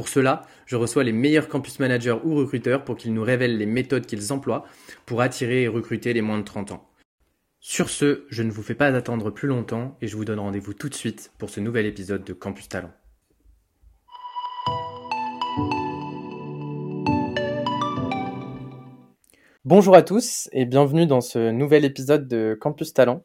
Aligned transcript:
Pour 0.00 0.08
cela, 0.08 0.46
je 0.64 0.76
reçois 0.76 1.04
les 1.04 1.12
meilleurs 1.12 1.46
campus 1.46 1.78
managers 1.78 2.16
ou 2.24 2.34
recruteurs 2.34 2.84
pour 2.84 2.96
qu'ils 2.96 3.12
nous 3.12 3.22
révèlent 3.22 3.58
les 3.58 3.66
méthodes 3.66 4.06
qu'ils 4.06 4.32
emploient 4.32 4.64
pour 5.04 5.20
attirer 5.20 5.64
et 5.64 5.68
recruter 5.68 6.14
les 6.14 6.22
moins 6.22 6.38
de 6.38 6.42
30 6.42 6.72
ans. 6.72 6.88
Sur 7.60 7.90
ce, 7.90 8.24
je 8.30 8.42
ne 8.42 8.50
vous 8.50 8.62
fais 8.62 8.74
pas 8.74 8.86
attendre 8.86 9.30
plus 9.30 9.46
longtemps 9.46 9.98
et 10.00 10.08
je 10.08 10.16
vous 10.16 10.24
donne 10.24 10.38
rendez-vous 10.38 10.72
tout 10.72 10.88
de 10.88 10.94
suite 10.94 11.32
pour 11.36 11.50
ce 11.50 11.60
nouvel 11.60 11.84
épisode 11.84 12.24
de 12.24 12.32
Campus 12.32 12.70
Talent. 12.70 12.92
Bonjour 19.66 19.94
à 19.94 20.00
tous 20.00 20.48
et 20.52 20.64
bienvenue 20.64 21.04
dans 21.04 21.20
ce 21.20 21.50
nouvel 21.50 21.84
épisode 21.84 22.26
de 22.26 22.56
Campus 22.58 22.94
Talent. 22.94 23.22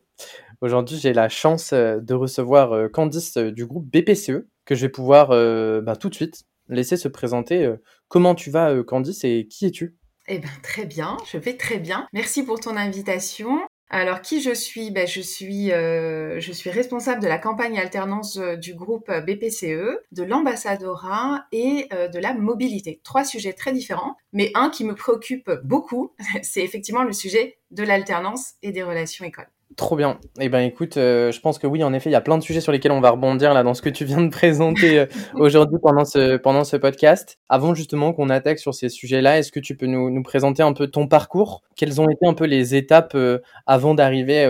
Aujourd'hui, 0.59 0.98
j'ai 0.98 1.14
la 1.14 1.30
chance 1.30 1.72
euh, 1.72 2.02
de 2.02 2.14
recevoir 2.14 2.73
euh, 2.73 2.89
Candice 2.89 3.38
euh, 3.38 3.52
du 3.52 3.66
groupe 3.66 3.86
BPCE 3.86 4.45
que 4.66 4.76
je 4.76 4.81
vais 4.81 4.89
pouvoir 4.89 5.30
bah, 5.84 5.95
tout 5.95 6.09
de 6.09 6.16
suite 6.16 6.44
laisser 6.70 6.98
se 6.98 7.08
présenter. 7.08 7.64
Euh, 7.64 7.82
comment 8.08 8.36
tu 8.36 8.50
vas, 8.50 8.72
euh, 8.72 8.84
Candice, 8.84 9.23
et 9.23 9.48
qui 9.50 9.66
es-tu? 9.66 9.96
Eh 10.28 10.39
bien, 10.39 10.52
très 10.64 10.86
bien, 10.86 11.17
je 11.31 11.38
vais 11.38 11.56
très 11.56 11.78
bien. 11.78 12.08
Merci 12.14 12.44
pour 12.44 12.59
ton 12.59 12.76
invitation. 12.76 13.59
Alors, 13.92 14.22
qui 14.22 14.42
je 14.42 14.53
suis? 14.53 14.89
Ben, 14.89 15.08
je, 15.08 15.22
suis 15.22 15.72
euh, 15.72 16.39
je 16.39 16.52
suis 16.52 16.72
responsable 16.72 17.22
de 17.22 17.28
la 17.28 17.38
campagne 17.38 17.78
alternance 17.78 18.38
du 18.38 18.73
groupe 18.73 19.12
BPCE, 19.12 20.00
de 20.12 20.23
l'ambassadora 20.23 21.45
et 21.52 21.88
de 21.92 22.17
la 22.17 22.34
mobilité. 22.34 23.00
Trois 23.04 23.23
sujets 23.23 23.54
très 23.54 23.73
différents, 23.73 24.16
mais 24.34 24.52
un 24.56 24.72
qui 24.72 24.86
me 24.86 24.95
préoccupe 24.95 25.52
beaucoup, 25.64 26.16
c'est 26.42 26.64
effectivement 26.64 27.04
le 27.04 27.14
sujet 27.14 27.59
de 27.70 27.84
l'alternance 27.84 28.54
et 28.64 28.72
des 28.72 28.82
relations 28.82 29.23
écoles. 29.23 29.52
Trop 29.76 29.98
bien. 29.98 30.20
Eh 30.40 30.48
ben 30.48 30.62
écoute, 30.62 30.95
euh, 30.95 31.34
je 31.34 31.42
pense 31.42 31.59
que 31.59 31.68
oui, 31.68 31.84
en 31.84 31.92
effet, 31.94 32.09
il 32.09 32.14
y 32.14 32.16
a 32.16 32.22
plein 32.22 32.38
de 32.38 32.44
sujets 32.44 32.62
sur 32.62 32.72
lesquels 32.72 32.94
on 32.94 33.02
va 33.02 33.09
rebondir 33.09 33.54
là 33.54 33.62
dans 33.62 33.73
ce 33.73 33.82
que 33.82 33.90
tu 33.90 34.06
viens 34.06 34.22
de 34.22 34.30
présenter 34.32 35.00
euh, 35.00 35.06
aujourd'hui 35.34 35.78
pendant 35.82 36.06
ce 36.06 36.38
pendant 36.38 36.64
ce 36.64 36.78
podcast. 36.78 37.40
Avant 37.50 37.73
justement 37.76 38.14
qu'on 38.14 38.30
attaque 38.30 38.59
sur 38.59 38.73
ces 38.73 38.88
sujets-là, 38.88 39.40
est-ce 39.40 39.52
que 39.52 39.59
tu 39.59 39.76
peux 39.76 39.86
nous, 39.86 40.09
nous 40.09 40.23
présenter 40.23 40.64
un 40.64 40.72
peu 40.72 40.88
ton 40.88 41.08
parcours? 41.08 41.62
Quelles 41.76 42.00
ont 42.00 42.09
été 42.09 42.26
un 42.26 42.34
peu 42.34 42.45
les 42.45 42.76
étapes 42.76 43.16
euh, 43.16 43.40
avant 43.66 43.95
d'arriver 43.95 44.45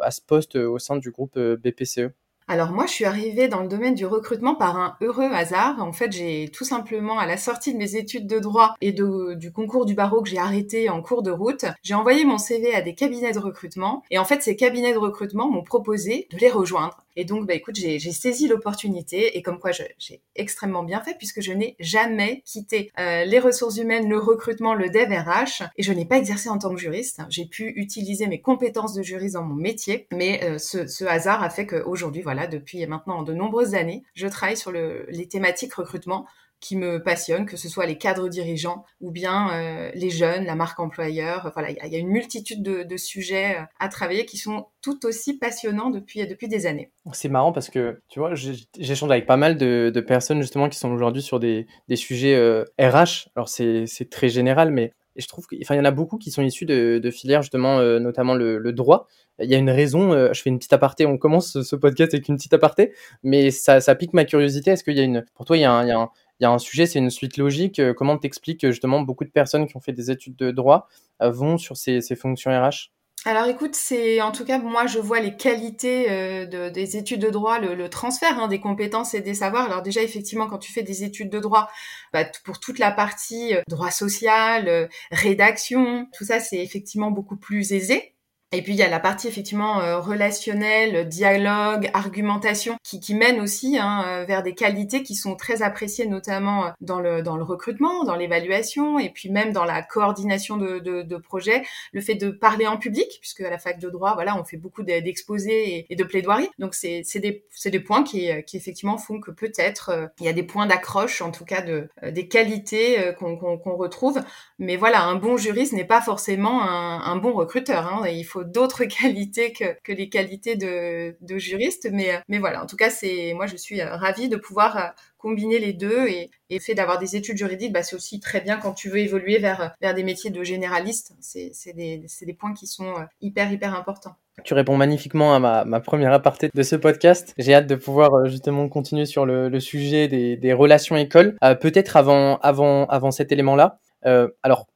à 0.00 0.10
ce 0.10 0.20
poste 0.20 0.56
au 0.56 0.78
sein 0.80 0.96
du 0.96 1.10
groupe 1.12 1.38
BPCE 1.38 2.10
alors 2.48 2.70
moi, 2.70 2.86
je 2.86 2.92
suis 2.92 3.04
arrivée 3.04 3.48
dans 3.48 3.60
le 3.60 3.66
domaine 3.66 3.94
du 3.94 4.06
recrutement 4.06 4.54
par 4.54 4.76
un 4.76 4.96
heureux 5.00 5.30
hasard. 5.32 5.82
En 5.82 5.92
fait, 5.92 6.12
j'ai 6.12 6.48
tout 6.52 6.64
simplement, 6.64 7.18
à 7.18 7.26
la 7.26 7.36
sortie 7.36 7.72
de 7.72 7.78
mes 7.78 7.96
études 7.96 8.28
de 8.28 8.38
droit 8.38 8.76
et 8.80 8.92
du 8.92 9.52
concours 9.52 9.84
du 9.84 9.94
barreau 9.94 10.22
que 10.22 10.28
j'ai 10.28 10.38
arrêté 10.38 10.88
en 10.88 11.02
cours 11.02 11.22
de 11.22 11.32
route, 11.32 11.64
j'ai 11.82 11.94
envoyé 11.94 12.24
mon 12.24 12.38
CV 12.38 12.72
à 12.74 12.82
des 12.82 12.94
cabinets 12.94 13.32
de 13.32 13.40
recrutement. 13.40 14.04
Et 14.12 14.18
en 14.18 14.24
fait, 14.24 14.42
ces 14.42 14.54
cabinets 14.54 14.92
de 14.92 14.98
recrutement 14.98 15.50
m'ont 15.50 15.64
proposé 15.64 16.28
de 16.30 16.38
les 16.38 16.50
rejoindre. 16.50 17.05
Et 17.16 17.24
donc, 17.24 17.46
bah, 17.46 17.54
écoute, 17.54 17.76
j'ai 17.76 17.98
saisi 17.98 18.46
l'opportunité 18.46 19.36
et 19.36 19.42
comme 19.42 19.58
quoi 19.58 19.70
j'ai 19.72 20.22
extrêmement 20.34 20.84
bien 20.84 21.00
fait 21.00 21.16
puisque 21.16 21.40
je 21.40 21.52
n'ai 21.52 21.76
jamais 21.80 22.42
quitté 22.44 22.92
euh, 22.98 23.24
les 23.24 23.38
ressources 23.38 23.78
humaines, 23.78 24.08
le 24.08 24.18
recrutement, 24.18 24.74
le 24.74 24.90
dev 24.90 25.10
RH 25.10 25.64
et 25.76 25.82
je 25.82 25.92
n'ai 25.92 26.04
pas 26.04 26.18
exercé 26.18 26.48
en 26.48 26.58
tant 26.58 26.70
que 26.70 26.80
juriste. 26.80 27.22
J'ai 27.28 27.46
pu 27.46 27.72
utiliser 27.76 28.26
mes 28.26 28.40
compétences 28.40 28.94
de 28.94 29.02
juriste 29.02 29.34
dans 29.34 29.44
mon 29.44 29.54
métier, 29.54 30.06
mais 30.12 30.44
euh, 30.44 30.58
ce, 30.58 30.86
ce, 30.86 31.04
hasard 31.04 31.42
a 31.42 31.50
fait 31.50 31.66
qu'aujourd'hui, 31.66 32.22
voilà, 32.22 32.46
depuis 32.46 32.86
maintenant 32.86 33.22
de 33.22 33.32
nombreuses 33.32 33.74
années, 33.74 34.02
je 34.14 34.26
travaille 34.26 34.56
sur 34.56 34.70
le, 34.70 35.06
les 35.08 35.26
thématiques 35.28 35.74
recrutement 35.74 36.26
qui 36.66 36.74
me 36.74 37.00
passionnent, 37.00 37.46
que 37.46 37.56
ce 37.56 37.68
soit 37.68 37.86
les 37.86 37.96
cadres 37.96 38.28
dirigeants 38.28 38.84
ou 39.00 39.12
bien 39.12 39.52
euh, 39.52 39.92
les 39.94 40.10
jeunes, 40.10 40.44
la 40.46 40.56
marque 40.56 40.80
employeur. 40.80 41.52
Voilà, 41.54 41.70
il 41.70 41.92
y 41.92 41.94
a 41.94 41.98
une 41.98 42.08
multitude 42.08 42.60
de, 42.60 42.96
sujets 42.96 43.58
euh, 43.58 43.62
à 43.78 43.88
travailler 43.88 44.26
qui 44.26 44.36
sont 44.36 44.66
tout 44.82 45.06
aussi 45.06 45.38
passionnants 45.38 45.90
depuis, 45.90 46.26
depuis 46.26 46.48
des 46.48 46.66
années. 46.66 46.90
C'est 47.12 47.28
marrant 47.28 47.52
parce 47.52 47.70
que, 47.70 48.00
tu 48.08 48.18
vois, 48.18 48.32
j'échange 48.34 49.10
avec 49.12 49.26
pas 49.26 49.36
mal 49.36 49.56
de, 49.56 49.92
personnes 50.00 50.42
justement 50.42 50.68
qui 50.68 50.76
sont 50.76 50.90
aujourd'hui 50.90 51.22
sur 51.22 51.38
des, 51.38 51.68
des 51.86 51.94
sujets 51.94 52.34
euh, 52.34 52.64
RH. 52.80 53.28
Alors 53.36 53.48
c'est 53.48 53.86
très 54.10 54.28
général, 54.28 54.72
mais 54.72 54.92
je 55.14 55.26
trouve 55.28 55.46
qu'il 55.46 55.60
y 55.62 55.80
en 55.80 55.84
a 55.84 55.90
beaucoup 55.92 56.18
qui 56.18 56.32
sont 56.32 56.42
issus 56.42 56.66
de, 56.66 57.10
filières 57.12 57.42
justement, 57.42 57.78
euh, 57.78 58.00
notamment 58.00 58.34
le, 58.34 58.72
droit. 58.72 59.06
Il 59.38 59.48
y 59.48 59.54
a 59.54 59.58
une 59.58 59.70
raison, 59.70 60.12
je 60.32 60.40
fais 60.40 60.50
une 60.50 60.58
petite 60.58 60.72
aparté, 60.72 61.06
on 61.06 61.18
commence 61.18 61.62
ce 61.62 61.76
podcast 61.76 62.14
avec 62.14 62.26
une 62.28 62.36
petite 62.36 62.54
aparté, 62.54 62.92
mais 63.22 63.50
ça, 63.50 63.94
pique 63.94 64.14
ma 64.14 64.24
curiosité. 64.24 64.72
Est-ce 64.72 64.82
qu'il 64.82 64.96
y 64.96 65.00
a 65.00 65.04
une, 65.04 65.24
pour 65.34 65.44
toi, 65.44 65.56
il 65.56 65.60
y 65.60 65.62
il 65.62 65.66
y 65.66 65.92
a 65.92 65.98
un 65.98 66.10
il 66.40 66.44
y 66.44 66.46
a 66.46 66.50
un 66.50 66.58
sujet, 66.58 66.86
c'est 66.86 66.98
une 66.98 67.10
suite 67.10 67.36
logique. 67.36 67.78
Euh, 67.78 67.94
comment 67.94 68.18
t'expliques 68.18 68.60
que 68.60 68.70
justement 68.70 69.00
beaucoup 69.00 69.24
de 69.24 69.30
personnes 69.30 69.66
qui 69.66 69.76
ont 69.76 69.80
fait 69.80 69.92
des 69.92 70.10
études 70.10 70.36
de 70.36 70.50
droit 70.50 70.88
euh, 71.22 71.30
vont 71.30 71.58
sur 71.58 71.76
ces, 71.76 72.00
ces 72.00 72.16
fonctions 72.16 72.50
RH 72.50 72.90
alors 73.24 73.46
écoute, 73.46 73.74
c'est 73.74 74.20
en 74.20 74.30
tout 74.30 74.44
cas 74.44 74.58
moi 74.58 74.86
je 74.86 75.00
vois 75.00 75.18
les 75.18 75.36
qualités 75.36 76.08
euh, 76.10 76.46
de, 76.46 76.68
des 76.68 76.96
études 76.96 77.20
de 77.22 77.30
droit, 77.30 77.58
le, 77.58 77.74
le 77.74 77.88
transfert 77.88 78.38
hein, 78.38 78.46
des 78.46 78.60
compétences 78.60 79.14
et 79.14 79.20
des 79.20 79.34
savoirs. 79.34 79.64
Alors 79.64 79.82
déjà 79.82 80.00
effectivement 80.00 80.46
quand 80.46 80.58
tu 80.58 80.70
fais 80.70 80.84
des 80.84 81.02
études 81.02 81.30
de 81.30 81.40
droit, 81.40 81.68
bah, 82.12 82.24
pour 82.44 82.60
toute 82.60 82.78
la 82.78 82.92
partie 82.92 83.54
droit 83.66 83.90
social, 83.90 84.88
rédaction, 85.10 86.06
tout 86.16 86.24
ça 86.24 86.38
c'est 86.38 86.58
effectivement 86.58 87.10
beaucoup 87.10 87.36
plus 87.36 87.72
aisé. 87.72 88.15
Et 88.56 88.62
puis 88.62 88.72
il 88.72 88.78
y 88.78 88.82
a 88.82 88.88
la 88.88 89.00
partie 89.00 89.28
effectivement 89.28 89.80
euh, 89.82 90.00
relationnelle, 90.00 91.06
dialogue, 91.06 91.90
argumentation, 91.92 92.78
qui, 92.82 93.00
qui 93.00 93.14
mène 93.14 93.38
aussi 93.38 93.76
hein, 93.76 94.02
euh, 94.06 94.24
vers 94.24 94.42
des 94.42 94.54
qualités 94.54 95.02
qui 95.02 95.14
sont 95.14 95.36
très 95.36 95.60
appréciées, 95.60 96.06
notamment 96.06 96.64
euh, 96.64 96.70
dans 96.80 96.98
le 96.98 97.20
dans 97.20 97.36
le 97.36 97.42
recrutement, 97.42 98.04
dans 98.04 98.16
l'évaluation, 98.16 98.98
et 98.98 99.10
puis 99.10 99.28
même 99.28 99.52
dans 99.52 99.66
la 99.66 99.82
coordination 99.82 100.56
de, 100.56 100.78
de, 100.78 101.02
de 101.02 101.16
projets. 101.18 101.64
Le 101.92 102.00
fait 102.00 102.14
de 102.14 102.30
parler 102.30 102.66
en 102.66 102.78
public, 102.78 103.18
puisque 103.20 103.42
à 103.42 103.50
la 103.50 103.58
fac 103.58 103.78
de 103.78 103.90
droit, 103.90 104.14
voilà, 104.14 104.40
on 104.40 104.44
fait 104.44 104.56
beaucoup 104.56 104.82
d'exposés 104.82 105.86
et, 105.90 105.94
de 105.94 106.04
plaidoiries. 106.04 106.48
Donc 106.58 106.72
c'est 106.74 107.02
des 107.16 107.44
des 107.66 107.80
points 107.80 108.04
qui 108.04 108.30
qui 108.46 108.56
effectivement 108.56 108.96
font 108.96 109.20
que 109.20 109.32
peut-être 109.32 110.10
il 110.18 110.24
y 110.24 110.28
a 110.30 110.32
des 110.32 110.44
points 110.44 110.64
d'accroche, 110.64 111.20
en 111.20 111.30
tout 111.30 111.44
cas 111.44 111.60
de 111.60 111.90
des 112.10 112.26
qualités 112.26 113.12
qu'on 113.18 113.36
qu'on 113.36 113.76
retrouve. 113.76 114.22
Mais 114.58 114.76
voilà, 114.76 115.02
un 115.02 115.16
bon 115.16 115.36
juriste 115.36 115.74
n'est 115.74 115.84
pas 115.84 116.00
forcément 116.00 116.62
un, 116.62 117.02
un 117.02 117.16
bon 117.16 117.34
recruteur. 117.34 117.86
Hein. 117.86 118.08
Il 118.08 118.24
faut 118.24 118.45
d'autres 118.46 118.84
qualités 119.02 119.52
que, 119.52 119.76
que, 119.82 119.92
les 119.92 120.08
qualités 120.08 120.56
de, 120.56 121.16
de 121.20 121.38
juriste. 121.38 121.88
Mais, 121.92 122.20
mais 122.28 122.38
voilà, 122.38 122.62
en 122.62 122.66
tout 122.66 122.76
cas, 122.76 122.90
c'est 122.90 123.32
moi, 123.34 123.46
je 123.46 123.56
suis 123.56 123.80
euh, 123.80 123.96
ravie 123.96 124.28
de 124.28 124.36
pouvoir 124.36 124.76
euh, 124.76 124.88
combiner 125.18 125.58
les 125.58 125.72
deux 125.72 126.06
et, 126.08 126.30
et 126.50 126.60
fait 126.60 126.74
d'avoir 126.74 126.98
des 126.98 127.16
études 127.16 127.36
juridiques, 127.36 127.72
bah, 127.72 127.82
c'est 127.82 127.96
aussi 127.96 128.20
très 128.20 128.40
bien 128.40 128.58
quand 128.58 128.72
tu 128.72 128.88
veux 128.88 128.98
évoluer 128.98 129.38
vers, 129.38 129.74
vers 129.80 129.94
des 129.94 130.04
métiers 130.04 130.30
de 130.30 130.42
généraliste. 130.42 131.14
C'est 131.20 131.72
des, 131.74 132.04
des 132.22 132.34
points 132.34 132.54
qui 132.54 132.66
sont 132.66 132.90
euh, 132.90 133.04
hyper, 133.20 133.50
hyper 133.50 133.74
importants. 133.74 134.16
Tu 134.44 134.52
réponds 134.52 134.76
magnifiquement 134.76 135.34
à 135.34 135.38
ma, 135.38 135.64
ma, 135.64 135.80
première 135.80 136.12
aparté 136.12 136.50
de 136.54 136.62
ce 136.62 136.76
podcast. 136.76 137.32
J'ai 137.38 137.54
hâte 137.54 137.66
de 137.66 137.74
pouvoir 137.74 138.26
justement 138.26 138.68
continuer 138.68 139.06
sur 139.06 139.24
le, 139.24 139.60
sujet 139.60 140.08
des, 140.08 140.36
des 140.36 140.52
relations 140.52 140.94
écoles. 140.94 141.36
Peut-être 141.62 141.96
avant, 141.96 142.36
avant, 142.38 142.84
avant 142.86 143.10
cet 143.10 143.32
élément-là. 143.32 143.78
Euh, 144.04 144.28
alors, 144.42 144.66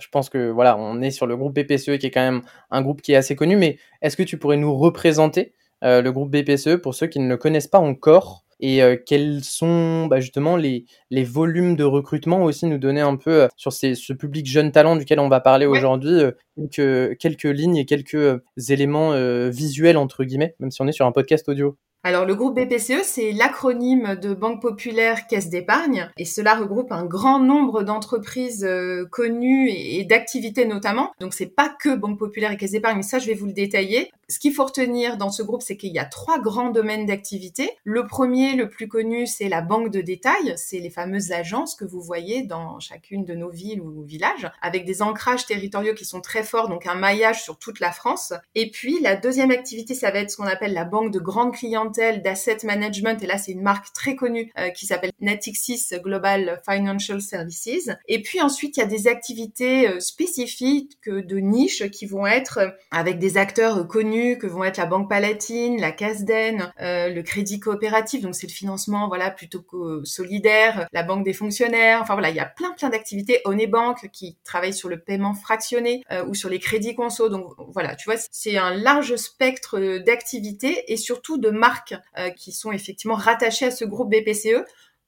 je 0.00 0.08
pense 0.08 0.28
que 0.28 0.50
voilà, 0.50 0.76
on 0.78 1.00
est 1.00 1.10
sur 1.10 1.26
le 1.26 1.36
groupe 1.36 1.54
BPCE 1.54 1.98
qui 1.98 2.06
est 2.06 2.10
quand 2.10 2.20
même 2.20 2.42
un 2.70 2.82
groupe 2.82 3.02
qui 3.02 3.12
est 3.12 3.16
assez 3.16 3.36
connu, 3.36 3.56
mais 3.56 3.78
est-ce 4.02 4.16
que 4.16 4.22
tu 4.22 4.38
pourrais 4.38 4.56
nous 4.56 4.74
représenter 4.76 5.54
euh, 5.84 6.02
le 6.02 6.12
groupe 6.12 6.30
BPCE 6.30 6.76
pour 6.76 6.94
ceux 6.94 7.06
qui 7.06 7.20
ne 7.20 7.28
le 7.28 7.36
connaissent 7.36 7.68
pas 7.68 7.78
encore 7.78 8.44
et 8.60 8.82
euh, 8.82 8.96
quels 8.96 9.42
sont 9.42 10.06
bah, 10.06 10.20
justement 10.20 10.56
les, 10.56 10.86
les 11.10 11.24
volumes 11.24 11.74
de 11.76 11.84
recrutement 11.84 12.44
aussi 12.44 12.66
nous 12.66 12.78
donner 12.78 13.00
un 13.00 13.16
peu 13.16 13.42
euh, 13.42 13.48
sur 13.56 13.72
ces, 13.72 13.94
ce 13.94 14.12
public 14.12 14.46
jeune 14.46 14.72
talent 14.72 14.96
duquel 14.96 15.18
on 15.18 15.28
va 15.28 15.40
parler 15.40 15.66
aujourd'hui 15.66 16.22
quelques, 16.70 17.18
quelques 17.18 17.44
lignes 17.44 17.76
et 17.76 17.84
quelques 17.84 18.40
éléments 18.68 19.12
visuels 19.50 19.96
entre 19.96 20.24
guillemets 20.24 20.54
même 20.60 20.70
si 20.70 20.80
on 20.80 20.86
est 20.86 20.92
sur 20.92 21.06
un 21.06 21.12
podcast 21.12 21.48
audio? 21.48 21.76
Alors 22.06 22.26
le 22.26 22.34
groupe 22.34 22.54
BPCE, 22.54 23.02
c'est 23.02 23.32
l'acronyme 23.32 24.16
de 24.16 24.34
Banque 24.34 24.60
Populaire 24.60 25.26
Caisse 25.26 25.48
d'épargne 25.48 26.10
et 26.18 26.26
cela 26.26 26.54
regroupe 26.54 26.92
un 26.92 27.06
grand 27.06 27.38
nombre 27.38 27.82
d'entreprises 27.82 28.62
euh, 28.62 29.06
connues 29.10 29.70
et, 29.70 30.04
d'activités 30.04 30.66
notamment. 30.66 31.12
Donc 31.18 31.32
c'est 31.32 31.46
pas 31.46 31.74
que 31.80 31.96
Banque 31.96 32.18
Populaire 32.18 32.52
et 32.52 32.58
Caisse 32.58 32.72
d'épargne, 32.72 32.98
mais 32.98 33.02
ça 33.02 33.18
je 33.18 33.26
vais 33.26 33.32
vous 33.32 33.46
le 33.46 33.54
détailler. 33.54 34.12
Ce 34.28 34.38
qu'il 34.38 34.52
faut 34.52 34.64
retenir 34.64 35.16
dans 35.16 35.30
ce 35.30 35.42
groupe, 35.42 35.62
c'est 35.62 35.76
qu'il 35.76 35.92
y 35.92 35.98
a 35.98 36.04
trois 36.04 36.38
grands 36.40 36.70
domaines 36.70 37.06
d'activité. 37.06 37.70
Le 37.84 38.06
premier, 38.06 38.54
le 38.54 38.68
plus 38.68 38.88
connu, 38.88 39.26
c'est 39.26 39.48
la 39.48 39.60
banque 39.60 39.90
de 39.90 40.00
détail. 40.00 40.54
C'est 40.56 40.78
les 40.78 40.90
fameuses 40.90 41.32
agences 41.32 41.74
que 41.74 41.84
vous 41.84 42.00
voyez 42.00 42.42
dans 42.42 42.78
chacune 42.80 43.24
de 43.24 43.34
nos 43.34 43.50
villes 43.50 43.80
ou 43.80 44.02
villages, 44.02 44.50
avec 44.62 44.84
des 44.84 45.02
ancrages 45.02 45.46
territoriaux 45.46 45.94
qui 45.94 46.04
sont 46.04 46.20
très 46.20 46.42
forts, 46.44 46.68
donc 46.68 46.86
un 46.86 46.94
maillage 46.94 47.42
sur 47.42 47.58
toute 47.58 47.80
la 47.80 47.92
France. 47.92 48.32
Et 48.54 48.70
puis, 48.70 49.00
la 49.00 49.16
deuxième 49.16 49.50
activité, 49.50 49.94
ça 49.94 50.10
va 50.10 50.20
être 50.20 50.30
ce 50.30 50.36
qu'on 50.36 50.44
appelle 50.44 50.72
la 50.72 50.84
banque 50.84 51.12
de 51.12 51.18
grande 51.18 51.54
clientèle 51.54 52.22
d'asset 52.22 52.58
management. 52.64 53.22
Et 53.22 53.26
là, 53.26 53.38
c'est 53.38 53.52
une 53.52 53.62
marque 53.62 53.92
très 53.92 54.16
connue 54.16 54.52
euh, 54.58 54.70
qui 54.70 54.86
s'appelle 54.86 55.12
Natixis 55.20 55.88
Global 56.02 56.60
Financial 56.68 57.20
Services. 57.20 57.90
Et 58.08 58.22
puis 58.22 58.40
ensuite, 58.40 58.76
il 58.76 58.80
y 58.80 58.82
a 58.82 58.86
des 58.86 59.06
activités 59.08 59.88
euh, 59.88 60.00
spécifiques 60.00 60.98
de 61.06 61.36
niche 61.38 61.88
qui 61.90 62.06
vont 62.06 62.26
être 62.26 62.58
euh, 62.58 62.68
avec 62.90 63.18
des 63.18 63.36
acteurs 63.36 63.86
connus 63.86 64.13
que 64.40 64.46
vont 64.46 64.64
être 64.64 64.76
la 64.76 64.86
Banque 64.86 65.08
Palatine, 65.08 65.80
la 65.80 65.92
Casden, 65.92 66.72
le 66.78 67.20
Crédit 67.22 67.60
Coopératif, 67.60 68.22
donc 68.22 68.34
c'est 68.34 68.46
le 68.46 68.52
financement 68.52 69.08
voilà 69.08 69.30
plutôt 69.30 69.62
que 69.62 70.02
solidaire, 70.04 70.86
la 70.92 71.02
Banque 71.02 71.24
des 71.24 71.32
fonctionnaires. 71.32 72.00
Enfin 72.02 72.14
voilà, 72.14 72.30
il 72.30 72.36
y 72.36 72.40
a 72.40 72.46
plein 72.46 72.72
plein 72.72 72.90
d'activités. 72.90 73.40
Onebank 73.44 74.10
qui 74.12 74.36
travaille 74.44 74.72
sur 74.72 74.88
le 74.88 75.00
paiement 75.00 75.34
fractionné 75.34 76.02
ou 76.26 76.34
sur 76.34 76.48
les 76.48 76.58
crédits 76.58 76.94
conso. 76.94 77.28
Donc 77.28 77.54
voilà, 77.68 77.96
tu 77.96 78.10
vois, 78.10 78.20
c'est 78.30 78.56
un 78.56 78.74
large 78.74 79.16
spectre 79.16 79.98
d'activités 79.98 80.92
et 80.92 80.96
surtout 80.96 81.38
de 81.38 81.50
marques 81.50 81.94
qui 82.36 82.52
sont 82.52 82.72
effectivement 82.72 83.14
rattachées 83.14 83.66
à 83.66 83.70
ce 83.70 83.84
groupe 83.84 84.10
BPCE 84.10 84.64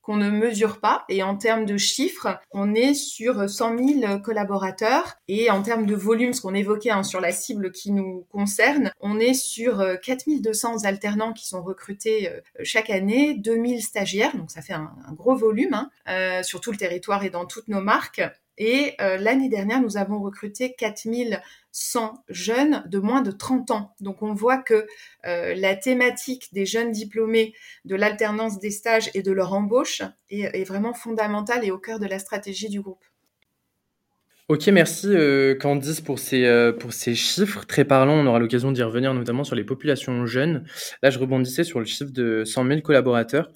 qu'on 0.06 0.16
ne 0.16 0.30
mesure 0.30 0.78
pas. 0.78 1.04
Et 1.08 1.24
en 1.24 1.36
termes 1.36 1.66
de 1.66 1.76
chiffres, 1.76 2.38
on 2.52 2.74
est 2.74 2.94
sur 2.94 3.50
100 3.50 3.78
000 4.00 4.18
collaborateurs. 4.20 5.16
Et 5.26 5.50
en 5.50 5.62
termes 5.62 5.84
de 5.84 5.96
volume, 5.96 6.32
ce 6.32 6.40
qu'on 6.40 6.54
évoquait 6.54 6.90
hein, 6.90 7.02
sur 7.02 7.20
la 7.20 7.32
cible 7.32 7.72
qui 7.72 7.90
nous 7.90 8.24
concerne, 8.30 8.92
on 9.00 9.18
est 9.18 9.34
sur 9.34 9.84
4200 10.02 10.84
euh, 10.84 10.88
alternants 10.88 11.32
qui 11.32 11.46
sont 11.46 11.62
recrutés 11.62 12.30
euh, 12.30 12.40
chaque 12.62 12.88
année, 12.90 13.34
2000 13.34 13.82
stagiaires, 13.82 14.36
donc 14.36 14.52
ça 14.52 14.62
fait 14.62 14.74
un, 14.74 14.92
gros 15.12 15.34
volume 15.34 15.74
hein, 15.74 15.90
euh, 16.08 16.42
sur 16.44 16.60
tout 16.60 16.70
le 16.70 16.76
territoire 16.76 17.24
et 17.24 17.30
dans 17.30 17.46
toutes 17.46 17.68
nos 17.68 17.80
marques. 17.80 18.22
Et 18.58 18.94
l'année 18.98 19.48
dernière, 19.48 19.82
nous 19.82 19.96
avons 19.96 20.20
recruté 20.20 20.74
4000 20.74 21.40
100 21.78 22.24
jeunes 22.30 22.82
de 22.86 22.98
moins 22.98 23.20
de 23.20 23.30
30 23.30 23.70
ans. 23.70 23.94
Donc 24.00 24.22
on 24.22 24.32
voit 24.32 24.56
que 24.56 24.86
euh, 25.26 25.54
la 25.54 25.76
thématique 25.76 26.48
des 26.54 26.64
jeunes 26.64 26.90
diplômés, 26.90 27.52
de 27.84 27.94
l'alternance 27.96 28.58
des 28.58 28.70
stages 28.70 29.10
et 29.12 29.20
de 29.20 29.30
leur 29.30 29.52
embauche 29.52 30.00
est, 30.30 30.64
vraiment 30.64 30.94
fondamentale 30.94 31.66
et 31.66 31.70
au 31.70 31.76
cœur 31.76 31.98
de 31.98 32.06
la 32.06 32.18
stratégie 32.18 32.70
du 32.70 32.80
groupe. 32.80 33.04
Ok, 34.48 34.66
merci 34.68 35.08
euh, 35.08 35.54
Candice 35.54 36.00
pour 36.00 36.18
ces, 36.18 36.46
euh, 36.46 36.72
pour 36.72 36.94
ces 36.94 37.14
chiffres 37.14 37.66
très 37.66 37.84
parlants. 37.84 38.14
On 38.14 38.26
aura 38.26 38.38
l'occasion 38.38 38.72
d'y 38.72 38.82
revenir 38.82 39.12
notamment 39.12 39.44
sur 39.44 39.54
les 39.54 39.64
populations 39.64 40.24
jeunes. 40.24 40.64
Là, 41.02 41.10
je 41.10 41.18
rebondissais 41.18 41.64
sur 41.64 41.78
le 41.78 41.84
chiffre 41.84 42.10
de 42.10 42.42
100 42.46 42.68
000 42.68 42.80
collaborateurs. 42.80 43.50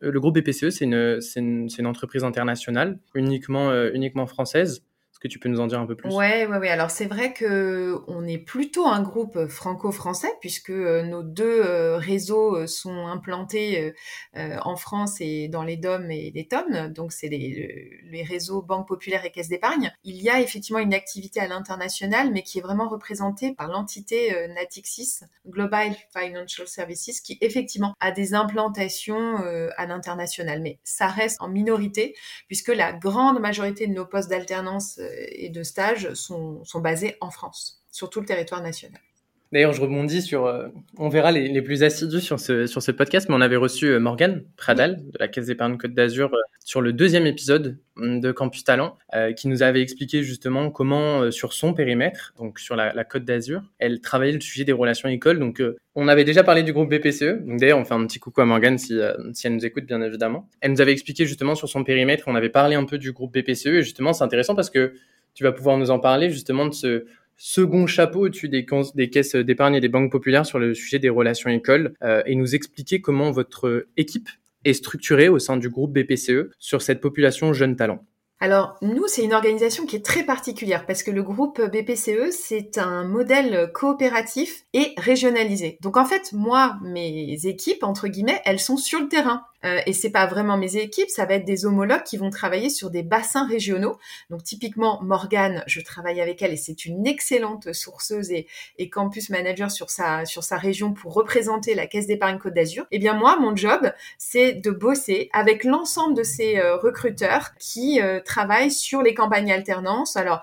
Le 0.00 0.20
groupe 0.20 0.38
BPCE, 0.38 0.70
c'est 0.70 0.84
une, 0.84 1.18
une, 1.36 1.68
une, 1.78 1.86
entreprise 1.86 2.24
internationale, 2.24 2.98
uniquement, 3.14 3.72
uniquement 3.92 4.26
française. 4.26 4.84
Est-ce 5.18 5.28
que 5.30 5.32
tu 5.32 5.40
peux 5.40 5.48
nous 5.48 5.58
en 5.58 5.66
dire 5.66 5.80
un 5.80 5.86
peu 5.86 5.96
plus? 5.96 6.14
Ouais, 6.14 6.46
ouais, 6.46 6.58
ouais. 6.58 6.68
Alors 6.68 6.92
c'est 6.92 7.06
vrai 7.06 7.32
que 7.32 7.98
on 8.06 8.24
est 8.24 8.38
plutôt 8.38 8.86
un 8.86 9.02
groupe 9.02 9.48
franco-français 9.48 10.30
puisque 10.40 10.70
euh, 10.70 11.02
nos 11.02 11.24
deux 11.24 11.60
euh, 11.64 11.96
réseaux 11.96 12.54
euh, 12.54 12.66
sont 12.68 13.08
implantés 13.08 13.92
en 14.36 14.76
France 14.76 15.16
et 15.20 15.48
dans 15.48 15.64
les 15.64 15.76
DOM 15.76 16.08
et 16.12 16.30
les 16.32 16.46
TOM. 16.46 16.92
Donc 16.92 17.10
c'est 17.10 17.26
les, 17.26 18.00
les, 18.04 18.22
réseaux 18.22 18.62
Banque 18.62 18.86
Populaire 18.86 19.24
et 19.24 19.32
Caisse 19.32 19.48
d'épargne. 19.48 19.92
Il 20.04 20.22
y 20.22 20.30
a 20.30 20.40
effectivement 20.40 20.78
une 20.78 20.94
activité 20.94 21.40
à 21.40 21.48
l'international, 21.48 22.30
mais 22.30 22.42
qui 22.42 22.58
est 22.58 22.62
vraiment 22.62 22.88
représentée 22.88 23.54
par 23.54 23.66
l'entité 23.66 24.46
Natixis 24.54 25.20
Global 25.48 25.96
Financial 26.16 26.68
Services, 26.68 27.20
qui 27.20 27.38
effectivement 27.40 27.94
a 27.98 28.12
des 28.12 28.34
implantations 28.34 29.36
à 29.76 29.86
l'international, 29.86 30.60
mais 30.62 30.78
ça 30.84 31.08
reste 31.08 31.38
en 31.40 31.48
minorité 31.48 32.14
puisque 32.46 32.68
la 32.68 32.92
grande 32.92 33.40
majorité 33.40 33.86
de 33.88 33.92
nos 33.92 34.06
postes 34.06 34.30
d'alternance 34.30 35.00
et 35.16 35.48
de 35.48 35.62
stages 35.62 36.14
sont, 36.14 36.62
basés 36.76 37.16
en 37.20 37.30
France, 37.30 37.84
sur 37.90 38.10
tout 38.10 38.20
le 38.20 38.26
territoire 38.26 38.62
national. 38.62 39.00
D'ailleurs, 39.50 39.72
je 39.72 39.80
rebondis 39.80 40.20
sur, 40.20 40.44
euh, 40.44 40.68
on 40.98 41.08
verra 41.08 41.32
les, 41.32 41.48
les, 41.48 41.62
plus 41.62 41.82
assidus 41.82 42.20
sur 42.20 42.38
ce, 42.38 42.66
sur 42.66 42.82
ce 42.82 42.92
podcast, 42.92 43.28
mais 43.30 43.34
on 43.34 43.40
avait 43.40 43.56
reçu 43.56 43.86
euh, 43.86 43.98
Morgane 43.98 44.44
Pradal 44.58 44.96
de 44.96 45.18
la 45.18 45.26
Caisse 45.26 45.46
d'épargne 45.46 45.78
Côte 45.78 45.94
d'Azur 45.94 46.34
euh, 46.34 46.38
sur 46.62 46.82
le 46.82 46.92
deuxième 46.92 47.26
épisode 47.26 47.78
mm, 47.96 48.20
de 48.20 48.30
Campus 48.30 48.64
Talent, 48.64 48.98
qui 49.36 49.48
nous 49.48 49.62
avait 49.62 49.80
expliqué 49.80 50.22
justement 50.22 50.70
comment, 50.70 51.30
sur 51.30 51.54
son 51.54 51.72
périmètre, 51.72 52.34
donc 52.38 52.58
sur 52.58 52.76
la, 52.76 52.92
la 52.92 53.04
Côte 53.04 53.24
d'Azur, 53.24 53.62
elle 53.78 54.02
travaillait 54.02 54.34
le 54.34 54.40
sujet 54.40 54.64
des 54.64 54.72
relations 54.72 55.08
écoles. 55.08 55.38
Donc, 55.38 55.62
on 55.94 56.08
avait 56.08 56.24
déjà 56.24 56.44
parlé 56.44 56.62
du 56.62 56.74
groupe 56.74 56.90
BPCE. 56.90 57.44
Donc, 57.46 57.58
d'ailleurs, 57.58 57.78
on 57.78 57.86
fait 57.86 57.94
un 57.94 58.06
petit 58.06 58.18
coucou 58.18 58.42
à 58.42 58.44
Morgane 58.44 58.76
si, 58.76 58.98
si 59.32 59.46
elle 59.46 59.54
nous 59.54 59.64
écoute, 59.64 59.86
bien 59.86 60.02
évidemment. 60.02 60.46
Elle 60.60 60.72
nous 60.72 60.80
avait 60.82 60.92
expliqué 60.92 61.24
justement 61.24 61.54
sur 61.54 61.70
son 61.70 61.84
périmètre, 61.84 62.24
on 62.26 62.34
avait 62.34 62.50
parlé 62.50 62.76
un 62.76 62.84
peu 62.84 62.98
du 62.98 63.12
groupe 63.12 63.32
BPCE, 63.32 63.66
et 63.66 63.82
justement, 63.82 64.12
c'est 64.12 64.24
intéressant 64.24 64.54
parce 64.54 64.68
que 64.68 64.92
tu 65.32 65.44
vas 65.44 65.52
pouvoir 65.52 65.78
nous 65.78 65.90
en 65.90 65.98
parler 65.98 66.30
justement 66.30 66.66
de 66.66 66.74
ce 66.74 67.06
second 67.38 67.86
chapeau 67.86 68.26
au-dessus 68.26 68.48
des, 68.48 68.66
caisses 68.66 69.36
d'épargne 69.36 69.76
et 69.76 69.80
des 69.80 69.88
banques 69.88 70.12
populaires 70.12 70.44
sur 70.44 70.58
le 70.58 70.74
sujet 70.74 70.98
des 70.98 71.08
relations 71.08 71.48
écoles 71.48 71.94
euh, 72.02 72.22
et 72.26 72.34
nous 72.34 72.54
expliquer 72.54 73.00
comment 73.00 73.30
votre 73.30 73.86
équipe 73.96 74.28
est 74.64 74.74
structurée 74.74 75.28
au 75.28 75.38
sein 75.38 75.56
du 75.56 75.70
groupe 75.70 75.92
BPCE 75.92 76.50
sur 76.58 76.82
cette 76.82 77.00
population 77.00 77.52
jeune 77.52 77.76
talent. 77.76 78.04
Alors 78.40 78.76
nous, 78.82 79.08
c'est 79.08 79.24
une 79.24 79.34
organisation 79.34 79.84
qui 79.84 79.96
est 79.96 80.04
très 80.04 80.22
particulière 80.22 80.86
parce 80.86 81.02
que 81.02 81.10
le 81.10 81.24
groupe 81.24 81.60
BPCE, 81.60 82.30
c'est 82.30 82.78
un 82.78 83.02
modèle 83.02 83.72
coopératif 83.72 84.64
et 84.74 84.92
régionalisé. 84.96 85.78
Donc 85.80 85.96
en 85.96 86.04
fait, 86.04 86.32
moi, 86.32 86.76
mes 86.82 87.36
équipes, 87.46 87.82
entre 87.82 88.06
guillemets, 88.06 88.40
elles 88.44 88.60
sont 88.60 88.76
sur 88.76 89.00
le 89.00 89.08
terrain. 89.08 89.42
Euh, 89.64 89.80
et 89.86 89.92
c'est 89.92 90.10
pas 90.10 90.26
vraiment 90.26 90.56
mes 90.56 90.76
équipes, 90.76 91.10
ça 91.10 91.24
va 91.24 91.34
être 91.34 91.44
des 91.44 91.66
homologues 91.66 92.04
qui 92.04 92.16
vont 92.16 92.30
travailler 92.30 92.70
sur 92.70 92.90
des 92.90 93.02
bassins 93.02 93.46
régionaux. 93.46 93.98
Donc 94.30 94.44
typiquement 94.44 95.02
Morgane, 95.02 95.64
je 95.66 95.80
travaille 95.80 96.20
avec 96.20 96.42
elle 96.42 96.52
et 96.52 96.56
c'est 96.56 96.84
une 96.84 97.06
excellente 97.06 97.72
sourceuse 97.72 98.30
et, 98.30 98.46
et, 98.78 98.88
campus 98.88 99.30
manager 99.30 99.70
sur 99.70 99.90
sa 99.90 100.24
sur 100.24 100.44
sa 100.44 100.56
région 100.56 100.92
pour 100.92 101.14
représenter 101.14 101.74
la 101.74 101.86
Caisse 101.86 102.06
d'épargne 102.06 102.38
Côte 102.38 102.54
d'Azur. 102.54 102.84
Et 102.84 102.96
eh 102.96 102.98
bien 102.98 103.14
moi, 103.14 103.38
mon 103.38 103.54
job, 103.56 103.92
c'est 104.16 104.52
de 104.52 104.70
bosser 104.70 105.28
avec 105.32 105.64
l'ensemble 105.64 106.14
de 106.16 106.22
ces 106.22 106.58
euh, 106.58 106.76
recruteurs 106.76 107.54
qui 107.58 108.00
euh, 108.00 108.20
travaillent 108.20 108.70
sur 108.70 109.02
les 109.02 109.14
campagnes 109.14 109.52
alternance. 109.52 110.16
Alors 110.16 110.42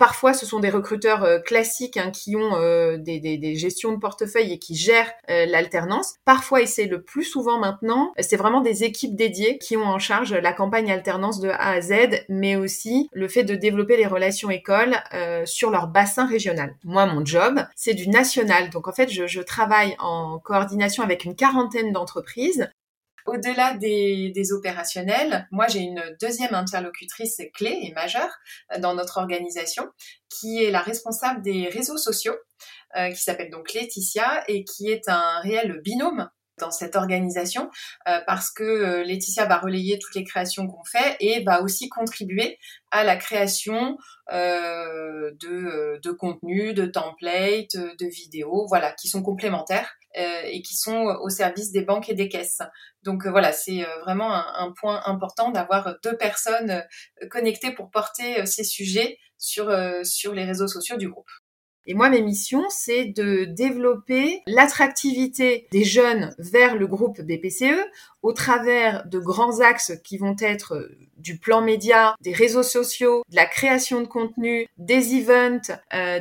Parfois, 0.00 0.32
ce 0.32 0.46
sont 0.46 0.60
des 0.60 0.70
recruteurs 0.70 1.24
euh, 1.24 1.40
classiques 1.40 1.98
hein, 1.98 2.10
qui 2.10 2.34
ont 2.34 2.56
euh, 2.56 2.96
des, 2.96 3.20
des, 3.20 3.36
des, 3.36 3.54
gestions 3.54 3.92
de 3.92 3.98
portefeuille 3.98 4.50
et 4.50 4.58
qui 4.58 4.74
gèrent 4.74 5.12
euh, 5.28 5.44
l'alternance. 5.44 6.14
Parfois, 6.24 6.62
et 6.62 6.66
c'est 6.66 6.86
le 6.86 7.02
plus 7.02 7.22
souvent 7.22 7.58
maintenant, 7.58 8.14
c'est 8.18 8.38
vraiment 8.38 8.62
des 8.62 8.82
équipes 8.82 9.14
dédiées 9.14 9.58
qui 9.58 9.76
ont 9.76 9.84
en 9.84 9.98
charge 9.98 10.32
la 10.32 10.54
campagne 10.54 10.90
alternance 10.90 11.38
de 11.38 11.50
A 11.50 11.72
à 11.72 11.80
Z, 11.82 12.24
mais 12.30 12.56
aussi 12.56 13.10
le 13.12 13.28
fait 13.28 13.44
de 13.44 13.54
développer 13.54 13.98
les 13.98 14.06
relations 14.06 14.48
écoles 14.48 14.96
sur 15.44 15.70
leur 15.70 15.88
bassin 15.88 16.26
régional. 16.26 16.74
Moi, 16.82 17.04
mon 17.04 17.22
job, 17.24 17.60
c'est 17.76 17.92
du 17.92 18.08
national. 18.08 18.70
Donc, 18.70 18.88
en 18.88 18.92
fait, 18.92 19.10
je, 19.10 19.26
je 19.26 19.42
travaille 19.42 19.96
en 19.98 20.38
coordination 20.38 21.02
avec 21.02 21.24
une 21.24 21.36
quarantaine 21.36 21.92
d'entreprises 21.92 22.70
au-delà 23.26 23.74
des, 23.74 24.52
opérationnels, 24.52 25.46
moi 25.50 25.66
j'ai 25.68 25.80
une 25.80 26.02
deuxième 26.20 26.54
interlocutrice 26.54 27.40
clé 27.54 27.78
et 27.82 27.92
majeure 27.92 28.30
euh, 28.72 28.78
dans 28.78 28.94
notre 28.94 29.18
organisation, 29.18 29.84
qui 30.28 30.62
est 30.64 30.70
la 30.70 30.80
responsable 30.80 31.42
des 31.42 31.68
réseaux 31.68 31.98
sociaux, 31.98 32.36
euh, 32.96 33.10
qui 33.10 33.22
s'appelle 33.22 33.50
donc 33.50 33.72
Laetitia 33.72 34.44
et 34.48 34.64
qui 34.64 34.90
est 34.90 35.08
un 35.08 35.40
réel 35.40 35.80
binôme 35.82 36.28
dans 36.58 36.70
cette 36.70 36.96
organisation 36.96 37.70
euh, 38.08 38.18
parce 38.26 38.50
que 38.50 39.02
Laetitia 39.02 39.46
va 39.46 39.58
relayer 39.58 39.98
toutes 39.98 40.14
les 40.14 40.24
créations 40.24 40.66
qu'on 40.66 40.84
fait 40.84 41.16
et 41.20 41.42
va 41.42 41.62
aussi 41.62 41.88
contribuer 41.88 42.58
à 42.90 43.04
la 43.04 43.16
création 43.16 43.96
de, 44.30 45.98
de 45.98 46.10
contenus, 46.12 46.74
de 46.74 46.86
templates, 46.86 47.76
de 47.76 48.06
vidéos, 48.06 48.66
voilà, 48.68 48.92
qui 48.92 49.08
sont 49.08 49.22
complémentaires 49.22 49.90
euh, 49.90 49.99
et 50.14 50.62
qui 50.62 50.74
sont 50.76 51.16
au 51.22 51.28
service 51.28 51.70
des 51.72 51.82
banques 51.82 52.08
et 52.08 52.14
des 52.14 52.28
caisses. 52.28 52.62
Donc 53.02 53.26
euh, 53.26 53.30
voilà, 53.30 53.52
c'est 53.52 53.84
euh, 53.84 54.00
vraiment 54.00 54.32
un, 54.32 54.72
point 54.72 55.02
important 55.04 55.50
d'avoir 55.50 55.96
deux 56.02 56.16
personnes 56.16 56.84
connectées 57.30 57.72
pour 57.72 57.90
porter 57.90 58.46
ces 58.46 58.64
sujets 58.64 59.18
sur, 59.36 59.74
sur 60.04 60.32
les 60.32 60.44
réseaux 60.44 60.68
sociaux 60.68 60.96
du 60.96 61.08
groupe. 61.08 61.28
Et 61.86 61.94
moi, 61.94 62.08
mes 62.08 62.22
missions, 62.22 62.64
c'est 62.68 63.06
de 63.06 63.44
développer 63.44 64.42
l'attractivité 64.46 65.66
des 65.72 65.82
jeunes 65.82 66.34
vers 66.38 66.76
le 66.76 66.86
groupe 66.86 67.20
BPCE 67.20 67.74
au 68.22 68.32
travers 68.32 69.06
de 69.06 69.18
grands 69.18 69.60
axes 69.60 69.92
qui 70.04 70.16
vont 70.16 70.36
être 70.38 70.88
du 71.16 71.38
plan 71.38 71.62
média, 71.62 72.14
des 72.20 72.32
réseaux 72.32 72.62
sociaux, 72.62 73.24
de 73.28 73.36
la 73.36 73.46
création 73.46 74.02
de 74.02 74.06
contenu, 74.06 74.68
des 74.78 75.16
events 75.16 75.74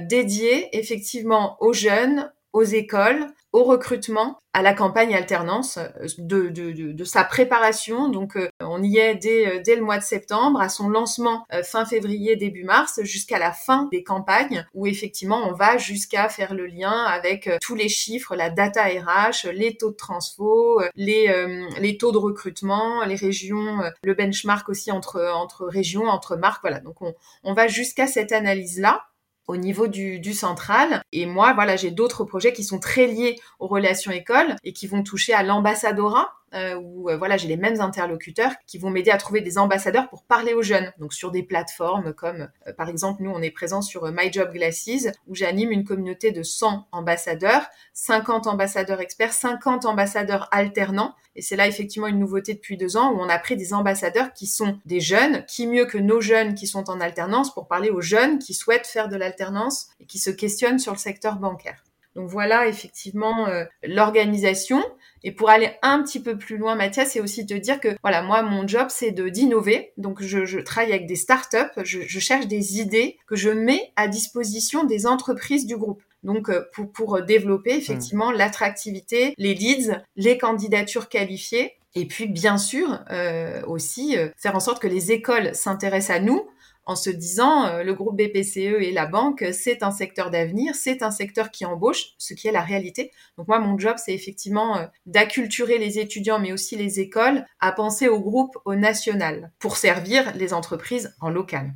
dédiés 0.07 0.75
effectivement 0.77 1.57
aux 1.59 1.73
jeunes, 1.73 2.31
aux 2.51 2.63
écoles, 2.63 3.27
au 3.51 3.63
recrutement, 3.63 4.37
à 4.53 4.61
la 4.61 4.73
campagne 4.73 5.15
alternance, 5.15 5.77
euh, 5.77 6.07
de, 6.17 6.49
de, 6.49 6.71
de, 6.71 6.91
de 6.91 7.03
sa 7.03 7.23
préparation. 7.23 8.09
Donc 8.09 8.35
euh, 8.35 8.49
on 8.59 8.81
y 8.81 8.97
est 8.97 9.15
dès, 9.15 9.47
euh, 9.47 9.61
dès 9.63 9.75
le 9.75 9.83
mois 9.83 9.97
de 9.97 10.03
septembre, 10.03 10.59
à 10.59 10.69
son 10.69 10.89
lancement 10.89 11.45
fin 11.63 11.85
février, 11.85 12.35
début 12.35 12.63
mars, 12.63 12.99
jusqu'à 13.03 13.39
la 13.39 13.51
fin 13.51 13.87
des 13.91 14.03
campagnes, 14.03 14.65
où 14.73 14.87
effectivement 14.87 15.47
on 15.47 15.53
va 15.53 15.77
jusqu'à 15.77 16.29
faire 16.29 16.53
le 16.53 16.65
lien 16.65 16.91
avec 16.91 17.49
tous 17.61 17.75
les 17.75 17.89
chiffres, 17.89 18.35
la 18.35 18.49
data 18.49 18.83
RH, 18.85 19.49
les 19.53 19.77
taux 19.77 19.91
de 19.91 19.95
transfo, 19.95 20.81
les, 20.95 21.33
les 21.79 21.97
taux 21.97 22.11
de 22.11 22.17
recrutement, 22.17 23.03
les 23.05 23.15
régions, 23.15 23.79
le 24.03 24.13
benchmark 24.13 24.67
aussi 24.69 24.91
entre, 24.91 25.21
entre 25.33 25.65
régions, 25.65 26.05
entre 26.05 26.35
marques. 26.35 26.61
Voilà, 26.61 26.79
donc 26.79 27.01
on, 27.01 27.13
on 27.43 27.53
va 27.53 27.67
jusqu'à 27.67 28.07
cette 28.07 28.31
analyse-là 28.31 29.08
au 29.49 29.57
niveau 29.57 29.87
du, 29.87 30.19
du, 30.19 30.33
central. 30.33 31.01
Et 31.11 31.25
moi, 31.25 31.53
voilà, 31.53 31.75
j'ai 31.75 31.89
d'autres 31.89 32.23
projets 32.23 32.53
qui 32.53 32.63
sont 32.63 32.77
très 32.77 33.07
liés 33.07 33.35
aux 33.57 33.65
relations 33.65 34.11
écoles 34.11 34.55
et 34.63 34.73
qui 34.73 34.85
vont 34.85 35.01
toucher 35.01 35.33
à 35.33 35.41
l'ambassadorat, 35.41 36.31
euh, 36.53 36.75
où 36.75 37.09
euh, 37.09 37.17
voilà, 37.17 37.37
j'ai 37.37 37.47
les 37.47 37.57
mêmes 37.57 37.79
interlocuteurs 37.79 38.51
qui 38.65 38.79
vont 38.79 38.89
m'aider 38.89 39.11
à 39.11 39.17
trouver 39.17 39.41
des 39.41 39.57
ambassadeurs 39.57 40.09
pour 40.09 40.23
parler 40.23 40.53
aux 40.53 40.63
jeunes. 40.63 40.91
Donc 40.97 41.13
sur 41.13 41.29
des 41.31 41.43
plateformes 41.43 42.13
comme, 42.13 42.49
euh, 42.67 42.73
par 42.73 42.89
exemple, 42.89 43.21
nous, 43.21 43.29
on 43.29 43.41
est 43.41 43.51
présent 43.51 43.81
sur 43.81 44.11
My 44.11 44.31
Job 44.31 44.51
Glasses, 44.51 45.07
où 45.27 45.35
j'anime 45.35 45.71
une 45.71 45.83
communauté 45.83 46.31
de 46.31 46.41
100 46.41 46.87
ambassadeurs, 46.91 47.67
50 47.93 48.47
ambassadeurs 48.47 48.99
experts, 48.99 49.33
50 49.33 49.85
ambassadeurs 49.85 50.47
alternants. 50.51 51.13
Et 51.35 51.41
c'est 51.41 51.55
là 51.55 51.67
effectivement 51.67 52.07
une 52.07 52.19
nouveauté 52.19 52.55
depuis 52.55 52.77
deux 52.77 52.97
ans 52.97 53.11
où 53.13 53.19
on 53.19 53.29
a 53.29 53.37
pris 53.37 53.55
des 53.55 53.73
ambassadeurs 53.73 54.33
qui 54.33 54.47
sont 54.47 54.79
des 54.85 54.99
jeunes, 54.99 55.45
qui 55.45 55.67
mieux 55.67 55.85
que 55.85 55.99
nos 55.99 56.19
jeunes 56.19 56.55
qui 56.55 56.65
sont 56.65 56.89
en 56.89 56.99
alternance 56.99 57.53
pour 57.53 57.67
parler 57.67 57.91
aux 57.91 58.01
jeunes 58.01 58.39
qui 58.39 58.53
souhaitent 58.55 58.87
faire 58.87 59.07
de 59.07 59.15
l'alternance 59.15 59.89
et 59.99 60.05
qui 60.05 60.17
se 60.17 60.31
questionnent 60.31 60.79
sur 60.79 60.93
le 60.93 60.97
secteur 60.97 61.35
bancaire. 61.35 61.83
Donc 62.15 62.27
voilà 62.27 62.67
effectivement 62.67 63.47
l'organisation. 63.83 64.83
Et 65.23 65.31
pour 65.31 65.49
aller 65.49 65.71
un 65.81 66.01
petit 66.03 66.21
peu 66.21 66.37
plus 66.37 66.57
loin, 66.57 66.75
Mathias, 66.75 67.11
c'est 67.11 67.21
aussi 67.21 67.45
de 67.45 67.57
dire 67.57 67.79
que 67.79 67.89
voilà, 68.01 68.21
moi, 68.21 68.41
mon 68.41 68.67
job, 68.67 68.87
c'est 68.89 69.11
de 69.11 69.29
d'innover. 69.29 69.91
Donc, 69.97 70.21
je, 70.21 70.45
je, 70.45 70.59
travaille 70.59 70.91
avec 70.91 71.07
des 71.07 71.15
startups, 71.15 71.57
je, 71.83 71.99
je 72.01 72.19
cherche 72.19 72.47
des 72.47 72.79
idées 72.79 73.17
que 73.27 73.35
je 73.35 73.49
mets 73.49 73.91
à 73.95 74.07
disposition 74.07 74.83
des 74.83 75.05
entreprises 75.05 75.65
du 75.65 75.77
groupe. 75.77 76.01
Donc, 76.23 76.49
euh, 76.49 76.65
pour, 76.73 76.91
pour 76.91 77.21
développer 77.21 77.75
effectivement 77.75 78.31
l'attractivité, 78.31 79.33
les 79.37 79.53
leads, 79.53 80.01
les 80.15 80.37
candidatures 80.37 81.09
qualifiées. 81.09 81.73
Et 81.95 82.05
puis, 82.05 82.27
bien 82.27 82.57
sûr, 82.57 82.99
euh, 83.09 83.61
aussi 83.65 84.17
euh, 84.17 84.29
faire 84.37 84.55
en 84.55 84.59
sorte 84.59 84.81
que 84.81 84.87
les 84.87 85.11
écoles 85.11 85.55
s'intéressent 85.55 86.17
à 86.17 86.19
nous 86.19 86.47
en 86.85 86.95
se 86.95 87.09
disant 87.09 87.65
euh, 87.67 87.83
le 87.83 87.93
groupe 87.93 88.17
BPCE 88.17 88.81
et 88.81 88.91
la 88.91 89.05
banque, 89.05 89.45
c'est 89.53 89.83
un 89.83 89.91
secteur 89.91 90.31
d'avenir, 90.31 90.75
c'est 90.75 91.03
un 91.03 91.11
secteur 91.11 91.51
qui 91.51 91.65
embauche, 91.65 92.13
ce 92.17 92.33
qui 92.33 92.47
est 92.47 92.51
la 92.51 92.61
réalité. 92.61 93.11
Donc 93.37 93.47
moi, 93.47 93.59
mon 93.59 93.77
job, 93.77 93.95
c'est 93.97 94.13
effectivement 94.13 94.77
euh, 94.77 94.85
d'acculturer 95.05 95.77
les 95.77 95.99
étudiants, 95.99 96.39
mais 96.39 96.51
aussi 96.51 96.75
les 96.75 96.99
écoles, 96.99 97.45
à 97.59 97.71
penser 97.71 98.07
au 98.07 98.19
groupe, 98.19 98.57
au 98.65 98.75
national, 98.75 99.51
pour 99.59 99.77
servir 99.77 100.35
les 100.35 100.53
entreprises 100.53 101.15
en 101.21 101.29
local. 101.29 101.73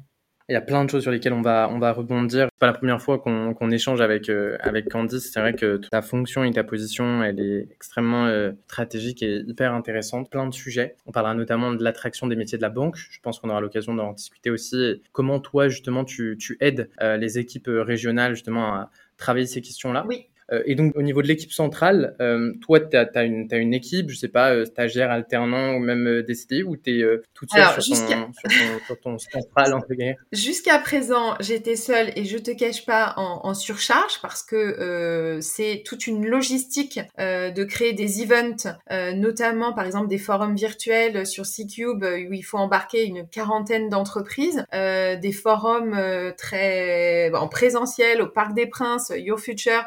Il 0.50 0.53
y 0.53 0.57
a 0.57 0.62
plein 0.62 0.83
de 0.83 0.89
choses 0.89 1.03
sur 1.03 1.12
lesquelles 1.12 1.33
on 1.33 1.41
va, 1.41 1.69
on 1.71 1.79
va 1.79 1.93
rebondir. 1.93 2.47
C'est 2.51 2.59
pas 2.59 2.67
la 2.67 2.73
première 2.73 3.01
fois 3.01 3.17
qu'on 3.19 3.71
échange 3.71 4.01
avec, 4.01 4.29
euh, 4.29 4.57
avec 4.59 4.89
Candice. 4.89 5.31
C'est 5.31 5.39
vrai 5.39 5.53
que 5.53 5.77
ta 5.77 6.01
fonction 6.01 6.43
et 6.43 6.51
ta 6.51 6.65
position, 6.65 7.23
elle 7.23 7.39
est 7.39 7.69
extrêmement 7.71 8.25
euh, 8.25 8.51
stratégique 8.65 9.23
et 9.23 9.38
hyper 9.47 9.73
intéressante. 9.73 10.29
Plein 10.29 10.45
de 10.45 10.53
sujets. 10.53 10.97
On 11.05 11.12
parlera 11.13 11.33
notamment 11.33 11.71
de 11.71 11.81
l'attraction 11.81 12.27
des 12.27 12.35
métiers 12.35 12.57
de 12.57 12.62
la 12.62 12.69
banque. 12.69 12.97
Je 12.97 13.19
pense 13.21 13.39
qu'on 13.39 13.50
aura 13.50 13.62
l'occasion 13.62 13.93
d'en 13.93 14.12
discuter 14.12 14.50
aussi. 14.50 15.01
comment 15.13 15.39
toi, 15.39 15.69
justement, 15.69 16.03
tu, 16.03 16.38
tu 16.38 16.57
aides 16.59 16.89
euh, 17.01 17.15
les 17.15 17.39
équipes 17.39 17.69
régionales, 17.69 18.33
justement, 18.33 18.73
à 18.73 18.89
travailler 19.15 19.45
ces 19.45 19.62
questions-là? 19.62 20.05
Oui. 20.09 20.27
Euh, 20.51 20.62
et 20.65 20.75
donc, 20.75 20.95
au 20.95 21.01
niveau 21.01 21.21
de 21.21 21.27
l'équipe 21.27 21.51
centrale, 21.51 22.15
euh, 22.21 22.53
toi, 22.62 22.79
tu 22.79 22.97
as, 22.97 23.09
as, 23.15 23.23
une, 23.23 23.47
as 23.51 23.57
une 23.57 23.73
équipe, 23.73 24.09
je 24.09 24.17
sais 24.17 24.27
pas, 24.27 24.51
euh, 24.53 24.65
stagiaire, 24.65 25.12
alternant 25.12 25.73
ou 25.73 25.79
même 25.79 26.21
décidé, 26.21 26.63
ou 26.63 26.77
tu 26.77 27.01
es 27.01 27.05
toute 27.33 27.50
seule 27.51 27.81
sur, 27.81 27.97
ton, 27.97 28.31
sur, 28.33 28.50
ton, 28.50 28.85
sur, 28.85 29.00
ton, 29.01 29.17
central, 29.17 29.73
Jusqu'à 30.31 30.79
présent, 30.79 31.35
j'étais 31.39 31.75
seule 31.75 32.12
et 32.15 32.25
je 32.25 32.38
te 32.38 32.51
cache 32.51 32.85
pas 32.85 33.13
en, 33.17 33.41
en 33.43 33.53
surcharge 33.53 34.19
parce 34.21 34.43
que 34.43 35.39
c'est 35.41 35.83
toute 35.85 36.07
une 36.07 36.25
logistique 36.25 37.00
de 37.17 37.63
créer 37.63 37.93
des 37.93 38.21
events, 38.21 38.77
notamment 39.15 39.73
par 39.73 39.85
exemple 39.85 40.07
des 40.07 40.17
forums 40.17 40.55
virtuels 40.55 41.25
sur 41.25 41.45
C-Cube 41.45 42.03
où 42.03 42.33
il 42.33 42.43
faut 42.43 42.57
embarquer 42.57 43.05
une 43.05 43.27
quarantaine 43.27 43.89
d'entreprises, 43.89 44.65
des 44.71 45.31
forums 45.31 45.97
très 46.38 47.31
en 47.33 47.47
présentiel 47.47 48.21
au 48.21 48.27
Parc 48.27 48.53
des 48.53 48.67
Princes, 48.67 49.12
Your 49.15 49.39
Future 49.39 49.83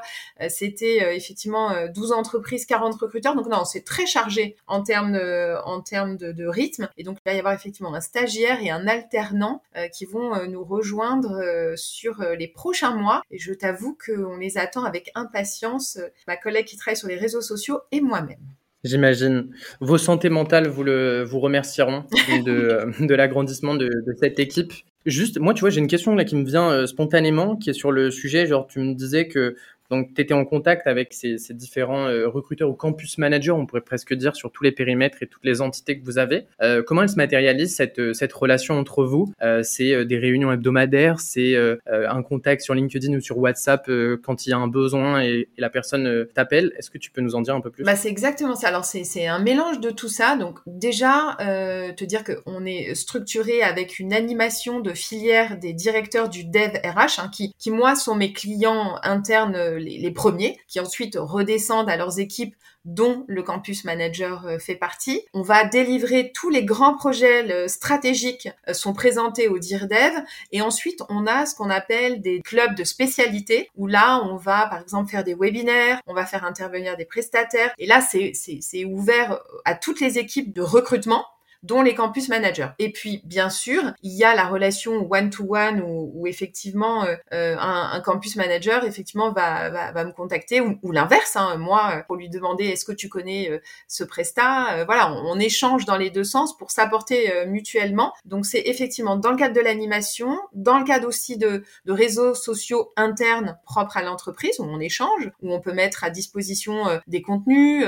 c'était 0.49 1.03
euh, 1.03 1.15
effectivement 1.15 1.73
12 1.95 2.13
euh, 2.13 2.15
entreprises, 2.15 2.67
40 2.67 2.95
recruteurs. 2.95 3.35
Donc 3.35 3.47
non, 3.49 3.65
c'est 3.65 3.85
très 3.85 4.07
chargé 4.07 4.57
en 4.67 4.83
termes 4.83 5.13
de, 5.13 5.57
en 5.65 5.81
termes 5.81 6.17
de, 6.17 6.33
de, 6.33 6.47
rythme. 6.47 6.89
Et 6.97 7.05
donc 7.05 7.19
il 7.25 7.31
va 7.31 7.35
y 7.35 7.39
avoir 7.39 7.55
effectivement 7.55 7.95
un 7.95 8.01
stagiaire 8.01 8.63
et 8.63 8.71
un 8.71 8.87
alternant 8.87 9.63
euh, 9.77 9.89
qui 9.89 10.05
vont 10.05 10.47
nous 10.47 10.65
rejoindre 10.65 11.75
sur 11.77 12.23
les 12.39 12.49
prochains 12.49 12.95
mois. 12.95 13.23
Et 13.31 13.39
je 13.39 13.53
t'avoue 13.53 13.97
qu'on 14.05 14.37
les 14.37 14.59
attend 14.59 14.85
avec 14.85 15.11
impatience, 15.15 15.99
ma 16.27 16.37
collègue 16.37 16.67
qui 16.67 16.77
travaille 16.77 16.97
sur 16.97 17.09
les 17.09 17.17
réseaux 17.17 17.41
sociaux 17.41 17.81
et 17.93 18.01
moi-même. 18.01 18.39
J'imagine. 18.85 19.51
Vos 19.81 19.99
santé 19.99 20.29
mentales 20.29 20.69
vous, 20.69 20.85
le, 20.85 21.25
vous 21.25 21.41
remercieront 21.41 22.05
de, 22.45 23.05
de 23.05 23.15
l'agrandissement 23.15 23.75
de, 23.75 23.87
de, 23.87 24.15
cette 24.21 24.39
équipe. 24.39 24.73
Juste, 25.07 25.39
moi, 25.39 25.55
tu 25.55 25.61
vois, 25.61 25.71
j'ai 25.71 25.81
une 25.81 25.87
question 25.87 26.15
là 26.15 26.25
qui 26.25 26.37
me 26.37 26.45
vient 26.45 26.87
spontanément, 26.87 27.57
qui 27.57 27.71
est 27.71 27.75
sur 27.75 27.93
le 27.93 28.11
sujet. 28.11 28.47
Genre, 28.47 28.67
tu 28.67 28.81
me 28.81 28.95
disais 28.95 29.29
que 29.29 29.57
donc, 29.91 30.15
tu 30.15 30.21
étais 30.21 30.35
en 30.35 30.45
contact 30.45 30.87
avec 30.87 31.13
ces, 31.13 31.39
ces 31.39 31.55
différents 31.55 32.09
euh, 32.09 32.29
recruteurs 32.29 32.69
ou 32.69 32.75
campus 32.75 33.19
managers, 33.19 33.53
on 33.53 33.67
pourrait 33.67 33.81
presque 33.81 34.15
dire, 34.15 34.35
sur 34.35 34.51
tous 34.51 34.65
les 34.65 34.73
périmètres 34.73 35.23
et 35.23 35.27
toutes 35.27 35.45
les 35.45 35.61
entités 35.61 35.99
que 35.99 36.05
vous 36.05 36.19
avez. 36.19 36.47
Euh, 36.63 36.83
comment 36.83 37.03
elle 37.03 37.09
se 37.09 37.17
matérialise, 37.17 37.75
cette, 37.75 37.99
euh, 37.99 38.13
cette 38.13 38.33
relation 38.33 38.79
entre 38.79 39.05
vous? 39.05 39.33
Euh, 39.43 39.63
C'est 39.63 39.93
euh, 39.93 40.05
des 40.05 40.19
réunions 40.19 40.53
hebdomadaires, 40.53 41.21
c'est 41.21 41.57
un 41.87 42.23
contact 42.23 42.63
sur 42.63 42.75
LinkedIn 42.75 43.17
ou 43.17 43.21
sur 43.21 43.39
WhatsApp 43.39 43.91
quand 44.23 44.47
il 44.47 44.51
y 44.51 44.53
a 44.53 44.57
un 44.57 44.69
besoin 44.69 45.23
et, 45.23 45.49
la 45.59 45.71
personne 45.71 46.27
t'appelle? 46.35 46.73
Est-ce 46.79 46.91
que 46.91 46.99
tu 46.99 47.11
peux 47.11 47.21
nous 47.21 47.35
en 47.35 47.41
dire 47.41 47.55
un 47.55 47.61
peu 47.61 47.71
plus? 47.71 47.85
Bah, 47.85 47.97
C'est 47.97 48.09
exactement 48.09 48.55
ça. 48.55 48.69
Alors, 48.69 48.85
c'est 48.85 49.27
un 49.27 49.39
mélange 49.39 49.81
de 49.81 49.91
tout 49.91 50.09
ça. 50.09 50.37
Donc, 50.37 50.59
déjà, 50.67 51.37
te 51.39 52.05
dire 52.05 52.23
qu'on 52.25 52.65
est 52.65 52.95
structuré 52.95 53.63
avec 53.63 53.99
une 53.99 54.13
animation 54.13 54.81
de 54.81 54.93
filière 54.93 55.59
des 55.59 55.73
directeurs 55.73 56.29
du 56.29 56.45
dev 56.45 56.73
RH, 56.85 57.21
hein, 57.21 57.31
qui, 57.33 57.55
qui, 57.59 57.71
moi, 57.71 57.95
sont 57.95 58.15
mes 58.15 58.33
clients 58.33 58.97
internes 59.03 59.76
les, 59.77 60.11
premiers, 60.11 60.59
qui 60.69 60.81
ensuite 60.81 61.17
redescendent 61.19 61.89
à 61.89 61.97
leurs 61.97 62.19
équipes 62.19 62.55
dont 62.85 63.25
le 63.27 63.43
campus 63.43 63.85
manager 63.85 64.47
euh, 64.47 64.59
fait 64.59 64.77
partie. 64.77 65.23
On 65.35 65.43
va 65.43 65.65
délivrer 65.65 66.31
tous 66.33 66.51
les 66.51 66.65
grands 66.65 66.95
projets 66.95 67.69
stratégiques 67.69 68.49
euh, 68.69 68.75
sont 68.75 68.93
présentés 68.93 69.49
au 69.49 69.59
DIRDEV 69.59 70.23
et 70.53 70.63
ensuite 70.63 71.03
on 71.09 71.27
a 71.27 71.47
ce 71.47 71.57
qu'on 71.57 71.69
appelle 71.69 72.21
des 72.21 72.41
clubs 72.43 72.77
de 72.77 72.85
spécialité 72.85 73.71
où 73.75 73.89
là 73.89 74.23
on 74.25 74.37
va 74.37 74.69
par 74.69 74.81
exemple 74.81 75.11
faire 75.11 75.25
des 75.25 75.35
webinaires, 75.35 76.01
on 76.07 76.15
va 76.15 76.27
faire 76.27 76.45
intervenir 76.45 76.97
des 76.97 77.05
prestataires. 77.05 77.75
Et 77.79 77.87
là 77.87 78.01
c'est 78.01 78.85
ouvert 78.85 79.41
à 79.65 79.75
toutes 79.75 80.01
les 80.01 80.19
équipes 80.19 80.55
de 80.55 80.63
recrutement 80.63 81.25
dont 81.63 81.83
les 81.83 81.95
campus 81.95 82.29
managers. 82.29 82.69
Et 82.79 82.93
puis, 82.93 83.23
bien 83.25 83.51
sûr, 83.51 83.93
il 84.03 84.13
y 84.13 84.25
a 84.25 84.35
la 84.35 84.47
relation 84.47 85.07
one-to-one 85.11 85.83
où, 85.83 86.27
effectivement 86.27 87.05
euh, 87.05 87.15
euh, 87.33 87.57
un, 87.59 87.91
un, 87.93 88.01
campus 88.01 88.37
manager 88.37 88.85
effectivement 88.85 89.33
va, 89.33 89.71
va, 89.71 89.93
va 89.93 90.05
me 90.05 90.13
contacter 90.13 90.61
ou, 90.61 90.79
ou 90.83 90.93
l'inverse, 90.93 91.37
hein, 91.37 91.57
moi, 91.57 91.93
euh, 91.93 92.03
pour 92.03 92.17
lui 92.17 92.29
demander 92.29 92.65
est-ce 92.65 92.85
que 92.85 92.93
tu 92.93 93.09
connais 93.09 93.61
ce 93.89 94.05
prestat. 94.05 94.85
voilà, 94.85 95.13
on, 95.13 95.33
on, 95.33 95.39
échange 95.39 95.85
dans 95.85 95.97
les 95.97 96.11
deux 96.11 96.25
sens 96.25 96.57
pour 96.57 96.71
s'apporter 96.71 97.31
mutuellement. 97.47 98.13
Donc, 98.25 98.47
c'est 98.47 98.63
effectivement 98.67 99.17
dans 99.17 99.31
le 99.31 99.37
cadre 99.37 99.55
de 99.55 99.61
l'animation, 99.61 100.39
dans 100.53 100.79
le 100.79 100.85
cadre 100.85 101.07
aussi 101.07 101.37
de, 101.37 101.63
de 101.85 101.93
réseaux 101.93 102.35
sociaux 102.35 102.93
internes 102.97 103.59
propres 103.65 103.97
à 103.97 104.03
l'entreprise 104.03 104.59
où 104.59 104.65
on 104.65 104.81
échange, 104.81 105.31
où 105.43 105.53
on 105.53 105.61
peut 105.61 105.73
mettre 105.73 106.05
à 106.05 106.11
disposition 106.11 106.85
des 107.07 107.23
contenus, 107.23 107.85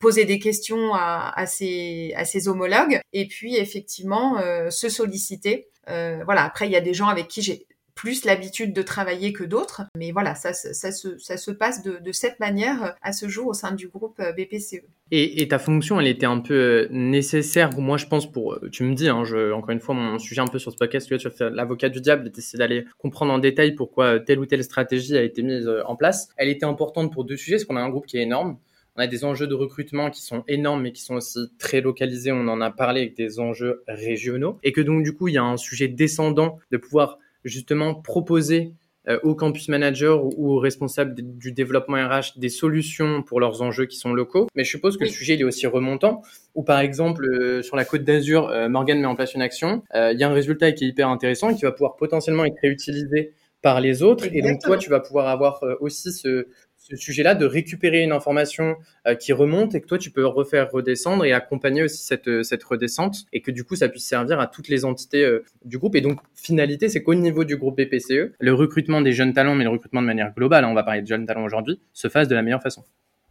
poser 0.00 0.24
des 0.24 0.38
questions 0.38 0.94
à, 0.94 1.32
à, 1.36 1.46
ses, 1.46 2.12
à 2.16 2.24
ses 2.24 2.48
homologues 2.48 2.65
et 3.12 3.26
puis 3.26 3.56
effectivement 3.56 4.38
euh, 4.38 4.70
se 4.70 4.88
solliciter. 4.88 5.68
Euh, 5.88 6.22
voilà, 6.24 6.44
après 6.44 6.66
il 6.66 6.72
y 6.72 6.76
a 6.76 6.80
des 6.80 6.94
gens 6.94 7.08
avec 7.08 7.28
qui 7.28 7.42
j'ai 7.42 7.66
plus 7.94 8.26
l'habitude 8.26 8.74
de 8.74 8.82
travailler 8.82 9.32
que 9.32 9.42
d'autres. 9.42 9.82
Mais 9.96 10.12
voilà, 10.12 10.34
ça, 10.34 10.52
ça, 10.52 10.92
se, 10.92 11.16
ça 11.16 11.38
se 11.38 11.50
passe 11.50 11.82
de, 11.82 12.12
cette 12.12 12.38
manière 12.40 12.94
à 13.00 13.12
ce 13.12 13.26
jour 13.26 13.46
au 13.46 13.54
sein 13.54 13.72
du 13.72 13.88
groupe 13.88 14.20
euh, 14.20 14.32
BPCE. 14.32 14.84
Et, 15.12 15.48
ta 15.48 15.58
fonction, 15.58 15.98
elle 15.98 16.08
était 16.08 16.26
un 16.26 16.40
peu 16.40 16.88
nécessaire, 16.90 17.70
moi 17.78 17.96
je 17.96 18.06
pense, 18.06 18.30
pour, 18.30 18.58
tu 18.72 18.82
me 18.82 18.92
dis, 18.94 19.08
hein, 19.08 19.22
encore 19.54 19.70
une 19.70 19.80
fois, 19.80 19.94
mon 19.94 20.18
sujet 20.18 20.40
un 20.40 20.48
peu 20.48 20.58
sur 20.58 20.72
ce 20.72 20.76
podcast, 20.76 21.06
tu 21.06 21.28
vas 21.28 21.50
l'avocat 21.50 21.88
du 21.88 22.00
diable, 22.00 22.30
essayer 22.36 22.58
d'aller 22.58 22.84
comprendre 22.98 23.32
en 23.32 23.38
détail 23.38 23.76
pourquoi 23.76 24.18
telle 24.18 24.40
ou 24.40 24.46
telle 24.46 24.64
stratégie 24.64 25.16
a 25.16 25.22
été 25.22 25.42
mise 25.42 25.70
en 25.86 25.94
place. 25.94 26.28
Elle 26.36 26.48
était 26.48 26.66
importante 26.66 27.12
pour 27.12 27.24
deux 27.24 27.36
sujets, 27.36 27.56
parce 27.56 27.64
qu'on 27.64 27.76
a 27.76 27.80
un 27.80 27.88
groupe 27.88 28.06
qui 28.06 28.18
est 28.18 28.22
énorme, 28.22 28.58
on 28.96 29.02
a 29.02 29.06
des 29.06 29.24
enjeux 29.24 29.46
de 29.46 29.54
recrutement 29.54 30.10
qui 30.10 30.22
sont 30.22 30.44
énormes, 30.48 30.82
mais 30.82 30.92
qui 30.92 31.02
sont 31.02 31.16
aussi 31.16 31.50
très 31.58 31.80
localisés. 31.80 32.32
On 32.32 32.48
en 32.48 32.60
a 32.60 32.70
parlé 32.70 33.02
avec 33.02 33.16
des 33.16 33.38
enjeux 33.38 33.82
régionaux. 33.86 34.58
Et 34.62 34.72
que 34.72 34.80
donc, 34.80 35.02
du 35.02 35.14
coup, 35.14 35.28
il 35.28 35.34
y 35.34 35.38
a 35.38 35.44
un 35.44 35.56
sujet 35.56 35.88
descendant 35.88 36.58
de 36.70 36.76
pouvoir 36.76 37.18
justement 37.44 37.94
proposer 37.94 38.72
euh, 39.08 39.20
aux 39.22 39.36
campus 39.36 39.68
managers 39.68 40.16
ou 40.20 40.54
aux 40.54 40.58
responsables 40.58 41.14
du 41.14 41.52
développement 41.52 41.96
RH 41.96 42.38
des 42.38 42.48
solutions 42.48 43.22
pour 43.22 43.38
leurs 43.38 43.62
enjeux 43.62 43.86
qui 43.86 43.98
sont 43.98 44.12
locaux. 44.12 44.48
Mais 44.56 44.64
je 44.64 44.70
suppose 44.70 44.96
que 44.96 45.04
le 45.04 45.10
sujet 45.10 45.34
il 45.34 45.42
est 45.42 45.44
aussi 45.44 45.68
remontant. 45.68 46.22
Ou 46.56 46.64
par 46.64 46.80
exemple, 46.80 47.24
euh, 47.24 47.62
sur 47.62 47.76
la 47.76 47.84
côte 47.84 48.02
d'Azur, 48.02 48.48
euh, 48.48 48.68
Morgan 48.68 48.98
met 48.98 49.06
en 49.06 49.14
place 49.14 49.34
une 49.34 49.42
action. 49.42 49.84
Il 49.94 50.18
y 50.18 50.24
a 50.24 50.28
un 50.28 50.34
résultat 50.34 50.72
qui 50.72 50.84
est 50.84 50.88
hyper 50.88 51.08
intéressant 51.08 51.50
et 51.50 51.54
qui 51.54 51.62
va 51.62 51.70
pouvoir 51.70 51.94
potentiellement 51.94 52.44
être 52.44 52.58
réutilisé 52.60 53.32
par 53.62 53.80
les 53.80 54.02
autres. 54.02 54.26
Et 54.32 54.42
donc 54.42 54.60
toi, 54.60 54.76
tu 54.76 54.90
vas 54.90 55.00
pouvoir 55.00 55.28
avoir 55.28 55.62
aussi 55.80 56.12
ce, 56.12 56.48
ce 56.88 56.96
sujet-là, 56.96 57.34
de 57.34 57.46
récupérer 57.46 58.02
une 58.02 58.12
information 58.12 58.76
euh, 59.06 59.14
qui 59.14 59.32
remonte 59.32 59.74
et 59.74 59.80
que 59.80 59.86
toi, 59.86 59.98
tu 59.98 60.10
peux 60.10 60.24
refaire 60.24 60.70
redescendre 60.70 61.24
et 61.24 61.32
accompagner 61.32 61.82
aussi 61.82 62.04
cette, 62.04 62.28
euh, 62.28 62.42
cette 62.44 62.62
redescente 62.62 63.24
et 63.32 63.40
que 63.40 63.50
du 63.50 63.64
coup, 63.64 63.74
ça 63.74 63.88
puisse 63.88 64.06
servir 64.06 64.38
à 64.38 64.46
toutes 64.46 64.68
les 64.68 64.84
entités 64.84 65.24
euh, 65.24 65.44
du 65.64 65.78
groupe. 65.78 65.96
Et 65.96 66.00
donc, 66.00 66.20
finalité, 66.34 66.88
c'est 66.88 67.02
qu'au 67.02 67.14
niveau 67.14 67.44
du 67.44 67.56
groupe 67.56 67.76
BPCE, 67.76 68.34
le 68.38 68.54
recrutement 68.54 69.00
des 69.00 69.12
jeunes 69.12 69.32
talents, 69.32 69.56
mais 69.56 69.64
le 69.64 69.70
recrutement 69.70 70.00
de 70.00 70.06
manière 70.06 70.32
globale, 70.32 70.64
hein, 70.64 70.68
on 70.70 70.74
va 70.74 70.84
parler 70.84 71.02
de 71.02 71.06
jeunes 71.08 71.26
talents 71.26 71.44
aujourd'hui, 71.44 71.80
se 71.92 72.08
fasse 72.08 72.28
de 72.28 72.34
la 72.36 72.42
meilleure 72.42 72.62
façon. 72.62 72.84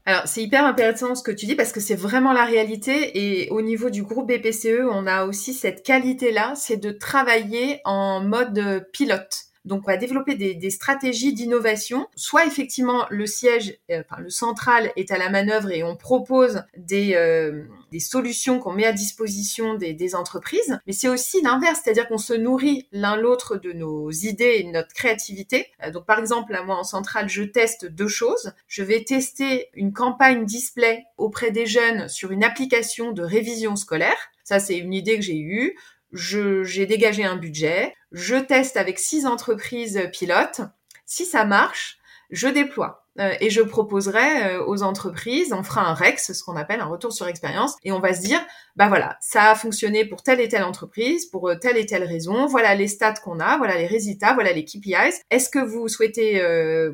Alors, 0.07 0.23
c'est 0.25 0.43
hyper 0.43 0.65
intéressant 0.65 1.15
ce 1.15 1.23
que 1.23 1.31
tu 1.31 1.45
dis 1.45 1.55
parce 1.55 1.71
que 1.71 1.79
c'est 1.79 1.95
vraiment 1.95 2.33
la 2.33 2.45
réalité 2.45 3.17
et 3.17 3.49
au 3.49 3.61
niveau 3.61 3.89
du 3.89 4.03
groupe 4.03 4.27
BPCE, 4.27 4.83
on 4.91 5.07
a 5.07 5.25
aussi 5.25 5.53
cette 5.53 5.83
qualité-là, 5.83 6.53
c'est 6.55 6.77
de 6.77 6.91
travailler 6.91 7.79
en 7.85 8.19
mode 8.19 8.85
pilote. 8.91 9.45
Donc, 9.65 9.81
on 9.85 9.91
va 9.91 9.97
développer 9.97 10.35
des, 10.35 10.69
stratégies 10.69 11.33
d'innovation. 11.33 12.07
Soit 12.15 12.45
effectivement, 12.45 13.05
le 13.09 13.25
siège, 13.25 13.77
euh, 13.89 14.03
enfin, 14.07 14.21
le 14.21 14.29
central 14.29 14.91
est 14.95 15.11
à 15.11 15.17
la 15.17 15.29
manœuvre 15.29 15.71
et 15.71 15.83
on 15.83 15.95
propose 15.95 16.63
des, 16.77 17.15
euh, 17.15 17.63
des 17.91 17.99
solutions 17.99 18.59
qu'on 18.59 18.73
met 18.73 18.85
à 18.85 18.93
disposition 18.93 19.73
des, 19.73 20.15
entreprises. 20.15 20.79
Mais 20.85 20.93
c'est 20.93 21.07
aussi 21.07 21.41
l'inverse, 21.41 21.81
c'est-à-dire 21.83 22.07
qu'on 22.07 22.19
se 22.19 22.33
nourrit 22.33 22.87
l'un 22.91 23.15
l'autre 23.15 23.57
de 23.57 23.71
nos 23.71 24.11
idées 24.11 24.57
et 24.59 24.63
de 24.63 24.69
notre 24.69 24.93
créativité. 24.93 25.67
Euh, 25.83 25.91
donc, 25.91 26.05
par 26.05 26.19
exemple, 26.19 26.55
moi, 26.65 26.77
en 26.77 26.83
centrale, 26.83 27.27
je 27.27 27.41
teste 27.41 27.85
deux 27.87 28.07
choses. 28.07 28.53
Je 28.67 28.83
vais 28.83 29.03
tester 29.03 29.69
une 29.73 29.93
campagne 29.93 30.45
display 30.45 31.05
auprès 31.17 31.51
des 31.51 31.65
jeunes 31.65 32.07
sur 32.07 32.31
une 32.31 32.43
application 32.43 33.11
de 33.11 33.23
révision 33.23 33.75
scolaire. 33.75 34.17
Ça, 34.43 34.59
c'est 34.59 34.77
une 34.77 34.93
idée 34.93 35.15
que 35.15 35.23
j'ai 35.23 35.39
eue 35.39 35.75
j'ai 36.15 36.85
dégagé 36.85 37.23
un 37.23 37.35
budget, 37.35 37.93
je 38.11 38.35
teste 38.35 38.77
avec 38.77 38.99
six 38.99 39.25
entreprises 39.25 40.09
pilotes. 40.11 40.61
Si 41.05 41.25
ça 41.25 41.45
marche, 41.45 41.97
je 42.29 42.47
déploie. 42.47 43.04
Euh, 43.19 43.33
et 43.39 43.49
je 43.49 43.61
proposerai 43.61 44.43
euh, 44.43 44.65
aux 44.65 44.83
entreprises, 44.83 45.53
on 45.53 45.63
fera 45.63 45.89
un 45.89 45.93
REX, 45.93 46.33
ce 46.33 46.43
qu'on 46.43 46.55
appelle 46.55 46.81
un 46.81 46.85
retour 46.85 47.13
sur 47.13 47.27
expérience, 47.27 47.75
et 47.83 47.91
on 47.91 47.99
va 47.99 48.13
se 48.13 48.21
dire, 48.21 48.39
bah 48.75 48.87
voilà, 48.87 49.17
ça 49.21 49.51
a 49.51 49.55
fonctionné 49.55 50.05
pour 50.05 50.21
telle 50.21 50.41
et 50.41 50.49
telle 50.49 50.63
entreprise, 50.63 51.25
pour 51.27 51.49
euh, 51.49 51.55
telle 51.55 51.77
et 51.77 51.85
telle 51.85 52.03
raison, 52.03 52.45
voilà 52.45 52.75
les 52.75 52.87
stats 52.87 53.13
qu'on 53.13 53.39
a, 53.39 53.57
voilà 53.57 53.77
les 53.77 53.87
résultats, 53.87 54.33
voilà 54.33 54.51
les 54.51 54.65
KPIs. 54.65 55.21
Est-ce 55.31 55.49
que 55.49 55.59
vous 55.59 55.87
souhaitez, 55.87 56.41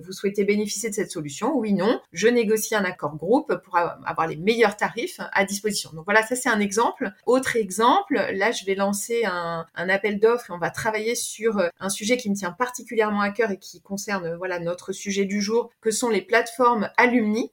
vous 0.03 0.11
souhaitez 0.11 0.43
bénéficier 0.43 0.89
de 0.89 0.95
cette 0.95 1.11
solution? 1.11 1.55
Oui, 1.55 1.73
non. 1.73 1.99
Je 2.11 2.27
négocie 2.27 2.75
un 2.75 2.83
accord 2.83 3.15
groupe 3.15 3.55
pour 3.63 3.77
avoir 3.77 4.27
les 4.27 4.35
meilleurs 4.35 4.77
tarifs 4.77 5.19
à 5.31 5.45
disposition. 5.45 5.91
Donc 5.93 6.05
voilà, 6.05 6.25
ça 6.25 6.35
c'est 6.35 6.49
un 6.49 6.59
exemple. 6.59 7.11
Autre 7.25 7.55
exemple, 7.55 8.13
là 8.33 8.51
je 8.51 8.65
vais 8.65 8.75
lancer 8.75 9.23
un, 9.25 9.65
un 9.75 9.89
appel 9.89 10.19
d'offres 10.19 10.49
et 10.49 10.53
on 10.53 10.59
va 10.59 10.69
travailler 10.69 11.15
sur 11.15 11.61
un 11.79 11.89
sujet 11.89 12.17
qui 12.17 12.29
me 12.29 12.35
tient 12.35 12.51
particulièrement 12.51 13.21
à 13.21 13.29
cœur 13.31 13.51
et 13.51 13.57
qui 13.57 13.81
concerne 13.81 14.35
voilà 14.35 14.59
notre 14.59 14.91
sujet 14.91 15.25
du 15.25 15.41
jour, 15.41 15.71
que 15.81 15.91
sont 15.91 16.10
les 16.11 16.21
plateformes 16.21 16.89
alumni 16.97 17.51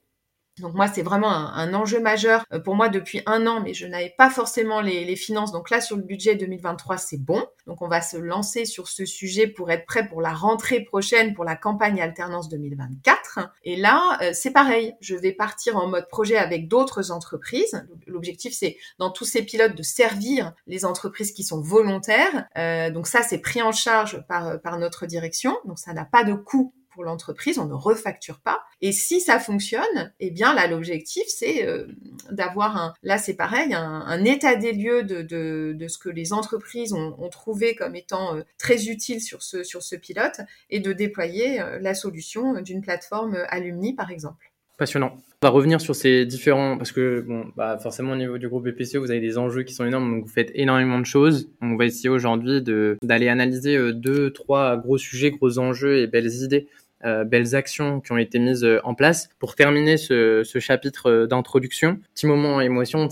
donc 0.61 0.75
moi, 0.75 0.88
c'est 0.88 1.03
vraiment 1.03 1.31
un, 1.31 1.75
enjeu 1.75 2.00
majeur 2.00 2.45
euh, 2.53 2.59
pour 2.59 2.75
moi 2.75 2.88
depuis 2.88 3.23
un 3.27 3.47
an, 3.47 3.61
mais 3.61 3.75
je 3.75 3.87
n'avais 3.87 4.15
pas 4.17 4.31
forcément 4.31 4.81
les, 4.81 5.17
finances. 5.17 5.53
Donc 5.53 5.71
là, 5.71 5.81
sur 5.81 5.97
le 5.97 6.03
budget 6.03 6.35
2023, 6.37 6.99
c'est 6.99 7.19
bon. 7.19 7.45
Donc 7.67 7.83
on 7.83 7.88
va 7.88 8.00
se 8.00 8.17
lancer 8.17 8.65
sur 8.65 8.88
ce 8.88 9.05
sujet 9.05 9.47
pour 9.47 9.71
être 9.71 9.87
prêt 9.87 10.07
pour 10.07 10.21
la 10.21 10.33
rentrée 10.33 10.81
prochaine, 10.81 11.35
pour 11.35 11.45
la 11.45 11.57
campagne 11.57 12.00
alternance 12.00 12.49
2024. 12.49 13.50
Et 13.65 13.77
là, 13.77 14.19
euh, 14.23 14.31
c'est 14.33 14.53
pareil. 14.53 14.95
Je 15.00 15.17
vais 15.17 15.33
partir 15.33 15.77
en 15.77 15.87
mode 15.87 16.09
projet 16.09 16.37
avec 16.37 16.69
d'autres 16.69 17.11
entreprises. 17.11 17.87
L'objectif, 18.07 18.55
c'est 18.55 18.77
dans 18.99 19.11
tous 19.11 19.25
ces 19.25 19.43
pilotes 19.43 19.75
de 19.75 19.83
servir 19.83 20.53
les 20.67 20.85
entreprises 20.85 21.33
qui 21.33 21.45
sont 21.45 21.61
volontaires. 21.61 22.47
Euh, 22.57 22.91
donc 22.91 23.07
ça, 23.07 23.23
c'est 23.23 23.38
pris 23.38 23.62
en 23.62 23.73
charge 23.73 24.25
par, 24.29 24.61
par 24.61 24.79
notre 24.79 25.07
direction. 25.07 25.57
Donc 25.65 25.79
ça 25.79 25.93
n'a 25.93 26.05
pas 26.05 26.25
de 26.25 26.35
coût 26.35 26.73
l'entreprise, 27.02 27.59
on 27.59 27.67
ne 27.67 27.75
refacture 27.75 28.40
pas. 28.40 28.61
Et 28.81 28.93
si 28.93 29.21
ça 29.21 29.40
fonctionne, 29.40 30.12
eh 30.21 30.31
bien 30.31 30.55
là 30.55 30.67
l'objectif 30.69 31.25
c'est 31.26 31.67
euh, 31.67 31.87
d'avoir 32.31 32.76
un, 32.76 32.95
là 33.02 33.19
c'est 33.19 33.35
pareil, 33.35 33.75
un, 33.75 34.25
état 34.25 34.55
des 34.55 34.73
lieux 34.73 35.02
de, 35.02 35.23
de, 35.23 35.88
ce 35.88 35.99
que 35.99 36.09
les 36.09 36.33
entreprises 36.33 36.93
ont, 36.93 37.28
trouvé 37.31 37.75
comme 37.75 37.95
étant 37.95 38.37
euh, 38.37 38.43
très 38.57 38.87
utile 38.87 39.21
sur 39.21 39.43
ce, 39.43 39.62
sur 39.62 39.83
ce 39.83 39.97
pilote 39.97 40.40
et 40.71 40.81
de 40.81 40.93
déployer 40.93 41.61
euh, 41.61 41.78
la 41.81 41.95
solution 41.95 42.61
d'une 42.61 42.81
plateforme 42.81 43.37
alumni 43.49 43.95
par 43.95 44.11
exemple. 44.11 44.52
Passionnant. 44.76 45.17
On 45.43 45.47
va 45.47 45.50
revenir 45.50 45.81
sur 45.81 45.97
ces 45.97 46.25
différents, 46.25 46.78
parce 46.78 46.93
que 46.93 47.21
bon, 47.21 47.47
bah 47.57 47.78
forcément 47.78 48.12
au 48.12 48.17
niveau 48.17 48.38
du 48.38 48.49
groupe 48.49 48.69
BPCE, 48.69 48.97
vous 48.97 49.11
avez 49.11 49.21
des 49.21 49.38
enjeux 49.38 49.64
qui 49.64 49.75
sont 49.75 49.85
énormes, 49.85 50.11
donc 50.11 50.25
vous 50.25 50.33
faites 50.33 50.52
énormément 50.55 51.00
de 51.00 51.05
choses. 51.05 51.50
On 51.61 51.76
va 51.76 51.85
essayer 51.85 52.09
aujourd'hui 52.09 52.62
d'aller 53.02 53.28
analyser 53.28 53.93
deux, 53.93 54.33
trois 54.33 54.77
gros 54.77 54.99
sujets, 54.99 55.33
gros 55.33 55.59
enjeux 55.59 55.99
et 55.99 56.07
belles 56.07 56.33
idées 56.42 56.68
euh, 57.05 57.25
belles 57.25 57.55
actions 57.55 58.01
qui 58.01 58.11
ont 58.13 58.19
été 58.19 58.39
mises 58.39 58.65
euh, 58.65 58.81
en 58.85 58.95
place. 58.95 59.29
Pour 59.39 59.55
terminer 59.55 59.97
ce, 59.97 60.43
ce 60.45 60.59
chapitre 60.59 61.11
euh, 61.11 61.27
d'introduction, 61.27 62.01
petit 62.15 62.27
moment 62.27 62.61
émotion, 62.61 63.09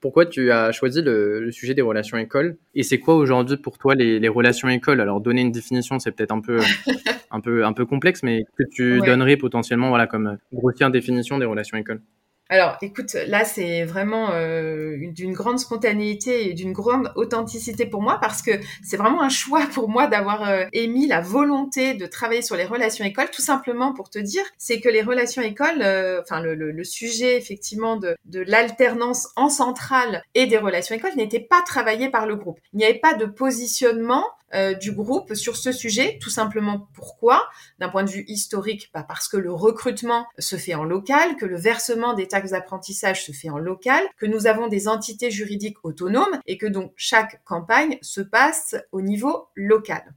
pourquoi 0.00 0.26
tu 0.26 0.50
as 0.52 0.72
choisi 0.72 1.00
le, 1.00 1.40
le 1.40 1.50
sujet 1.50 1.72
des 1.74 1.82
relations 1.82 2.18
écoles? 2.18 2.58
Et 2.74 2.82
c'est 2.82 2.98
quoi 2.98 3.14
aujourd'hui 3.14 3.56
pour 3.56 3.78
toi 3.78 3.94
les, 3.94 4.18
les 4.20 4.28
relations 4.28 4.68
écoles? 4.68 5.00
Alors 5.00 5.20
donner 5.20 5.40
une 5.40 5.52
définition, 5.52 5.98
c'est 5.98 6.12
peut-être 6.12 6.32
un 6.32 6.40
peu 6.40 6.60
un 7.30 7.40
peu 7.40 7.64
un 7.64 7.72
peu 7.72 7.86
complexe, 7.86 8.22
mais 8.22 8.44
que 8.58 8.64
tu 8.70 9.00
donnerais 9.00 9.36
potentiellement 9.36 9.88
voilà 9.88 10.06
comme 10.06 10.36
grossière 10.52 10.90
définition 10.90 11.38
des 11.38 11.46
relations 11.46 11.78
écoles? 11.78 12.02
Alors, 12.52 12.76
écoute, 12.82 13.14
là, 13.28 13.44
c'est 13.44 13.84
vraiment 13.84 14.32
euh, 14.32 14.96
d'une 15.12 15.32
grande 15.32 15.60
spontanéité 15.60 16.50
et 16.50 16.52
d'une 16.52 16.72
grande 16.72 17.12
authenticité 17.14 17.86
pour 17.86 18.02
moi 18.02 18.18
parce 18.20 18.42
que 18.42 18.50
c'est 18.82 18.96
vraiment 18.96 19.22
un 19.22 19.28
choix 19.28 19.68
pour 19.72 19.88
moi 19.88 20.08
d'avoir 20.08 20.48
euh, 20.48 20.64
émis 20.72 21.06
la 21.06 21.20
volonté 21.20 21.94
de 21.94 22.06
travailler 22.06 22.42
sur 22.42 22.56
les 22.56 22.64
relations 22.64 23.04
écoles, 23.04 23.30
tout 23.30 23.40
simplement 23.40 23.94
pour 23.94 24.10
te 24.10 24.18
dire, 24.18 24.42
c'est 24.58 24.80
que 24.80 24.88
les 24.88 25.00
relations 25.00 25.42
écoles, 25.42 25.80
euh, 25.80 26.20
enfin 26.22 26.40
le, 26.42 26.82
sujet 26.82 27.36
effectivement 27.36 27.96
de, 27.96 28.16
de 28.24 28.40
l'alternance 28.40 29.28
en 29.36 29.48
centrale 29.48 30.24
et 30.34 30.46
des 30.46 30.56
relations 30.56 30.96
écoles 30.96 31.14
n'était 31.14 31.38
pas 31.38 31.62
travaillé 31.64 32.08
par 32.08 32.26
le 32.26 32.34
groupe. 32.34 32.58
Il 32.72 32.78
n'y 32.78 32.84
avait 32.84 32.98
pas 32.98 33.14
de 33.14 33.26
positionnement 33.26 34.24
euh, 34.54 34.74
du 34.74 34.92
groupe 34.92 35.34
sur 35.34 35.56
ce 35.56 35.72
sujet. 35.72 36.18
Tout 36.20 36.30
simplement 36.30 36.88
pourquoi? 36.94 37.48
D'un 37.78 37.88
point 37.88 38.04
de 38.04 38.10
vue 38.10 38.24
historique, 38.26 38.90
bah 38.92 39.04
parce 39.06 39.28
que 39.28 39.36
le 39.36 39.52
recrutement 39.52 40.26
se 40.38 40.56
fait 40.56 40.74
en 40.74 40.84
local, 40.84 41.36
que 41.36 41.46
le 41.46 41.58
versement 41.58 42.14
des 42.14 42.28
taxes 42.28 42.50
d'apprentissage 42.50 43.24
se 43.24 43.32
fait 43.32 43.50
en 43.50 43.58
local, 43.58 44.02
que 44.16 44.26
nous 44.26 44.46
avons 44.46 44.68
des 44.68 44.88
entités 44.88 45.30
juridiques 45.30 45.78
autonomes 45.84 46.40
et 46.46 46.58
que 46.58 46.66
donc 46.66 46.92
chaque 46.96 47.42
campagne 47.44 47.98
se 48.02 48.20
passe 48.20 48.76
au 48.92 49.00
niveau 49.00 49.48
local 49.54 50.14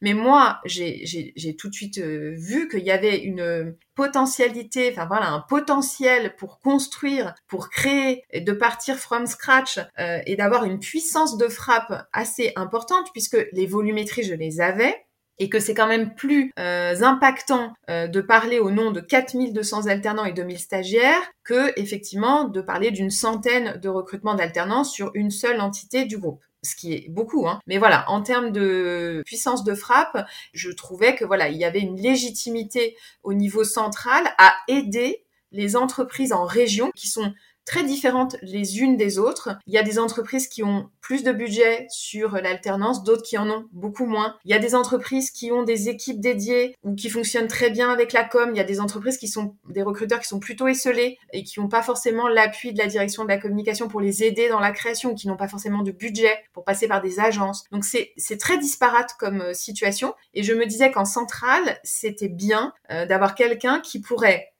Mais 0.00 0.14
moi, 0.14 0.60
j'ai 0.64 1.56
tout 1.58 1.68
de 1.68 1.74
suite 1.74 1.98
euh, 1.98 2.34
vu 2.36 2.68
qu'il 2.68 2.84
y 2.84 2.90
avait 2.90 3.18
une 3.18 3.76
potentialité, 3.94 4.90
enfin 4.92 5.06
voilà, 5.06 5.28
un 5.28 5.40
potentiel 5.40 6.34
pour 6.36 6.60
construire, 6.60 7.34
pour 7.46 7.68
créer, 7.68 8.24
de 8.34 8.52
partir 8.52 8.96
from 8.96 9.26
scratch 9.26 9.78
euh, 9.98 10.20
et 10.26 10.36
d'avoir 10.36 10.64
une 10.64 10.78
puissance 10.78 11.36
de 11.36 11.48
frappe 11.48 12.06
assez 12.12 12.52
importante 12.56 13.08
puisque 13.12 13.38
les 13.52 13.66
volumétries, 13.66 14.22
je 14.22 14.34
les 14.34 14.60
avais 14.60 15.02
et 15.38 15.50
que 15.50 15.60
c'est 15.60 15.74
quand 15.74 15.86
même 15.86 16.14
plus 16.14 16.50
euh, 16.58 17.02
impactant 17.02 17.74
de 17.88 18.20
parler 18.22 18.58
au 18.58 18.70
nom 18.70 18.90
de 18.90 19.00
4200 19.00 19.86
alternants 19.86 20.24
et 20.24 20.32
2000 20.32 20.58
stagiaires 20.58 21.30
que 21.44 21.78
effectivement 21.78 22.44
de 22.44 22.62
parler 22.62 22.90
d'une 22.90 23.10
centaine 23.10 23.78
de 23.78 23.88
recrutements 23.90 24.34
d'alternants 24.34 24.84
sur 24.84 25.10
une 25.12 25.30
seule 25.30 25.60
entité 25.60 26.06
du 26.06 26.16
groupe 26.16 26.42
ce 26.62 26.74
qui 26.74 26.92
est 26.92 27.08
beaucoup. 27.08 27.48
Hein. 27.48 27.60
Mais 27.66 27.78
voilà, 27.78 28.08
en 28.10 28.22
termes 28.22 28.50
de 28.50 29.22
puissance 29.24 29.64
de 29.64 29.74
frappe, 29.74 30.26
je 30.52 30.70
trouvais 30.70 31.14
que 31.14 31.24
voilà, 31.24 31.48
il 31.48 31.56
y 31.56 31.64
avait 31.64 31.80
une 31.80 32.00
légitimité 32.00 32.96
au 33.22 33.34
niveau 33.34 33.64
central 33.64 34.24
à 34.38 34.54
aider 34.68 35.24
les 35.52 35.76
entreprises 35.76 36.32
en 36.32 36.44
région 36.44 36.90
qui 36.94 37.08
sont 37.08 37.32
très 37.66 37.84
différentes 37.84 38.36
les 38.42 38.78
unes 38.78 38.96
des 38.96 39.18
autres. 39.18 39.50
Il 39.66 39.74
y 39.74 39.78
a 39.78 39.82
des 39.82 39.98
entreprises 39.98 40.48
qui 40.48 40.62
ont 40.62 40.88
plus 41.00 41.24
de 41.24 41.32
budget 41.32 41.86
sur 41.90 42.32
l'alternance, 42.32 43.02
d'autres 43.02 43.22
qui 43.22 43.36
en 43.36 43.50
ont 43.50 43.66
beaucoup 43.72 44.06
moins. 44.06 44.36
Il 44.44 44.50
y 44.50 44.54
a 44.54 44.58
des 44.58 44.74
entreprises 44.74 45.30
qui 45.30 45.52
ont 45.52 45.64
des 45.64 45.88
équipes 45.88 46.20
dédiées 46.20 46.74
ou 46.84 46.94
qui 46.94 47.10
fonctionnent 47.10 47.48
très 47.48 47.70
bien 47.70 47.90
avec 47.90 48.12
la 48.12 48.24
com. 48.24 48.50
Il 48.52 48.56
y 48.56 48.60
a 48.60 48.64
des 48.64 48.80
entreprises 48.80 49.18
qui 49.18 49.28
sont 49.28 49.56
des 49.68 49.82
recruteurs 49.82 50.20
qui 50.20 50.28
sont 50.28 50.38
plutôt 50.38 50.68
esselés 50.68 51.18
et 51.32 51.42
qui 51.42 51.60
n'ont 51.60 51.68
pas 51.68 51.82
forcément 51.82 52.28
l'appui 52.28 52.72
de 52.72 52.78
la 52.78 52.86
direction 52.86 53.24
de 53.24 53.28
la 53.28 53.38
communication 53.38 53.88
pour 53.88 54.00
les 54.00 54.22
aider 54.22 54.48
dans 54.48 54.60
la 54.60 54.70
création, 54.70 55.10
ou 55.10 55.14
qui 55.14 55.28
n'ont 55.28 55.36
pas 55.36 55.48
forcément 55.48 55.82
de 55.82 55.90
budget 55.90 56.44
pour 56.52 56.64
passer 56.64 56.86
par 56.86 57.02
des 57.02 57.18
agences. 57.18 57.64
Donc 57.72 57.84
c'est 57.84 58.38
très 58.38 58.58
disparate 58.58 59.10
comme 59.18 59.40
euh, 59.40 59.54
situation. 59.54 60.14
Et 60.34 60.42
je 60.42 60.54
me 60.54 60.66
disais 60.66 60.90
qu'en 60.92 61.04
centrale, 61.04 61.78
c'était 61.82 62.28
bien 62.28 62.72
euh, 62.90 63.06
d'avoir 63.06 63.34
quelqu'un 63.34 63.80
qui 63.80 64.00
pourrait 64.00 64.52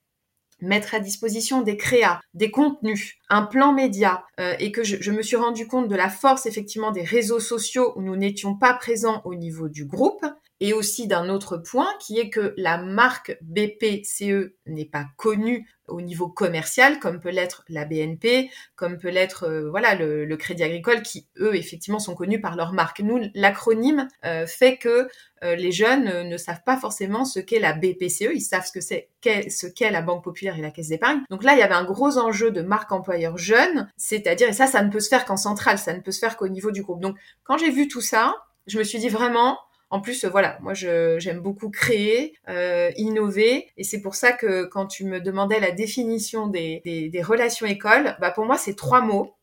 mettre 0.60 0.94
à 0.94 1.00
disposition 1.00 1.62
des 1.62 1.76
créas, 1.76 2.20
des 2.34 2.50
contenus, 2.50 3.16
un 3.28 3.42
plan 3.42 3.72
média, 3.72 4.24
euh, 4.40 4.54
et 4.58 4.72
que 4.72 4.84
je, 4.84 5.10
me 5.10 5.22
suis 5.22 5.36
rendu 5.36 5.66
compte 5.66 5.88
de 5.88 5.96
la 5.96 6.08
force 6.08 6.46
effectivement 6.46 6.90
des 6.90 7.02
réseaux 7.02 7.40
sociaux 7.40 7.92
où 7.96 8.02
nous 8.02 8.16
n'étions 8.16 8.56
pas 8.56 8.74
présents 8.74 9.20
au 9.24 9.34
niveau 9.34 9.68
du 9.68 9.84
groupe, 9.84 10.24
et 10.60 10.72
aussi 10.72 11.06
d'un 11.06 11.28
autre 11.28 11.56
point 11.56 11.88
qui 12.00 12.18
est 12.18 12.30
que 12.30 12.54
la 12.56 12.78
marque 12.78 13.36
BPCE 13.42 14.54
n'est 14.66 14.86
pas 14.86 15.06
connue 15.16 15.68
au 15.88 16.00
niveau 16.00 16.28
commercial 16.28 16.98
comme 16.98 17.20
peut 17.20 17.30
l'être 17.30 17.64
la 17.68 17.84
BNP, 17.84 18.50
comme 18.74 18.98
peut 18.98 19.10
l'être 19.10 19.44
euh, 19.44 19.70
voilà 19.70 19.94
le, 19.94 20.36
Crédit 20.36 20.64
Agricole 20.64 21.02
qui 21.02 21.26
eux 21.38 21.54
effectivement 21.54 21.98
sont 21.98 22.14
connus 22.14 22.40
par 22.40 22.56
leur 22.56 22.72
marque. 22.72 23.00
Nous 23.00 23.20
l'acronyme 23.34 24.08
euh, 24.24 24.46
fait 24.46 24.76
que 24.76 25.08
euh, 25.44 25.56
les 25.56 25.72
jeunes 25.72 26.28
ne 26.28 26.36
savent 26.36 26.62
pas 26.64 26.76
forcément 26.76 27.24
ce 27.24 27.40
qu'est 27.40 27.58
la 27.58 27.72
BPCE, 27.72 28.32
ils 28.34 28.40
savent 28.40 28.66
ce 28.66 28.72
que 28.72 28.80
c'est 28.80 29.10
ce 29.22 29.66
qu'est 29.66 29.90
la 29.90 30.02
Banque 30.02 30.22
Populaire 30.22 30.58
et 30.58 30.62
la 30.62 30.70
Caisse 30.70 30.88
d'épargne. 30.88 31.20
Donc 31.30 31.42
là, 31.42 31.54
il 31.54 31.58
y 31.58 31.62
avait 31.62 31.74
un 31.74 31.84
gros 31.84 32.16
enjeu 32.16 32.50
de 32.50 32.62
marque 32.62 32.92
employeur 32.92 33.36
jeune, 33.36 33.90
c'est-à-dire 33.96 34.48
et 34.48 34.52
ça 34.52 34.66
ça 34.66 34.82
ne 34.82 34.90
peut 34.90 35.00
se 35.00 35.08
faire 35.08 35.24
qu'en 35.24 35.36
centrale, 35.36 35.78
ça 35.78 35.94
ne 35.94 36.00
peut 36.00 36.12
se 36.12 36.20
faire 36.20 36.36
qu'au 36.36 36.48
niveau 36.48 36.70
du 36.70 36.82
groupe. 36.82 37.00
Donc 37.00 37.16
quand 37.44 37.58
j'ai 37.58 37.70
vu 37.70 37.88
tout 37.88 38.00
ça, 38.00 38.36
je 38.66 38.78
me 38.78 38.84
suis 38.84 38.98
dit 38.98 39.08
vraiment 39.08 39.58
en 39.90 40.01
plus, 40.01 40.25
voilà, 40.25 40.59
moi 40.61 40.75
j'aime 40.75 41.40
beaucoup 41.40 41.70
créer, 41.70 42.35
euh, 42.49 42.90
innover, 42.96 43.70
et 43.77 43.85
c'est 43.85 44.01
pour 44.01 44.14
ça 44.14 44.33
que 44.33 44.64
quand 44.64 44.87
tu 44.87 45.05
me 45.05 45.20
demandais 45.20 45.61
la 45.61 45.70
définition 45.70 46.49
des, 46.49 46.81
des 46.85 47.22
relations 47.22 47.66
écoles, 47.66 48.16
bah 48.20 48.31
pour 48.31 48.44
moi 48.46 48.59
c'est 48.59 48.75
trois 48.75 49.01
mots. 49.01 49.37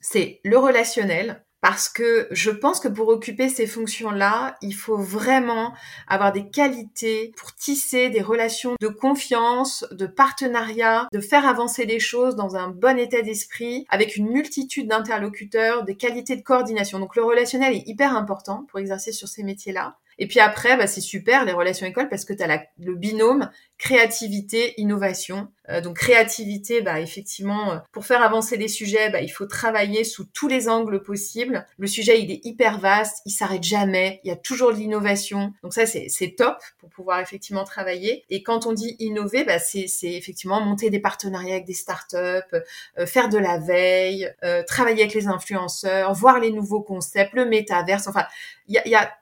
C'est 0.00 0.40
le 0.44 0.58
relationnel, 0.58 1.44
parce 1.62 1.88
que 1.88 2.26
je 2.32 2.50
pense 2.50 2.80
que 2.80 2.88
pour 2.88 3.06
occuper 3.06 3.48
ces 3.48 3.68
fonctions-là, 3.68 4.56
il 4.62 4.74
faut 4.74 4.98
vraiment 4.98 5.72
avoir 6.08 6.32
des 6.32 6.50
qualités 6.50 7.32
pour 7.36 7.54
tisser 7.54 8.10
des 8.10 8.20
relations 8.20 8.74
de 8.80 8.88
confiance, 8.88 9.86
de 9.92 10.06
partenariat, 10.06 11.06
de 11.12 11.20
faire 11.20 11.46
avancer 11.46 11.86
les 11.86 12.00
choses 12.00 12.34
dans 12.34 12.56
un 12.56 12.66
bon 12.66 12.98
état 12.98 13.22
d'esprit, 13.22 13.86
avec 13.90 14.16
une 14.16 14.28
multitude 14.28 14.88
d'interlocuteurs, 14.88 15.84
des 15.84 15.94
qualités 15.94 16.34
de 16.34 16.42
coordination. 16.42 16.98
Donc 16.98 17.14
le 17.14 17.22
relationnel 17.22 17.74
est 17.74 17.86
hyper 17.86 18.16
important 18.16 18.66
pour 18.68 18.80
exercer 18.80 19.12
sur 19.12 19.28
ces 19.28 19.44
métiers-là. 19.44 19.96
Et 20.18 20.26
puis 20.26 20.40
après, 20.40 20.76
bah, 20.76 20.86
c'est 20.86 21.00
super 21.00 21.44
les 21.44 21.52
relations 21.52 21.86
écoles 21.86 22.08
parce 22.08 22.24
que 22.24 22.32
tu 22.32 22.42
as 22.42 22.64
le 22.78 22.94
binôme 22.94 23.48
créativité, 23.82 24.80
innovation. 24.80 25.48
Euh, 25.68 25.80
donc 25.80 25.96
créativité, 25.96 26.82
bah, 26.82 27.00
effectivement, 27.00 27.72
euh, 27.72 27.78
pour 27.90 28.06
faire 28.06 28.22
avancer 28.22 28.56
les 28.56 28.68
sujets, 28.68 29.10
bah, 29.10 29.22
il 29.22 29.28
faut 29.28 29.46
travailler 29.46 30.04
sous 30.04 30.24
tous 30.24 30.46
les 30.46 30.68
angles 30.68 31.02
possibles. 31.02 31.66
Le 31.78 31.88
sujet, 31.88 32.20
il 32.20 32.30
est 32.30 32.44
hyper 32.44 32.78
vaste, 32.78 33.22
il 33.26 33.32
s'arrête 33.32 33.64
jamais, 33.64 34.20
il 34.22 34.28
y 34.28 34.30
a 34.30 34.36
toujours 34.36 34.72
de 34.72 34.76
l'innovation. 34.76 35.52
Donc 35.64 35.74
ça, 35.74 35.84
c'est 35.84 36.34
top 36.36 36.58
pour 36.78 36.90
pouvoir 36.90 37.18
effectivement 37.18 37.64
travailler. 37.64 38.24
Et 38.30 38.44
quand 38.44 38.66
on 38.66 38.72
dit 38.72 38.94
innover, 39.00 39.42
bah, 39.42 39.58
c'est 39.58 39.88
effectivement 40.02 40.60
monter 40.60 40.88
des 40.88 41.00
partenariats 41.00 41.54
avec 41.54 41.66
des 41.66 41.74
startups, 41.74 42.16
euh, 42.18 43.06
faire 43.06 43.28
de 43.28 43.38
la 43.38 43.58
veille, 43.58 44.32
travailler 44.68 45.02
avec 45.02 45.14
les 45.14 45.26
influenceurs, 45.26 46.12
voir 46.14 46.38
les 46.38 46.52
nouveaux 46.52 46.82
concepts, 46.82 47.32
le 47.34 47.46
métaverse. 47.46 48.06
Enfin, 48.06 48.26
il 48.68 48.74
y 48.74 48.78
a, 48.78 48.86
y 48.86 48.94
a 48.94 49.12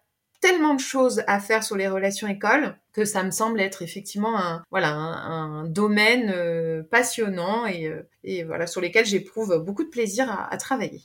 tellement 0.41 0.75
de 0.75 0.81
choses 0.81 1.23
à 1.27 1.39
faire 1.39 1.63
sur 1.63 1.77
les 1.77 1.89
relations 1.89 2.27
écoles 2.27 2.75
que 2.93 3.05
ça 3.05 3.23
me 3.23 3.31
semble 3.31 3.61
être 3.61 3.83
effectivement 3.83 4.39
un 4.39 4.63
voilà 4.71 4.91
un, 4.91 5.65
domaine 5.65 6.33
euh, 6.35 6.83
passionnant 6.83 7.67
et, 7.67 7.87
euh, 7.87 8.03
et, 8.25 8.45
voilà 8.45 8.67
sur 8.67 8.81
lesquels 8.81 9.07
j'éprouve 9.07 9.63
beaucoup 9.65 9.85
de 9.85 9.91
plaisir 9.91 10.27
à, 10.51 10.57
travailler. 10.57 11.01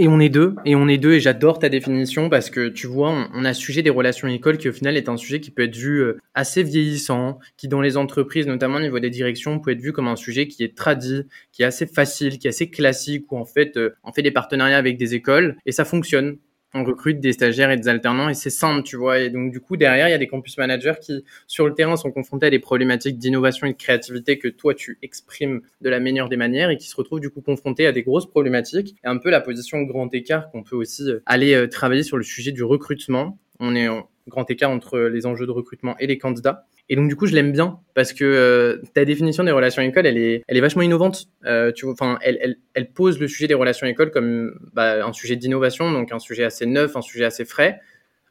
Et 0.00 0.06
on 0.06 0.20
est 0.20 0.28
deux, 0.28 0.54
et 0.64 0.76
on 0.76 0.86
est 0.86 0.96
deux, 0.96 1.14
et 1.14 1.20
j'adore 1.20 1.58
ta 1.58 1.68
définition 1.68 2.28
parce 2.28 2.50
que 2.50 2.68
tu 2.68 2.86
vois, 2.86 3.28
on, 3.34 3.44
a 3.44 3.52
sujet 3.52 3.82
des 3.82 3.90
relations 3.90 4.28
écoles 4.28 4.56
qui 4.56 4.68
au 4.68 4.72
final 4.72 4.96
est 4.96 5.08
un 5.08 5.16
sujet 5.16 5.40
qui 5.40 5.50
peut 5.50 5.64
être 5.64 5.74
vu 5.74 5.98
euh, 5.98 6.18
assez 6.34 6.62
vieillissant, 6.62 7.40
qui 7.56 7.66
dans 7.66 7.80
les 7.80 7.96
entreprises, 7.96 8.46
notamment 8.46 8.76
au 8.76 8.80
niveau 8.80 9.00
des 9.00 9.10
directions, 9.10 9.58
peut 9.58 9.72
être 9.72 9.80
vu 9.80 9.92
comme 9.92 10.06
un 10.06 10.14
sujet 10.14 10.46
qui 10.46 10.62
est 10.62 10.76
tradit, 10.76 11.26
qui 11.50 11.62
est 11.62 11.66
assez 11.66 11.86
facile, 11.86 12.38
qui 12.38 12.46
est 12.46 12.50
assez 12.50 12.70
classique, 12.70 13.30
où 13.32 13.38
en 13.38 13.44
fait 13.44 13.76
on 14.04 14.12
fait 14.12 14.22
des 14.22 14.30
partenariats 14.30 14.78
avec 14.78 14.98
des 14.98 15.16
écoles 15.16 15.56
et 15.66 15.72
ça 15.72 15.84
fonctionne 15.84 16.38
on 16.74 16.84
recrute 16.84 17.20
des 17.20 17.32
stagiaires 17.32 17.70
et 17.70 17.76
des 17.76 17.88
alternants 17.88 18.28
et 18.28 18.34
c'est 18.34 18.50
simple, 18.50 18.82
tu 18.82 18.96
vois. 18.96 19.20
Et 19.20 19.30
donc, 19.30 19.50
du 19.50 19.60
coup, 19.60 19.76
derrière, 19.76 20.08
il 20.08 20.10
y 20.10 20.14
a 20.14 20.18
des 20.18 20.26
campus 20.26 20.58
managers 20.58 20.94
qui, 21.00 21.24
sur 21.46 21.66
le 21.66 21.74
terrain, 21.74 21.96
sont 21.96 22.10
confrontés 22.10 22.46
à 22.46 22.50
des 22.50 22.58
problématiques 22.58 23.18
d'innovation 23.18 23.66
et 23.66 23.72
de 23.72 23.76
créativité 23.78 24.38
que 24.38 24.48
toi, 24.48 24.74
tu 24.74 24.98
exprimes 25.02 25.62
de 25.80 25.88
la 25.88 26.00
meilleure 26.00 26.28
des 26.28 26.36
manières 26.36 26.70
et 26.70 26.76
qui 26.76 26.88
se 26.88 26.96
retrouvent, 26.96 27.20
du 27.20 27.30
coup, 27.30 27.40
confrontés 27.40 27.86
à 27.86 27.92
des 27.92 28.02
grosses 28.02 28.28
problématiques 28.28 28.96
et 29.04 29.08
un 29.08 29.16
peu 29.16 29.30
la 29.30 29.40
position 29.40 29.82
grand 29.82 30.12
écart 30.14 30.50
qu'on 30.50 30.62
peut 30.62 30.76
aussi 30.76 31.08
euh, 31.10 31.20
aller 31.26 31.54
euh, 31.54 31.68
travailler 31.68 32.02
sur 32.02 32.16
le 32.16 32.22
sujet 32.22 32.52
du 32.52 32.62
recrutement. 32.62 33.38
On 33.60 33.74
est 33.74 33.88
grand 34.28 34.50
écart 34.50 34.70
entre 34.70 34.98
les 34.98 35.26
enjeux 35.26 35.46
de 35.46 35.50
recrutement 35.50 35.96
et 35.98 36.06
les 36.06 36.18
candidats. 36.18 36.66
Et 36.88 36.96
donc 36.96 37.08
du 37.08 37.16
coup, 37.16 37.26
je 37.26 37.34
l'aime 37.34 37.52
bien 37.52 37.80
parce 37.94 38.12
que 38.12 38.24
euh, 38.24 38.82
ta 38.94 39.04
définition 39.04 39.44
des 39.44 39.50
relations 39.50 39.82
écoles, 39.82 40.06
elle 40.06 40.16
est, 40.16 40.42
elle 40.46 40.56
est 40.56 40.60
vachement 40.60 40.82
innovante. 40.82 41.26
Euh, 41.44 41.72
tu 41.72 41.84
vois, 41.84 41.92
enfin, 41.92 42.18
elle, 42.22 42.38
elle, 42.40 42.56
elle, 42.74 42.90
pose 42.90 43.18
le 43.18 43.28
sujet 43.28 43.46
des 43.46 43.54
relations 43.54 43.86
écoles 43.86 44.10
comme 44.10 44.54
bah, 44.72 45.04
un 45.04 45.12
sujet 45.12 45.36
d'innovation, 45.36 45.92
donc 45.92 46.12
un 46.12 46.18
sujet 46.18 46.44
assez 46.44 46.64
neuf, 46.64 46.96
un 46.96 47.02
sujet 47.02 47.24
assez 47.24 47.44
frais. 47.44 47.80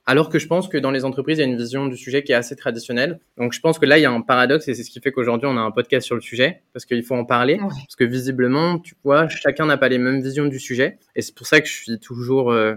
Alors 0.10 0.30
que 0.30 0.40
je 0.40 0.48
pense 0.48 0.70
que 0.70 0.78
dans 0.78 0.90
les 0.90 1.04
entreprises, 1.04 1.38
il 1.38 1.42
y 1.42 1.44
a 1.44 1.48
une 1.48 1.58
vision 1.58 1.86
du 1.86 1.98
sujet 1.98 2.24
qui 2.24 2.32
est 2.32 2.36
assez 2.36 2.56
traditionnelle. 2.56 3.20
Donc 3.38 3.52
je 3.52 3.60
pense 3.60 3.78
que 3.78 3.86
là, 3.86 3.98
il 4.00 4.02
y 4.02 4.06
a 4.06 4.12
un 4.12 4.22
paradoxe 4.22 4.70
et 4.70 4.74
c'est 4.74 4.84
ce 4.84 4.90
qui 4.90 5.02
fait 5.02 5.12
qu'aujourd'hui, 5.12 5.50
on 5.52 5.58
a 5.58 5.60
un 5.60 5.72
podcast 5.72 6.06
sur 6.06 6.16
le 6.16 6.22
sujet 6.22 6.62
parce 6.72 6.86
qu'il 6.86 7.04
faut 7.04 7.16
en 7.16 7.26
parler. 7.26 7.58
Parce 7.58 7.98
que 7.98 8.06
visiblement, 8.06 8.80
tu 8.80 8.96
vois, 9.04 9.28
chacun 9.28 9.66
n'a 9.66 9.76
pas 9.76 9.90
les 9.90 9.98
mêmes 9.98 10.22
visions 10.22 10.46
du 10.46 10.60
sujet. 10.60 10.98
Et 11.16 11.22
c'est 11.22 11.36
pour 11.36 11.46
ça 11.46 11.60
que 11.60 11.68
je 11.68 11.74
suis 11.74 12.00
toujours... 12.00 12.52
Euh, 12.52 12.76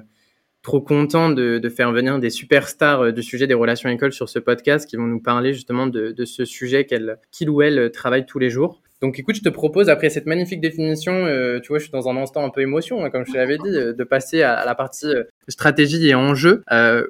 trop 0.63 0.81
content 0.81 1.31
de, 1.31 1.61
faire 1.69 1.93
venir 1.93 2.19
des 2.19 2.31
superstars 2.31 3.01
euh, 3.03 3.13
du 3.13 3.23
sujet 3.23 3.47
des 3.47 3.55
relations 3.55 3.89
écoles 3.89 4.13
sur 4.13 4.29
ce 4.29 4.39
podcast 4.39 4.89
qui 4.89 4.97
vont 4.97 5.07
nous 5.07 5.21
parler 5.21 5.55
justement 5.55 5.87
de, 5.87 6.13
de 6.13 6.25
ce 6.25 6.45
sujet 6.45 6.85
qu'elle, 6.85 7.19
qu'il 7.31 7.51
ou 7.51 7.63
elle 7.63 7.91
travaille 7.91 8.27
tous 8.27 8.39
les 8.39 8.51
jours. 8.51 8.83
Donc 9.01 9.19
écoute, 9.19 9.35
je 9.35 9.41
te 9.41 9.49
propose, 9.49 9.89
après 9.89 10.11
cette 10.11 10.27
magnifique 10.27 10.61
définition, 10.61 11.13
euh, 11.15 11.59
tu 11.61 11.69
vois, 11.69 11.79
je 11.79 11.85
suis 11.85 11.93
dans 11.93 12.11
un 12.11 12.19
instant 12.19 12.45
un 12.45 12.51
peu 12.51 12.61
émotion, 12.61 13.03
hein, 13.03 13.09
comme 13.09 13.25
je 13.25 13.33
te 13.33 13.37
l'avais 13.39 13.57
dit, 13.57 13.75
euh, 13.75 13.95
de 13.95 14.05
passer 14.05 14.43
à, 14.43 14.67
la 14.67 14.75
partie 14.75 15.07
euh, 15.07 15.25
stratégie 15.49 16.07
et 16.07 16.15
enjeu. 16.15 16.63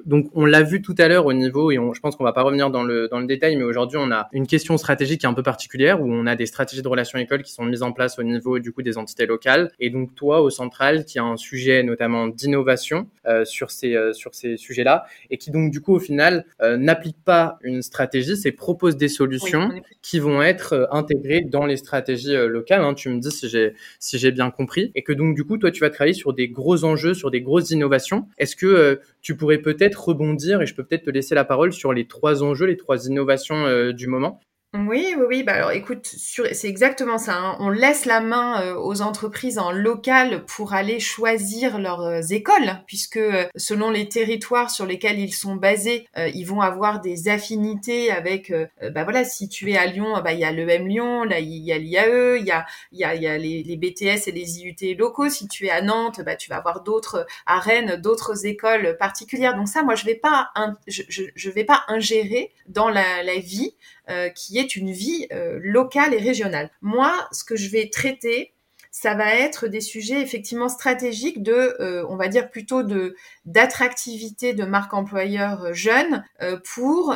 donc 0.05 0.29
on 0.33 0.45
l'a 0.45 0.63
vu 0.63 0.81
tout 0.81 0.95
à 0.97 1.09
l'heure 1.09 1.25
au 1.25 1.33
niveau, 1.33 1.69
et 1.69 1.75
je 1.75 1.99
pense 1.99 2.15
qu'on 2.15 2.23
va 2.23 2.31
pas 2.31 2.43
revenir 2.43 2.69
dans 2.69 2.83
le, 2.83 3.09
dans 3.09 3.19
le 3.19 3.27
détail, 3.27 3.57
mais 3.57 3.63
aujourd'hui 3.63 3.97
on 3.99 4.09
a 4.09 4.29
une 4.31 4.47
question 4.47 4.77
stratégique 4.77 5.19
qui 5.19 5.25
est 5.25 5.29
un 5.29 5.33
peu 5.33 5.43
particulière, 5.43 6.01
où 6.01 6.09
on 6.09 6.25
a 6.27 6.37
des 6.37 6.45
stratégies 6.45 6.81
de 6.81 6.87
relations 6.87 7.19
écoles 7.19 7.43
qui 7.43 7.51
sont 7.51 7.65
mises 7.65 7.83
en 7.83 7.91
place 7.91 8.17
au 8.17 8.23
niveau 8.23 8.59
du 8.59 8.71
coup 8.71 8.81
des 8.81 8.97
entités 8.97 9.25
locales. 9.25 9.71
Et 9.79 9.89
donc 9.89 10.15
toi, 10.15 10.41
au 10.41 10.49
central, 10.49 11.03
qui 11.03 11.19
a 11.19 11.23
un 11.23 11.37
sujet 11.37 11.83
notamment 11.83 12.27
d'innovation 12.27 13.07
sur 13.43 13.69
ces, 13.69 13.97
sur 14.13 14.33
ces 14.33 14.55
sujets-là, 14.55 15.05
et 15.29 15.37
qui 15.37 15.51
donc 15.51 15.71
du 15.71 15.81
coup 15.81 15.93
au 15.93 15.99
final 15.99 16.45
n'applique 16.61 17.17
pas 17.23 17.59
une 17.61 17.81
stratégie, 17.81 18.37
c'est 18.37 18.53
propose 18.53 18.95
des 18.95 19.09
solutions 19.09 19.71
qui 20.01 20.19
vont 20.19 20.41
être 20.41 20.87
intégrées 20.91 21.41
dans 21.41 21.65
les 21.65 21.80
stratégie 21.81 22.35
euh, 22.35 22.47
locale, 22.47 22.81
hein, 22.83 22.93
tu 22.93 23.09
me 23.09 23.19
dis 23.19 23.31
si 23.31 23.49
j'ai 23.49 23.73
si 23.99 24.17
j'ai 24.17 24.31
bien 24.31 24.51
compris, 24.51 24.91
et 24.95 25.03
que 25.03 25.13
donc 25.13 25.35
du 25.35 25.43
coup 25.43 25.57
toi 25.57 25.71
tu 25.71 25.81
vas 25.81 25.89
travailler 25.89 26.13
sur 26.13 26.33
des 26.33 26.47
gros 26.49 26.83
enjeux, 26.85 27.13
sur 27.13 27.31
des 27.31 27.41
grosses 27.41 27.71
innovations. 27.71 28.27
Est-ce 28.37 28.55
que 28.55 28.65
euh, 28.65 28.95
tu 29.21 29.35
pourrais 29.35 29.57
peut-être 29.59 30.07
rebondir 30.09 30.61
et 30.61 30.65
je 30.65 30.75
peux 30.75 30.83
peut-être 30.83 31.03
te 31.05 31.09
laisser 31.11 31.35
la 31.35 31.45
parole 31.45 31.73
sur 31.73 31.93
les 31.93 32.07
trois 32.07 32.43
enjeux, 32.43 32.65
les 32.65 32.77
trois 32.77 33.07
innovations 33.07 33.65
euh, 33.65 33.91
du 33.93 34.07
moment? 34.07 34.39
Oui, 34.73 35.13
oui, 35.17 35.25
oui. 35.27 35.43
Bah 35.43 35.55
alors, 35.55 35.71
écoute, 35.71 36.05
c'est 36.05 36.69
exactement 36.69 37.17
ça. 37.17 37.35
Hein. 37.35 37.57
On 37.59 37.67
laisse 37.67 38.05
la 38.05 38.21
main 38.21 38.63
euh, 38.63 38.75
aux 38.79 39.01
entreprises 39.01 39.59
en 39.59 39.69
local 39.69 40.45
pour 40.45 40.73
aller 40.73 41.01
choisir 41.01 41.77
leurs 41.77 41.99
euh, 41.99 42.21
écoles, 42.29 42.81
puisque 42.87 43.17
euh, 43.17 43.47
selon 43.57 43.89
les 43.89 44.07
territoires 44.07 44.71
sur 44.71 44.85
lesquels 44.85 45.19
ils 45.19 45.33
sont 45.33 45.57
basés, 45.57 46.07
ils 46.33 46.45
vont 46.45 46.61
avoir 46.61 47.01
des 47.01 47.27
affinités 47.27 48.11
avec. 48.11 48.53
bah 48.93 49.03
voilà, 49.03 49.25
si 49.25 49.49
tu 49.49 49.71
es 49.71 49.77
à 49.77 49.85
Lyon, 49.87 50.21
bah 50.23 50.31
il 50.31 50.39
y 50.39 50.45
a 50.45 50.51
l'EM 50.51 50.87
Lyon, 50.87 51.23
là 51.23 51.39
il 51.39 51.49
y 51.49 51.73
a 51.73 51.77
l'IAE, 51.77 52.37
il 52.37 52.45
y 52.45 52.51
a 52.51 52.65
il 52.91 52.99
y 52.99 53.03
a, 53.03 53.15
y 53.15 53.27
a 53.27 53.37
les, 53.37 53.63
les, 53.63 53.75
BTS 53.77 54.27
et 54.27 54.31
les 54.31 54.59
IUT 54.59 54.95
locaux. 54.97 55.29
Si 55.29 55.47
tu 55.47 55.65
es 55.65 55.69
à 55.69 55.81
Nantes, 55.81 56.21
bah 56.25 56.35
tu 56.35 56.49
vas 56.49 56.57
avoir 56.57 56.83
d'autres 56.83 57.25
à 57.45 57.59
Rennes, 57.59 57.97
d'autres 57.97 58.45
écoles 58.45 58.95
particulières. 58.97 59.55
Donc 59.55 59.67
ça, 59.67 59.83
moi 59.83 59.95
je 59.95 60.05
vais 60.05 60.15
pas, 60.15 60.51
je, 60.87 61.03
je, 61.09 61.23
je 61.35 61.49
vais 61.49 61.65
pas 61.65 61.83
ingérer 61.87 62.53
dans 62.67 62.89
la, 62.89 63.23
la 63.23 63.37
vie 63.37 63.75
euh, 64.09 64.29
qui 64.29 64.57
est 64.57 64.75
une 64.75 64.91
vie 64.91 65.27
euh, 65.31 65.59
locale 65.61 66.13
et 66.13 66.19
régionale. 66.19 66.71
Moi, 66.81 67.13
ce 67.31 67.43
que 67.43 67.55
je 67.55 67.69
vais 67.69 67.87
traiter, 67.89 68.51
ça 68.89 69.13
va 69.13 69.35
être 69.35 69.67
des 69.67 69.79
sujets 69.79 70.21
effectivement 70.21 70.69
stratégiques 70.69 71.43
de, 71.43 71.75
euh, 71.79 72.05
on 72.09 72.15
va 72.15 72.27
dire 72.27 72.49
plutôt 72.49 72.81
de 72.81 73.15
d'attractivité 73.45 74.53
de 74.53 74.65
marque 74.65 74.93
employeur 74.93 75.73
jeune 75.73 76.25
pour 76.63 77.15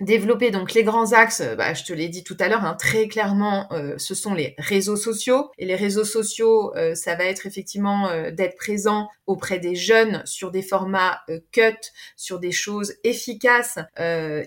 développer 0.00 0.50
donc 0.50 0.74
les 0.74 0.84
grands 0.84 1.12
axes, 1.12 1.42
bah, 1.56 1.74
je 1.74 1.84
te 1.84 1.92
l'ai 1.92 2.08
dit 2.08 2.22
tout 2.24 2.36
à 2.38 2.48
l'heure, 2.48 2.64
hein, 2.64 2.76
très 2.78 3.08
clairement, 3.08 3.66
euh, 3.72 3.94
ce 3.98 4.14
sont 4.14 4.34
les 4.34 4.54
réseaux 4.58 4.96
sociaux. 4.96 5.50
Et 5.58 5.66
les 5.66 5.74
réseaux 5.74 6.04
sociaux, 6.04 6.74
euh, 6.76 6.94
ça 6.94 7.14
va 7.16 7.24
être 7.24 7.46
effectivement 7.46 8.08
euh, 8.08 8.30
d'être 8.30 8.56
présent 8.56 9.08
auprès 9.26 9.58
des 9.58 9.74
jeunes 9.74 10.22
sur 10.24 10.50
des 10.50 10.62
formats 10.62 11.20
cut, 11.52 11.76
sur 12.16 12.38
des 12.38 12.50
choses 12.50 12.94
efficaces, 13.04 13.78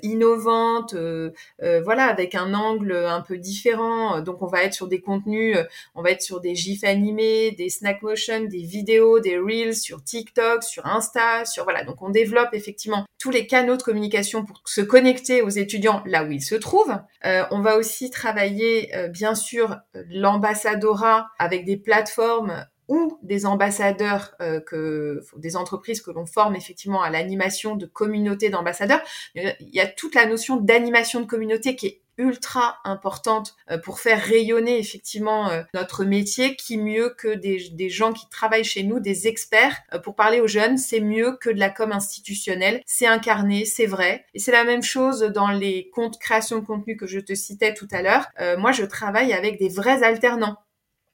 innovantes, 0.01 0.95
voilà, 1.59 2.05
avec 2.05 2.33
un 2.33 2.55
angle 2.55 2.91
un 2.91 3.21
peu 3.21 3.37
différent. 3.37 4.21
Donc 4.21 4.41
on 4.41 4.47
va 4.47 4.63
être 4.63 4.73
sur 4.73 4.87
des 4.87 4.99
contenus, 4.99 5.55
on 5.93 6.01
va 6.01 6.09
être 6.09 6.23
sur 6.23 6.41
des 6.41 6.55
gifs 6.55 6.83
animés, 6.83 7.51
des 7.51 7.69
snack 7.69 8.01
motion, 8.01 8.45
des 8.45 8.63
vidéos, 8.63 9.19
des 9.19 9.37
reels 9.37 9.75
sur 9.75 10.03
TikTok, 10.03 10.63
sur 10.63 10.83
Insta, 10.87 11.45
sur 11.45 11.63
voilà. 11.63 11.83
Donc 11.83 12.01
on 12.01 12.09
développe 12.09 12.49
effectivement 12.53 13.05
tous 13.19 13.29
les 13.29 13.45
canaux 13.45 13.77
de 13.77 13.83
communication 13.83 14.43
pour 14.45 14.63
se 14.65 14.81
connecter 14.81 15.40
aux 15.41 15.49
étudiants 15.49 16.01
là 16.05 16.23
où 16.23 16.31
ils 16.31 16.41
se 16.41 16.55
trouvent. 16.55 16.97
Euh, 17.25 17.43
on 17.51 17.61
va 17.61 17.77
aussi 17.77 18.09
travailler, 18.09 18.95
euh, 18.95 19.07
bien 19.07 19.35
sûr, 19.35 19.77
l'ambassadora 20.09 21.29
avec 21.39 21.65
des 21.65 21.77
plateformes 21.77 22.65
ou 22.91 23.17
des 23.23 23.45
ambassadeurs 23.45 24.35
que 24.65 25.21
des 25.37 25.55
entreprises 25.55 26.01
que 26.01 26.11
l'on 26.11 26.25
forme 26.25 26.57
effectivement 26.57 27.01
à 27.01 27.09
l'animation 27.09 27.77
de 27.77 27.85
communautés 27.85 28.49
d'ambassadeurs. 28.49 29.01
Il 29.33 29.55
y 29.71 29.79
a 29.79 29.87
toute 29.87 30.13
la 30.13 30.25
notion 30.25 30.57
d'animation 30.57 31.21
de 31.21 31.25
communauté 31.25 31.77
qui 31.77 31.87
est 31.87 32.01
ultra 32.17 32.77
importante 32.83 33.55
euh, 33.69 33.77
pour 33.77 33.99
faire 33.99 34.21
rayonner 34.21 34.79
effectivement 34.79 35.49
euh, 35.49 35.63
notre 35.73 36.03
métier, 36.03 36.55
qui 36.55 36.77
mieux 36.77 37.15
que 37.17 37.33
des, 37.33 37.89
gens 37.89 38.13
qui 38.13 38.27
travaillent 38.29 38.63
chez 38.63 38.83
nous, 38.83 38.99
des 38.99 39.27
experts, 39.27 39.77
euh, 39.93 39.99
pour 39.99 40.15
parler 40.15 40.39
aux 40.39 40.47
jeunes, 40.47 40.77
c'est 40.77 40.99
mieux 40.99 41.37
que 41.37 41.49
de 41.49 41.59
la 41.59 41.69
com 41.69 41.91
institutionnelle, 41.91 42.81
c'est 42.85 43.07
incarné, 43.07 43.65
c'est 43.65 43.85
vrai. 43.85 44.25
Et 44.33 44.39
c'est 44.39 44.51
la 44.51 44.63
même 44.63 44.83
chose 44.83 45.21
dans 45.21 45.49
les 45.49 45.89
comptes 45.89 46.19
création 46.19 46.59
de 46.59 46.65
contenu 46.65 46.95
que 46.95 47.07
je 47.07 47.19
te 47.19 47.33
citais 47.33 47.73
tout 47.73 47.87
à 47.91 48.01
l'heure. 48.01 48.27
moi, 48.57 48.71
je 48.71 48.83
travaille 48.83 49.33
avec 49.33 49.57
des 49.57 49.69
vrais 49.69 50.03
alternants. 50.03 50.57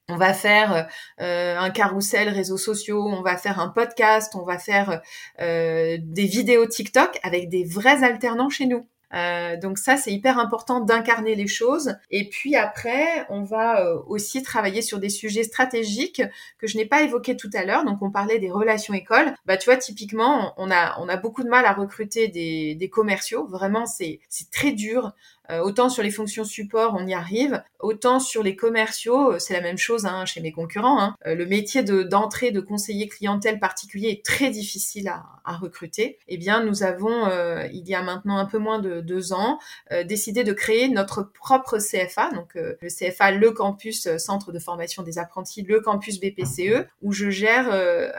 On 0.08 0.16
va 0.16 0.32
faire 0.32 0.88
un 1.18 1.70
carrousel 1.70 2.28
réseaux 2.28 2.56
sociaux, 2.56 3.06
on 3.06 3.22
va 3.22 3.36
faire 3.36 3.60
un 3.60 3.68
podcast, 3.68 4.34
on 4.34 4.44
va 4.44 4.58
faire 4.58 5.02
des 5.38 6.00
vidéos 6.16 6.66
TikTok 6.66 7.18
avec 7.22 7.48
des 7.48 7.64
vrais 7.64 8.02
alternants 8.02 8.50
chez 8.50 8.66
nous. 8.66 8.86
Euh, 9.14 9.56
donc 9.56 9.78
ça, 9.78 9.96
c'est 9.96 10.12
hyper 10.12 10.38
important 10.38 10.80
d'incarner 10.80 11.34
les 11.34 11.46
choses. 11.46 11.94
Et 12.10 12.28
puis 12.28 12.56
après, 12.56 13.26
on 13.30 13.42
va 13.42 13.82
euh, 13.82 14.00
aussi 14.06 14.42
travailler 14.42 14.82
sur 14.82 14.98
des 14.98 15.08
sujets 15.08 15.44
stratégiques 15.44 16.22
que 16.58 16.66
je 16.66 16.76
n'ai 16.76 16.84
pas 16.84 17.02
évoqués 17.02 17.36
tout 17.36 17.50
à 17.54 17.64
l'heure. 17.64 17.84
Donc 17.84 18.02
on 18.02 18.10
parlait 18.10 18.38
des 18.38 18.50
relations 18.50 18.94
écoles. 18.94 19.34
Bah 19.46 19.56
tu 19.56 19.66
vois, 19.70 19.78
typiquement, 19.78 20.54
on 20.56 20.70
a 20.70 20.98
on 21.00 21.08
a 21.08 21.16
beaucoup 21.16 21.42
de 21.42 21.48
mal 21.48 21.64
à 21.64 21.72
recruter 21.72 22.28
des, 22.28 22.74
des 22.74 22.90
commerciaux. 22.90 23.46
Vraiment, 23.46 23.86
c'est 23.86 24.20
c'est 24.28 24.50
très 24.50 24.72
dur. 24.72 25.12
Euh, 25.50 25.60
autant 25.60 25.88
sur 25.88 26.02
les 26.02 26.10
fonctions 26.10 26.44
support, 26.44 26.94
on 26.98 27.06
y 27.06 27.14
arrive, 27.14 27.62
autant 27.80 28.20
sur 28.20 28.42
les 28.42 28.54
commerciaux, 28.54 29.32
euh, 29.32 29.38
c'est 29.38 29.54
la 29.54 29.62
même 29.62 29.78
chose 29.78 30.04
hein, 30.04 30.26
chez 30.26 30.40
mes 30.40 30.52
concurrents. 30.52 31.00
Hein. 31.00 31.16
Euh, 31.26 31.34
le 31.34 31.46
métier 31.46 31.82
de 31.82 32.02
d'entrée 32.02 32.50
de 32.50 32.60
conseiller 32.60 33.08
clientèle 33.08 33.58
particulier 33.58 34.10
est 34.10 34.24
très 34.24 34.50
difficile 34.50 35.08
à, 35.08 35.24
à 35.44 35.56
recruter. 35.56 36.18
Eh 36.28 36.36
bien, 36.36 36.62
nous 36.62 36.82
avons, 36.82 37.28
il 37.72 37.88
y 37.88 37.94
a 37.94 38.02
maintenant 38.02 38.36
un 38.38 38.44
peu 38.44 38.58
moins 38.58 38.78
de 38.78 39.00
deux 39.00 39.32
ans, 39.32 39.58
décidé 40.06 40.44
de 40.44 40.52
créer 40.52 40.88
notre 40.88 41.22
propre 41.22 41.78
CFA, 41.78 42.30
donc 42.30 42.54
le 42.54 42.88
CFA, 42.88 43.30
le 43.30 43.50
campus 43.50 44.16
Centre 44.18 44.52
de 44.52 44.58
formation 44.58 45.02
des 45.02 45.18
apprentis, 45.18 45.62
le 45.62 45.80
campus 45.80 46.20
BPCE, 46.20 46.86
où 47.02 47.12
je 47.12 47.30
gère 47.30 47.70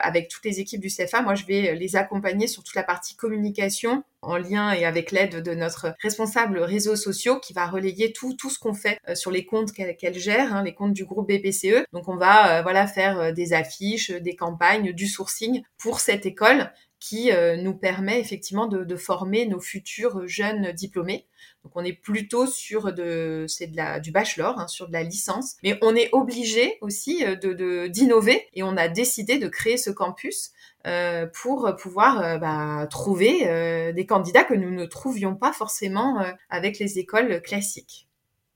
avec 0.01 0.27
toutes 0.27 0.45
les 0.45 0.59
équipes 0.59 0.81
du 0.81 0.89
CFA. 0.89 1.21
Moi, 1.21 1.35
je 1.35 1.45
vais 1.45 1.75
les 1.75 1.95
accompagner 1.95 2.47
sur 2.47 2.63
toute 2.63 2.75
la 2.75 2.83
partie 2.83 3.15
communication 3.15 4.03
en 4.21 4.37
lien 4.37 4.73
et 4.73 4.85
avec 4.85 5.11
l'aide 5.11 5.41
de 5.41 5.53
notre 5.53 5.95
responsable 6.01 6.59
réseaux 6.59 6.95
sociaux 6.95 7.39
qui 7.39 7.53
va 7.53 7.67
relayer 7.67 8.11
tout 8.11 8.33
tout 8.33 8.49
ce 8.49 8.59
qu'on 8.59 8.73
fait 8.73 8.99
euh, 9.07 9.15
sur 9.15 9.31
les 9.31 9.45
comptes 9.45 9.71
qu'elle 9.71 10.17
gère, 10.17 10.55
hein, 10.55 10.63
les 10.63 10.73
comptes 10.73 10.93
du 10.93 11.05
groupe 11.05 11.27
BPCE. 11.27 11.85
Donc 11.93 12.07
on 12.07 12.17
va 12.17 12.59
euh, 12.59 12.61
voilà 12.61 12.87
faire 12.87 13.19
euh, 13.19 13.31
des 13.31 13.53
affiches, 13.53 14.11
des 14.11 14.35
campagnes, 14.35 14.93
du 14.93 15.07
sourcing 15.07 15.61
pour 15.77 15.99
cette 15.99 16.25
école 16.25 16.71
qui 17.01 17.31
nous 17.63 17.75
permet 17.75 18.19
effectivement 18.19 18.67
de, 18.67 18.95
former 18.97 19.45
nos 19.45 19.61
futurs 19.61 20.27
jeunes 20.27 20.73
diplômés. 20.73 21.27
Donc 21.63 21.71
on 21.75 21.85
est 21.85 21.93
plutôt 21.93 22.45
sur 22.45 22.91
de 22.91 23.45
c'est 23.47 23.67
de 23.67 23.77
la 23.77 24.01
du 24.01 24.11
bachelor, 24.11 24.59
hein, 24.59 24.67
sur 24.67 24.89
de 24.89 24.91
la 24.91 25.03
licence, 25.03 25.55
mais 25.63 25.79
on 25.81 25.95
est 25.95 26.09
obligé 26.11 26.77
aussi 26.81 27.23
de 27.23 27.87
d'innover 27.87 28.49
et 28.53 28.63
on 28.63 28.75
a 28.75 28.89
décidé 28.89 29.37
de 29.37 29.47
créer 29.47 29.77
ce 29.77 29.91
campus 29.91 30.51
euh, 30.87 31.25
pour 31.41 31.75
pouvoir 31.75 32.23
euh, 32.23 32.37
bah, 32.37 32.87
trouver 32.89 33.41
euh, 33.47 33.91
des 33.91 34.05
candidats 34.05 34.45
que 34.45 34.53
nous 34.53 34.71
ne 34.71 34.85
trouvions 34.85 35.35
pas 35.35 35.51
forcément 35.51 36.23
avec 36.49 36.79
les 36.79 36.99
écoles 36.99 37.41
classiques. 37.41 38.07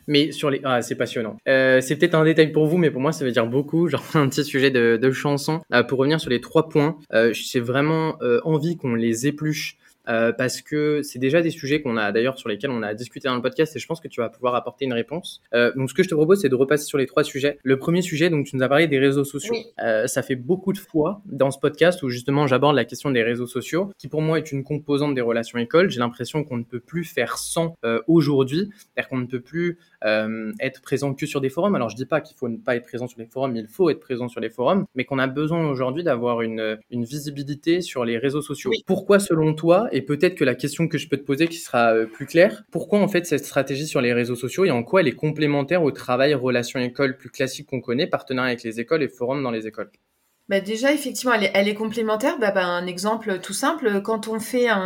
Mais 0.07 0.31
sur 0.31 0.49
les... 0.49 0.59
Ah, 0.63 0.81
c'est 0.81 0.95
passionnant. 0.95 1.37
c'est 1.45 1.97
peut-être 1.97 2.15
un 2.15 2.25
détail 2.25 2.51
pour 2.51 2.67
vous, 2.67 2.77
mais 2.77 2.91
pour 2.91 3.01
moi, 3.01 3.11
ça 3.13 3.23
veut 3.23 3.31
dire 3.31 3.47
beaucoup. 3.47 3.87
Genre 3.87 4.03
un 4.15 4.27
petit 4.29 4.43
sujet 4.43 4.71
de, 4.71 4.97
de 4.97 5.11
chanson. 5.11 5.61
pour 5.87 5.99
revenir 5.99 6.19
sur 6.19 6.29
les 6.29 6.41
trois 6.41 6.69
points, 6.69 6.97
j'ai 7.31 7.59
vraiment 7.59 8.17
envie 8.43 8.77
qu'on 8.77 8.95
les 8.95 9.27
épluche 9.27 9.77
euh, 10.07 10.31
parce 10.31 10.61
que 10.61 11.01
c'est 11.01 11.19
déjà 11.19 11.41
des 11.41 11.49
sujets 11.49 11.81
qu'on 11.81 11.97
a 11.97 12.11
d'ailleurs 12.11 12.37
sur 12.37 12.49
lesquels 12.49 12.71
on 12.71 12.81
a 12.83 12.93
discuté 12.93 13.27
dans 13.27 13.35
le 13.35 13.41
podcast 13.41 13.75
et 13.75 13.79
je 13.79 13.87
pense 13.87 13.99
que 13.99 14.07
tu 14.07 14.21
vas 14.21 14.29
pouvoir 14.29 14.55
apporter 14.55 14.85
une 14.85 14.93
réponse. 14.93 15.41
Euh, 15.53 15.71
donc 15.75 15.89
ce 15.89 15.93
que 15.93 16.03
je 16.03 16.09
te 16.09 16.15
propose 16.15 16.41
c'est 16.41 16.49
de 16.49 16.55
repasser 16.55 16.85
sur 16.85 16.97
les 16.97 17.05
trois 17.05 17.23
sujets. 17.23 17.59
Le 17.63 17.77
premier 17.77 18.01
sujet 18.01 18.29
donc 18.29 18.45
tu 18.45 18.55
nous 18.55 18.63
as 18.63 18.69
parlé 18.69 18.87
des 18.87 18.99
réseaux 18.99 19.23
sociaux. 19.23 19.55
Euh, 19.81 20.07
ça 20.07 20.21
fait 20.21 20.35
beaucoup 20.35 20.73
de 20.73 20.77
fois 20.77 21.21
dans 21.25 21.51
ce 21.51 21.59
podcast 21.59 22.03
où 22.03 22.09
justement 22.09 22.47
j'aborde 22.47 22.75
la 22.75 22.85
question 22.85 23.11
des 23.11 23.23
réseaux 23.23 23.47
sociaux 23.47 23.91
qui 23.97 24.07
pour 24.07 24.21
moi 24.21 24.37
est 24.37 24.51
une 24.51 24.63
composante 24.63 25.15
des 25.15 25.21
relations 25.21 25.57
écoles. 25.57 25.89
J'ai 25.89 25.99
l'impression 25.99 26.43
qu'on 26.43 26.57
ne 26.57 26.63
peut 26.63 26.79
plus 26.79 27.03
faire 27.03 27.37
sans 27.37 27.75
euh, 27.85 28.01
aujourd'hui, 28.07 28.69
c'est-à-dire 28.77 29.09
qu'on 29.09 29.17
ne 29.17 29.25
peut 29.25 29.41
plus 29.41 29.71
euh, 29.71 29.92
être 30.59 30.81
présent 30.81 31.13
que 31.13 31.25
sur 31.25 31.41
des 31.41 31.49
forums. 31.49 31.75
Alors 31.75 31.89
je 31.89 31.95
dis 31.95 32.05
pas 32.05 32.21
qu'il 32.21 32.35
faut 32.37 32.49
ne 32.49 32.57
pas 32.57 32.75
être 32.75 32.85
présent 32.85 33.07
sur 33.07 33.19
les 33.19 33.25
forums, 33.25 33.55
il 33.55 33.67
faut 33.67 33.89
être 33.89 33.99
présent 33.99 34.27
sur 34.27 34.41
les 34.41 34.49
forums, 34.49 34.85
mais 34.95 35.05
qu'on 35.05 35.19
a 35.19 35.27
besoin 35.27 35.67
aujourd'hui 35.69 36.03
d'avoir 36.03 36.41
une, 36.41 36.77
une 36.91 37.03
visibilité 37.03 37.81
sur 37.81 38.05
les 38.05 38.17
réseaux 38.17 38.41
sociaux. 38.41 38.71
Pourquoi 38.85 39.19
selon 39.19 39.53
toi 39.53 39.87
et 39.91 40.01
peut-être 40.01 40.35
que 40.35 40.43
la 40.43 40.55
question 40.55 40.87
que 40.87 40.97
je 40.97 41.07
peux 41.07 41.17
te 41.17 41.23
poser 41.23 41.47
qui 41.47 41.57
sera 41.57 41.93
euh, 41.93 42.05
plus 42.05 42.25
claire, 42.25 42.63
pourquoi 42.71 42.99
en 42.99 43.07
fait 43.07 43.25
cette 43.25 43.45
stratégie 43.45 43.87
sur 43.87 44.01
les 44.01 44.13
réseaux 44.13 44.35
sociaux 44.35 44.65
et 44.65 44.71
en 44.71 44.83
quoi 44.83 45.01
elle 45.01 45.07
est 45.07 45.15
complémentaire 45.15 45.83
au 45.83 45.91
travail 45.91 46.33
relation 46.33 46.79
école 46.79 47.17
plus 47.17 47.29
classique 47.29 47.67
qu'on 47.67 47.81
connaît, 47.81 48.07
partenariat 48.07 48.51
avec 48.51 48.63
les 48.63 48.79
écoles 48.79 49.03
et 49.03 49.09
forums 49.09 49.43
dans 49.43 49.51
les 49.51 49.67
écoles? 49.67 49.91
Bah 50.49 50.59
déjà, 50.59 50.91
effectivement, 50.91 51.33
elle 51.33 51.45
est, 51.45 51.51
elle 51.53 51.67
est 51.67 51.73
complémentaire. 51.73 52.37
Bah, 52.37 52.51
bah, 52.51 52.65
un 52.65 52.85
exemple 52.85 53.39
tout 53.39 53.53
simple, 53.53 54.01
quand 54.01 54.27
on 54.27 54.39
fait 54.39 54.67
un, 54.67 54.77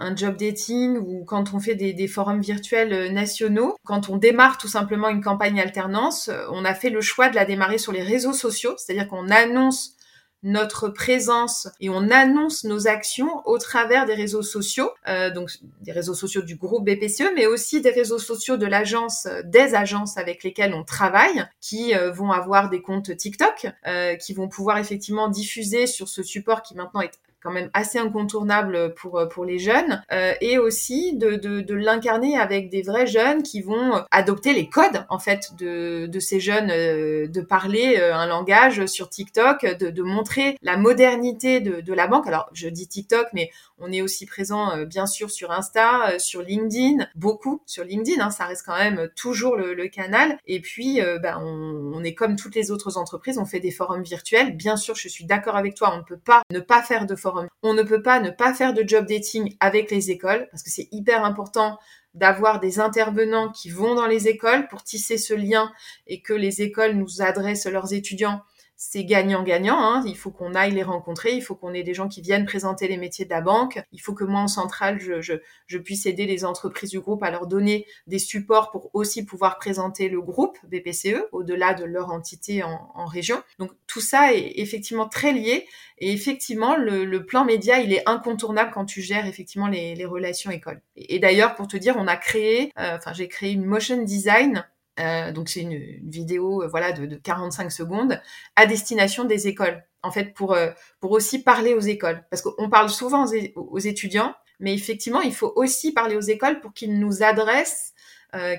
un 0.00 0.16
job 0.16 0.36
dating 0.36 0.96
ou 0.96 1.24
quand 1.24 1.52
on 1.52 1.60
fait 1.60 1.74
des, 1.74 1.92
des, 1.92 2.08
forums 2.08 2.40
virtuels 2.40 3.12
nationaux, 3.12 3.76
quand 3.84 4.08
on 4.08 4.16
démarre 4.16 4.56
tout 4.56 4.68
simplement 4.68 5.08
une 5.10 5.22
campagne 5.22 5.60
alternance, 5.60 6.30
on 6.50 6.64
a 6.64 6.74
fait 6.74 6.90
le 6.90 7.02
choix 7.02 7.28
de 7.28 7.34
la 7.34 7.44
démarrer 7.44 7.78
sur 7.78 7.92
les 7.92 8.02
réseaux 8.02 8.32
sociaux, 8.32 8.74
c'est-à-dire 8.78 9.06
qu'on 9.06 9.28
annonce 9.28 9.96
notre 10.42 10.88
présence 10.88 11.68
et 11.80 11.90
on 11.90 12.10
annonce 12.10 12.64
nos 12.64 12.88
actions 12.88 13.42
au 13.44 13.58
travers 13.58 14.06
des 14.06 14.14
réseaux 14.14 14.42
sociaux, 14.42 14.90
euh, 15.08 15.30
donc 15.30 15.50
des 15.82 15.92
réseaux 15.92 16.14
sociaux 16.14 16.42
du 16.42 16.56
groupe 16.56 16.84
BPCE, 16.84 17.32
mais 17.34 17.46
aussi 17.46 17.80
des 17.80 17.90
réseaux 17.90 18.18
sociaux 18.18 18.56
de 18.56 18.66
l'agence, 18.66 19.28
des 19.44 19.74
agences 19.74 20.16
avec 20.16 20.42
lesquelles 20.42 20.74
on 20.74 20.84
travaille, 20.84 21.46
qui 21.60 21.94
euh, 21.94 22.10
vont 22.10 22.30
avoir 22.32 22.70
des 22.70 22.80
comptes 22.80 23.14
TikTok, 23.16 23.68
euh, 23.86 24.16
qui 24.16 24.32
vont 24.32 24.48
pouvoir 24.48 24.78
effectivement 24.78 25.28
diffuser 25.28 25.86
sur 25.86 26.08
ce 26.08 26.22
support 26.22 26.62
qui 26.62 26.74
maintenant 26.74 27.00
est 27.00 27.18
quand 27.42 27.50
même 27.50 27.70
assez 27.74 27.98
incontournable 27.98 28.94
pour 28.94 29.18
euh, 29.18 29.26
pour 29.26 29.44
les 29.44 29.58
jeunes 29.58 30.02
euh, 30.12 30.32
et 30.40 30.58
aussi 30.58 31.16
de, 31.16 31.36
de, 31.36 31.60
de 31.60 31.74
l'incarner 31.74 32.36
avec 32.36 32.70
des 32.70 32.82
vrais 32.82 33.06
jeunes 33.06 33.42
qui 33.42 33.62
vont 33.62 34.04
adopter 34.10 34.52
les 34.52 34.68
codes 34.68 35.04
en 35.08 35.18
fait 35.18 35.56
de, 35.58 36.06
de 36.06 36.20
ces 36.20 36.40
jeunes 36.40 36.70
euh, 36.70 37.26
de 37.26 37.40
parler 37.40 37.96
un 37.96 38.26
langage 38.26 38.86
sur 38.86 39.08
TikTok 39.08 39.64
de, 39.64 39.90
de 39.90 40.02
montrer 40.02 40.56
la 40.62 40.76
modernité 40.76 41.60
de, 41.60 41.80
de 41.80 41.92
la 41.92 42.06
banque. 42.06 42.26
Alors 42.26 42.48
je 42.52 42.68
dis 42.68 42.88
TikTok 42.88 43.28
mais 43.32 43.50
on 43.80 43.92
est 43.92 44.02
aussi 44.02 44.26
présent 44.26 44.84
bien 44.84 45.06
sûr 45.06 45.30
sur 45.30 45.50
Insta 45.50 46.18
sur 46.18 46.42
LinkedIn 46.42 47.06
beaucoup 47.14 47.62
sur 47.66 47.84
LinkedIn 47.84 48.24
hein, 48.24 48.30
ça 48.30 48.46
reste 48.46 48.64
quand 48.64 48.76
même 48.76 49.08
toujours 49.16 49.56
le, 49.56 49.88
canal. 49.88 50.38
Et 50.46 50.60
puis 50.60 51.00
ben, 51.22 51.38
on, 51.42 51.92
on 51.94 52.04
est 52.04 52.14
comme 52.14 52.36
toutes 52.36 52.54
les 52.54 52.70
autres 52.70 52.96
entreprises 52.96 53.38
on 53.38 53.44
fait 53.44 53.60
des 53.60 53.70
forums 53.70 54.02
virtuels. 54.02 54.56
Bien 54.56 54.76
sûr 54.76 54.94
je 54.94 55.08
suis 55.08 55.24
d'accord 55.24 55.56
avec 55.56 55.74
toi 55.74 55.92
on 55.94 55.98
ne 55.98 56.02
peut 56.02 56.18
pas 56.18 56.42
ne 56.50 56.60
pas 56.60 56.82
faire 56.82 57.06
de 57.06 57.16
forums 57.16 57.48
on 57.62 57.74
ne 57.74 57.82
peut 57.82 58.02
pas 58.02 58.20
ne 58.20 58.30
pas 58.30 58.54
faire 58.54 58.74
de 58.74 58.86
job 58.86 59.06
dating 59.06 59.56
avec 59.60 59.90
les 59.90 60.10
écoles 60.10 60.48
parce 60.50 60.62
que 60.62 60.70
c'est 60.70 60.88
hyper 60.92 61.24
important 61.24 61.78
d'avoir 62.14 62.60
des 62.60 62.80
intervenants 62.80 63.50
qui 63.50 63.70
vont 63.70 63.94
dans 63.94 64.06
les 64.06 64.28
écoles 64.28 64.66
pour 64.68 64.82
tisser 64.82 65.18
ce 65.18 65.34
lien 65.34 65.72
et 66.06 66.20
que 66.20 66.32
les 66.32 66.62
écoles 66.62 66.92
nous 66.92 67.22
adressent 67.22 67.66
leurs 67.66 67.92
étudiants 67.92 68.42
c'est 68.82 69.04
gagnant-gagnant. 69.04 69.78
Hein. 69.78 70.02
Il 70.06 70.16
faut 70.16 70.30
qu'on 70.30 70.54
aille 70.54 70.70
les 70.72 70.82
rencontrer, 70.82 71.34
il 71.34 71.42
faut 71.42 71.54
qu'on 71.54 71.74
ait 71.74 71.82
des 71.82 71.92
gens 71.92 72.08
qui 72.08 72.22
viennent 72.22 72.46
présenter 72.46 72.88
les 72.88 72.96
métiers 72.96 73.26
de 73.26 73.30
la 73.30 73.42
banque, 73.42 73.78
il 73.92 74.00
faut 74.00 74.14
que 74.14 74.24
moi 74.24 74.40
en 74.40 74.48
centrale, 74.48 74.98
je, 74.98 75.20
je, 75.20 75.34
je, 75.66 75.76
puisse 75.76 76.06
aider 76.06 76.24
les 76.24 76.46
entreprises 76.46 76.88
du 76.88 76.98
groupe 76.98 77.22
à 77.22 77.30
leur 77.30 77.46
donner 77.46 77.84
des 78.06 78.18
supports 78.18 78.70
pour 78.70 78.88
aussi 78.94 79.26
pouvoir 79.26 79.58
présenter 79.58 80.08
le 80.08 80.22
groupe 80.22 80.56
BPCE 80.64 81.26
au-delà 81.30 81.74
de 81.74 81.84
leur 81.84 82.10
entité 82.10 82.62
en, 82.62 82.90
en, 82.94 83.04
région. 83.04 83.42
Donc 83.58 83.70
tout 83.86 84.00
ça 84.00 84.32
est 84.32 84.52
effectivement 84.56 85.08
très 85.08 85.34
lié 85.34 85.66
et 85.98 86.10
effectivement 86.14 86.74
le, 86.74 87.04
le, 87.04 87.26
plan 87.26 87.44
média 87.44 87.80
il 87.80 87.92
est 87.92 88.08
incontournable 88.08 88.70
quand 88.72 88.86
tu 88.86 89.02
gères 89.02 89.26
effectivement 89.26 89.68
les, 89.68 89.94
les 89.94 90.06
relations 90.06 90.50
écoles. 90.50 90.80
Et, 90.96 91.18
d'ailleurs 91.18 91.54
pour 91.54 91.68
te 91.68 91.76
dire, 91.76 91.96
on 91.98 92.06
a 92.06 92.16
créé, 92.16 92.72
euh, 92.78 92.96
enfin 92.96 93.12
j'ai 93.12 93.28
créé 93.28 93.52
une 93.52 93.66
motion 93.66 94.02
design 94.02 94.64
euh, 95.00 95.32
donc 95.32 95.48
c'est 95.48 95.60
une, 95.60 95.78
vidéo 96.08 96.62
euh, 96.62 96.68
voilà 96.68 96.92
de, 96.92 97.16
45 97.16 97.72
secondes 97.72 98.20
à 98.56 98.66
destination 98.66 99.24
des 99.24 99.48
écoles. 99.48 99.82
En 100.02 100.10
fait, 100.10 100.34
pour 100.34 100.54
euh, 100.54 100.70
pour 101.00 101.12
aussi 101.12 101.42
parler 101.42 101.74
aux 101.74 101.80
écoles, 101.80 102.24
parce 102.30 102.42
qu'on 102.42 102.70
parle 102.70 102.88
souvent 102.90 103.26
aux, 103.54 103.78
étudiants, 103.78 104.34
mais 104.58 104.74
effectivement, 104.74 105.20
il 105.20 105.34
faut 105.34 105.52
aussi 105.56 105.92
parler 105.92 106.16
aux 106.16 106.20
écoles 106.20 106.60
pour 106.60 106.72
qu'ils 106.72 106.98
nous 106.98 107.22
adressent, 107.22 107.92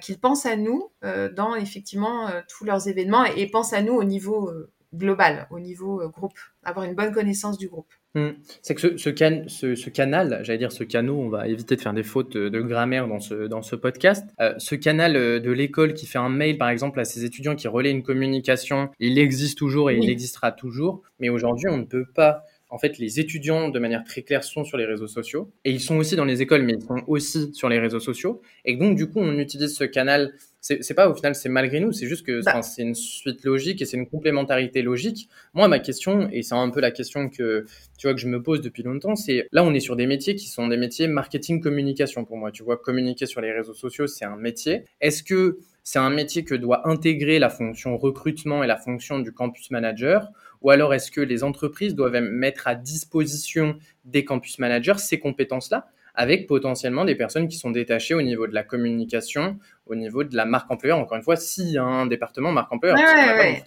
qu'ils 0.01 0.19
pensent 0.19 0.45
à 0.45 0.55
nous 0.55 0.91
dans 1.01 1.55
effectivement 1.55 2.29
tous 2.49 2.65
leurs 2.65 2.87
événements 2.87 3.23
et, 3.25 3.47
pensent 3.47 3.73
à 3.73 3.81
nous 3.81 3.93
au 3.93 4.03
niveau 4.03 4.51
global, 4.93 5.47
au 5.49 5.59
niveau 5.59 6.07
groupe, 6.09 6.37
avoir 6.63 6.85
une 6.85 6.93
bonne 6.95 7.13
connaissance 7.13 7.57
du 7.57 7.69
groupe. 7.69 7.91
Mmh. 8.13 8.29
C'est 8.61 8.75
que 8.75 8.97
ce, 8.97 9.75
ce, 9.75 9.89
canal, 9.89 10.41
j'allais 10.43 10.57
dire 10.57 10.71
ce 10.73 10.83
canot, 10.83 11.17
on 11.17 11.29
va 11.29 11.47
éviter 11.47 11.77
de 11.77 11.81
faire 11.81 11.93
des 11.93 12.03
fautes 12.03 12.35
de, 12.35 12.61
grammaire 12.61 13.07
dans 13.07 13.21
ce, 13.21 13.47
dans 13.47 13.61
ce 13.61 13.75
podcast. 13.75 14.27
Euh, 14.41 14.53
ce 14.57 14.75
canal 14.75 15.15
euh, 15.15 15.39
de 15.39 15.51
l'école 15.51 15.93
qui 15.93 16.05
fait 16.05 16.17
un 16.17 16.29
mail, 16.29 16.57
par 16.57 16.69
exemple, 16.69 16.99
à 16.99 17.05
ses 17.05 17.23
étudiants 17.23 17.55
qui 17.55 17.69
relaient 17.69 17.91
une 17.91 18.03
communication, 18.03 18.89
il 18.99 19.17
existe 19.17 19.57
toujours 19.57 19.91
et 19.91 19.97
il 19.97 20.09
existera 20.09 20.51
toujours. 20.51 21.03
Mais 21.19 21.29
aujourd'hui, 21.29 21.69
on 21.69 21.77
ne 21.77 21.85
peut 21.85 22.05
pas 22.05 22.43
en 22.71 22.77
fait, 22.77 22.97
les 22.99 23.19
étudiants, 23.19 23.67
de 23.67 23.79
manière 23.79 24.05
très 24.05 24.21
claire, 24.21 24.45
sont 24.45 24.63
sur 24.63 24.77
les 24.77 24.85
réseaux 24.85 25.07
sociaux. 25.07 25.51
Et 25.65 25.71
ils 25.71 25.81
sont 25.81 25.97
aussi 25.97 26.15
dans 26.15 26.23
les 26.23 26.41
écoles, 26.41 26.63
mais 26.63 26.75
ils 26.75 26.81
sont 26.81 27.03
aussi 27.05 27.53
sur 27.53 27.67
les 27.67 27.77
réseaux 27.79 27.99
sociaux. 27.99 28.41
Et 28.63 28.77
donc, 28.77 28.95
du 28.95 29.07
coup, 29.07 29.19
on 29.19 29.37
utilise 29.37 29.75
ce 29.75 29.83
canal. 29.83 30.33
C'est 30.61 30.93
pas 30.93 31.09
au 31.09 31.15
final, 31.15 31.33
c'est 31.33 31.49
malgré 31.49 31.79
nous, 31.79 31.91
c'est 31.91 32.05
juste 32.05 32.23
que 32.23 32.43
bah. 32.43 32.61
c'est 32.61 32.83
une 32.83 32.93
suite 32.93 33.43
logique 33.43 33.81
et 33.81 33.85
c'est 33.85 33.97
une 33.97 34.07
complémentarité 34.07 34.83
logique. 34.83 35.27
Moi, 35.55 35.67
ma 35.67 35.79
question, 35.79 36.29
et 36.31 36.43
c'est 36.43 36.53
un 36.53 36.69
peu 36.69 36.79
la 36.81 36.91
question 36.91 37.29
que 37.29 37.65
tu 37.97 38.05
vois 38.05 38.13
que 38.13 38.21
je 38.21 38.27
me 38.27 38.43
pose 38.43 38.61
depuis 38.61 38.83
longtemps, 38.83 39.15
c'est 39.15 39.47
là, 39.51 39.63
on 39.63 39.73
est 39.73 39.79
sur 39.79 39.95
des 39.95 40.05
métiers 40.05 40.35
qui 40.35 40.47
sont 40.47 40.67
des 40.67 40.77
métiers 40.77 41.07
marketing 41.07 41.61
communication 41.61 42.25
pour 42.25 42.37
moi. 42.37 42.51
Tu 42.51 42.61
vois, 42.61 42.77
communiquer 42.77 43.25
sur 43.25 43.41
les 43.41 43.51
réseaux 43.51 43.73
sociaux, 43.73 44.05
c'est 44.05 44.25
un 44.25 44.37
métier. 44.37 44.85
Est-ce 45.01 45.23
que 45.23 45.57
c'est 45.83 45.97
un 45.97 46.11
métier 46.11 46.43
que 46.43 46.53
doit 46.53 46.87
intégrer 46.87 47.39
la 47.39 47.49
fonction 47.49 47.97
recrutement 47.97 48.63
et 48.63 48.67
la 48.67 48.77
fonction 48.77 49.17
du 49.17 49.31
campus 49.31 49.71
manager? 49.71 50.31
Ou 50.61 50.69
alors 50.69 50.93
est-ce 50.93 51.09
que 51.09 51.21
les 51.21 51.43
entreprises 51.43 51.95
doivent 51.95 52.21
mettre 52.21 52.67
à 52.67 52.75
disposition 52.75 53.79
des 54.05 54.23
campus 54.25 54.59
managers 54.59 54.99
ces 54.99 55.17
compétences-là 55.17 55.87
avec 56.13 56.47
potentiellement 56.47 57.05
des 57.05 57.15
personnes 57.15 57.47
qui 57.47 57.57
sont 57.57 57.71
détachées 57.71 58.13
au 58.13 58.21
niveau 58.21 58.47
de 58.47 58.53
la 58.53 58.63
communication, 58.63 59.57
au 59.91 59.95
niveau 59.95 60.23
de 60.23 60.35
la 60.35 60.45
marque 60.45 60.71
employeur. 60.71 60.97
Encore 60.97 61.17
une 61.17 61.23
fois, 61.23 61.35
a 61.35 61.81
un 61.81 62.05
département 62.05 62.51
marque 62.51 62.71
employeur, 62.71 62.97
ouais, 62.97 63.63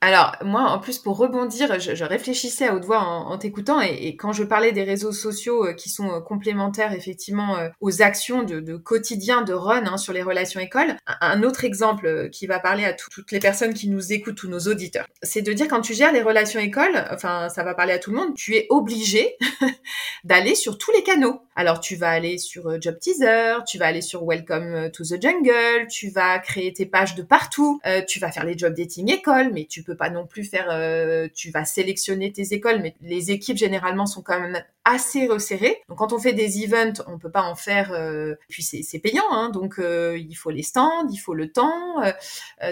Alors, 0.00 0.36
moi, 0.42 0.62
en 0.62 0.78
plus, 0.78 0.98
pour 0.98 1.16
rebondir, 1.16 1.78
je, 1.78 2.04
réfléchissais 2.04 2.66
à 2.66 2.74
haute 2.74 2.84
voix 2.84 3.00
en, 3.00 3.36
t'écoutant 3.38 3.80
et, 3.80 4.16
quand 4.16 4.32
je 4.32 4.42
parlais 4.42 4.72
des 4.72 4.82
réseaux 4.82 5.12
sociaux 5.12 5.66
euh, 5.66 5.72
qui 5.72 5.90
sont 5.90 6.10
euh, 6.10 6.20
complémentaires, 6.20 6.92
effectivement, 6.92 7.56
euh, 7.58 7.68
aux 7.80 8.02
actions 8.02 8.42
de, 8.42 8.76
quotidien 8.76 9.42
de 9.42 9.52
run 9.52 9.86
hein, 9.86 9.96
sur 9.96 10.12
les 10.12 10.22
relations 10.22 10.60
écoles, 10.60 10.96
un, 11.06 11.42
autre 11.42 11.64
exemple 11.64 12.30
qui 12.30 12.46
va 12.46 12.58
parler 12.58 12.84
à 12.84 12.92
toutes 12.92 13.32
les 13.32 13.40
personnes 13.40 13.74
qui 13.74 13.88
nous 13.88 14.12
écoutent, 14.12 14.36
tous 14.36 14.48
nos 14.48 14.60
auditeurs, 14.60 15.06
c'est 15.22 15.42
de 15.42 15.52
dire 15.52 15.68
quand 15.68 15.80
tu 15.80 15.94
gères 15.94 16.12
les 16.12 16.22
relations 16.22 16.60
écoles, 16.60 17.04
enfin, 17.10 17.48
ça 17.48 17.62
va 17.62 17.74
parler 17.74 17.92
à 17.92 17.98
tout 17.98 18.10
le 18.10 18.16
monde, 18.16 18.34
tu 18.34 18.54
es 18.54 18.66
obligé 18.70 19.36
d'aller 20.24 20.54
sur 20.54 20.78
tous 20.78 20.92
les 20.92 21.02
canaux. 21.02 21.42
Alors, 21.56 21.80
tu 21.80 21.96
vas 21.96 22.10
aller 22.10 22.38
sur 22.38 22.80
Job 22.80 22.98
Teaser, 22.98 23.58
tu 23.66 23.76
vas 23.78 23.86
aller 23.86 24.00
sur 24.00 24.24
Welcome 24.24 24.90
to 24.92 25.04
the 25.04 25.20
Jungle, 25.20 25.49
tu 25.88 26.10
vas 26.10 26.38
créer 26.38 26.72
tes 26.72 26.86
pages 26.86 27.14
de 27.14 27.22
partout, 27.22 27.80
euh, 27.86 28.02
tu 28.06 28.18
vas 28.18 28.30
faire 28.30 28.44
les 28.44 28.56
job 28.56 28.74
dating 28.74 29.10
écoles, 29.10 29.50
mais 29.52 29.66
tu 29.66 29.82
peux 29.82 29.96
pas 29.96 30.10
non 30.10 30.26
plus 30.26 30.44
faire, 30.44 30.68
euh, 30.70 31.28
tu 31.34 31.50
vas 31.50 31.64
sélectionner 31.64 32.32
tes 32.32 32.52
écoles, 32.54 32.80
mais 32.80 32.94
les 33.00 33.30
équipes 33.30 33.56
généralement 33.56 34.06
sont 34.06 34.22
quand 34.22 34.40
même 34.40 34.62
assez 34.84 35.26
resserrées. 35.26 35.82
Donc 35.88 35.98
quand 35.98 36.12
on 36.12 36.18
fait 36.18 36.32
des 36.32 36.64
events, 36.64 37.02
on 37.06 37.18
peut 37.18 37.30
pas 37.30 37.42
en 37.42 37.54
faire, 37.54 37.92
euh, 37.92 38.34
puis 38.48 38.62
c'est 38.62 38.98
payant, 38.98 39.30
hein, 39.30 39.50
donc 39.50 39.78
il 39.78 40.34
faut 40.34 40.50
les 40.50 40.62
stands, 40.62 41.06
il 41.10 41.18
faut 41.18 41.34
le 41.34 41.52
temps, 41.52 42.02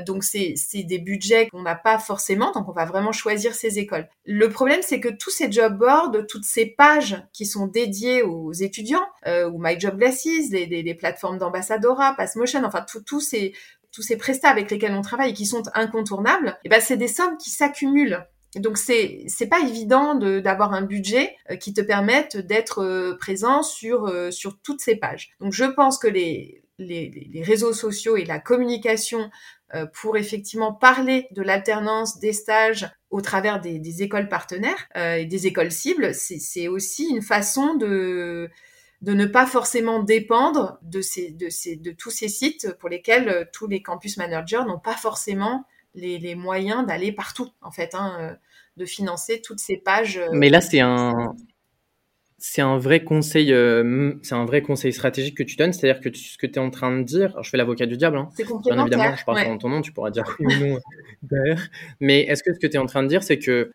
donc 0.07 0.25
c'est 0.25 0.55
des 0.75 0.99
budgets 0.99 1.49
qu'on 1.49 1.63
n'a 1.63 1.75
pas 1.75 1.99
forcément, 1.99 2.51
donc 2.53 2.69
on 2.69 2.73
va 2.73 2.87
vraiment 2.87 3.13
choisir 3.13 3.55
ces 3.55 3.79
écoles. 3.79 4.09
Le 4.25 4.49
problème 4.49 4.81
c'est 4.83 5.01
que 5.01 5.09
tous 5.09 5.31
ces 5.31 5.53
job 5.53 5.79
boards, 5.79 6.13
toutes 6.29 6.45
ces 6.45 6.67
pages 6.67 7.23
qui 7.33 7.45
sont 7.45 7.67
dédiées 7.67 8.23
aux 8.23 8.53
étudiants, 8.53 9.07
ou 9.27 9.63
My 9.63 9.79
Job 9.79 9.99
Glasses, 9.99 10.25
les, 10.51 10.95
plateformes 10.95 11.39
d'ambassadora, 11.39 12.15
Passmotion, 12.17 12.65
enfin 12.69 12.85
tous 13.05 13.21
ces 13.21 13.55
tous 13.91 14.03
ces 14.03 14.17
prestats 14.17 14.51
avec 14.51 14.71
lesquels 14.71 14.93
on 14.93 15.03
travaille 15.03 15.31
et 15.31 15.35
qui 15.35 15.47
sont 15.47 15.63
incontournables, 15.75 16.49
et 16.49 16.67
eh 16.67 16.69
ben 16.69 16.81
c'est 16.81 16.97
des 16.97 17.09
sommes 17.09 17.37
qui 17.37 17.51
s'accumulent. 17.51 18.27
Donc 18.57 18.79
c'est 18.79 19.25
c'est 19.27 19.47
pas 19.47 19.61
évident 19.61 20.15
d'avoir 20.15 20.73
un 20.73 20.83
budget 20.83 21.37
euh, 21.51 21.57
qui 21.57 21.75
te 21.75 21.81
permette 21.81 22.37
d'être 22.37 22.83
euh, 22.83 23.17
présent 23.19 23.63
sur 23.63 24.07
euh, 24.07 24.31
sur 24.31 24.59
toutes 24.61 24.81
ces 24.81 24.97
pages. 24.97 25.31
Donc 25.41 25.53
je 25.53 25.65
pense 25.65 25.99
que 25.99 26.09
les 26.09 26.63
les, 26.79 27.43
réseaux 27.45 27.73
sociaux 27.73 28.17
et 28.17 28.25
la 28.25 28.39
communication 28.39 29.31
pour 29.95 30.17
effectivement 30.17 30.73
parler 30.73 31.27
de 31.33 31.43
l'alternance 31.43 32.21
des 32.21 32.33
stages 32.33 32.89
au 33.11 33.21
travers 33.21 33.61
des 33.61 34.03
écoles 34.03 34.29
partenaires 34.29 34.89
et 34.95 35.27
des 35.27 35.49
écoles 35.49 35.73
cibles, 35.73 36.15
c'est 36.15 36.69
aussi 36.69 37.09
une 37.11 37.21
façon 37.21 37.75
de 37.75 38.49
de 39.01 39.13
ne 39.13 39.27
pas 39.27 39.47
forcément 39.47 40.03
dépendre 40.03 40.79
de, 40.83 41.01
ces, 41.01 41.31
de, 41.31 41.49
ces, 41.49 41.77
de 41.77 41.93
tous 41.93 42.11
ces 42.11 42.29
sites 42.29 42.75
pour 42.81 42.89
lesquels 42.89 43.29
euh, 43.29 43.45
tous 43.53 43.69
les 43.69 43.81
campus 43.81 44.17
managers 44.17 44.63
n'ont 44.67 44.81
pas 44.81 44.97
forcément 44.97 45.65
les, 45.95 46.19
les 46.19 46.35
moyens 46.35 46.85
d'aller 46.87 47.13
partout, 47.13 47.49
en 47.63 47.71
fait, 47.71 47.95
hein, 47.95 48.17
euh, 48.21 48.35
de 48.77 48.85
financer 48.85 49.41
toutes 49.41 49.61
ces 49.61 49.77
pages. 49.77 50.19
Euh, 50.19 50.29
Mais 50.33 50.51
là, 50.51 50.61
c'est 50.61 50.81
un, 50.81 51.35
c'est 52.39 52.61
un 52.61 52.77
vrai 52.79 53.05
conseil, 53.05 53.55
c'est 54.23 54.35
un 54.35 54.45
vrai 54.45 54.63
conseil 54.63 54.93
stratégique 54.93 55.37
que 55.37 55.43
tu 55.43 55.57
donnes, 55.57 55.73
c'est-à-dire 55.73 56.01
que 56.01 56.17
ce 56.17 56.37
que 56.37 56.47
tu 56.47 56.55
es 56.55 56.59
en 56.59 56.71
train 56.71 56.97
de 56.97 57.03
dire, 57.03 57.31
alors 57.31 57.43
je 57.43 57.51
fais 57.51 57.57
l'avocat 57.57 57.87
du 57.87 57.97
diable, 57.97 58.17
hein, 58.17 58.29
c'est 58.37 58.45
bien 58.45 58.81
évidemment, 58.81 59.17
je 59.17 59.25
parle 59.25 59.39
ouais. 59.39 59.59
ton 59.59 59.69
nom, 59.69 59.81
tu 59.81 59.93
pourras 59.93 60.11
dire 60.11 60.23
oui 60.39 60.47
ou 60.47 60.67
non 60.67 60.79
derrière. 61.23 61.69
Mais 61.99 62.21
est-ce 62.21 62.45
que 62.45 62.55
ce 62.55 62.61
que 62.61 62.69
tu 62.69 62.77
es 62.77 62.79
en 62.79 62.87
train 62.87 63.03
de 63.03 63.09
dire, 63.09 63.25
c'est 63.25 63.41
que 63.41 63.73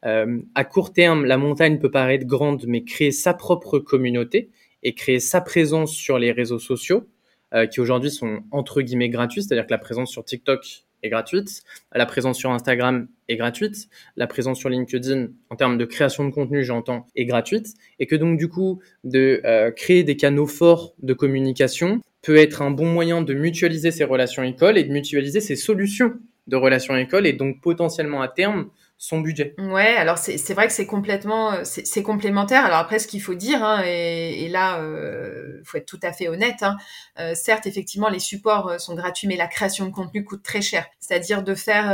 à 0.55 0.63
court 0.63 0.93
terme, 0.93 1.25
la 1.25 1.37
montagne 1.37 1.77
peut 1.77 1.91
paraître 1.91 2.25
grande, 2.25 2.63
mais 2.65 2.85
créer 2.85 3.11
sa 3.11 3.33
propre 3.33 3.79
communauté, 3.79 4.49
et 4.83 4.93
créer 4.93 5.19
sa 5.19 5.41
présence 5.41 5.93
sur 5.93 6.19
les 6.19 6.31
réseaux 6.31 6.59
sociaux, 6.59 7.07
euh, 7.53 7.65
qui 7.65 7.79
aujourd'hui 7.79 8.11
sont 8.11 8.41
entre 8.51 8.81
guillemets 8.81 9.09
gratuits, 9.09 9.43
c'est-à-dire 9.43 9.65
que 9.65 9.71
la 9.71 9.77
présence 9.77 10.11
sur 10.11 10.23
TikTok 10.23 10.83
est 11.03 11.09
gratuite, 11.09 11.63
la 11.93 12.05
présence 12.05 12.37
sur 12.37 12.51
Instagram 12.51 13.07
est 13.27 13.35
gratuite, 13.35 13.89
la 14.15 14.27
présence 14.27 14.59
sur 14.59 14.69
LinkedIn 14.69 15.27
en 15.49 15.55
termes 15.55 15.77
de 15.77 15.85
création 15.85 16.25
de 16.25 16.31
contenu, 16.31 16.63
j'entends, 16.63 17.07
est 17.15 17.25
gratuite, 17.25 17.73
et 17.99 18.07
que 18.07 18.15
donc 18.15 18.37
du 18.37 18.47
coup, 18.47 18.81
de 19.03 19.41
euh, 19.45 19.71
créer 19.71 20.03
des 20.03 20.15
canaux 20.15 20.47
forts 20.47 20.93
de 21.01 21.13
communication 21.13 22.01
peut 22.21 22.37
être 22.37 22.61
un 22.61 22.71
bon 22.71 22.85
moyen 22.85 23.21
de 23.21 23.33
mutualiser 23.33 23.91
ses 23.91 24.05
relations 24.05 24.43
écoles 24.43 24.77
et 24.77 24.83
de 24.83 24.91
mutualiser 24.91 25.41
ses 25.41 25.57
solutions 25.57 26.13
de 26.47 26.55
relations 26.55 26.95
écoles 26.95 27.27
et 27.27 27.33
donc 27.33 27.61
potentiellement 27.61 28.21
à 28.21 28.27
terme 28.27 28.69
son 29.03 29.19
budget. 29.19 29.53
Ouais, 29.57 29.97
alors 29.97 30.17
c'est 30.17 30.53
vrai 30.53 30.65
que 30.65 30.71
c'est 30.71 30.85
complètement 30.85 31.51
euh, 31.51 31.63
c'est 31.65 32.03
complémentaire. 32.03 32.63
Alors 32.63 32.77
après, 32.77 32.99
ce 32.99 33.07
qu'il 33.09 33.21
faut 33.21 33.33
dire, 33.33 33.61
hein, 33.61 33.83
et, 33.85 34.47
là, 34.47 34.79
euh, 34.79 35.59
faut 35.65 35.77
être 35.77 35.85
tout 35.85 35.99
à 36.03 36.13
fait 36.13 36.29
honnête. 36.29 36.61
Hein, 36.63 36.77
euh, 37.19 37.35
certes, 37.35 37.67
effectivement, 37.67 38.07
les 38.07 38.19
supports 38.19 38.69
euh, 38.69 38.77
sont 38.77 38.95
gratuits, 38.95 39.27
mais 39.27 39.35
la 39.35 39.47
création 39.47 39.85
de 39.87 39.91
contenu 39.91 40.23
coûte 40.23 40.41
très 40.41 40.61
cher. 40.61 40.85
C'est-à-dire 41.01 41.43
de 41.43 41.53
faire 41.53 41.89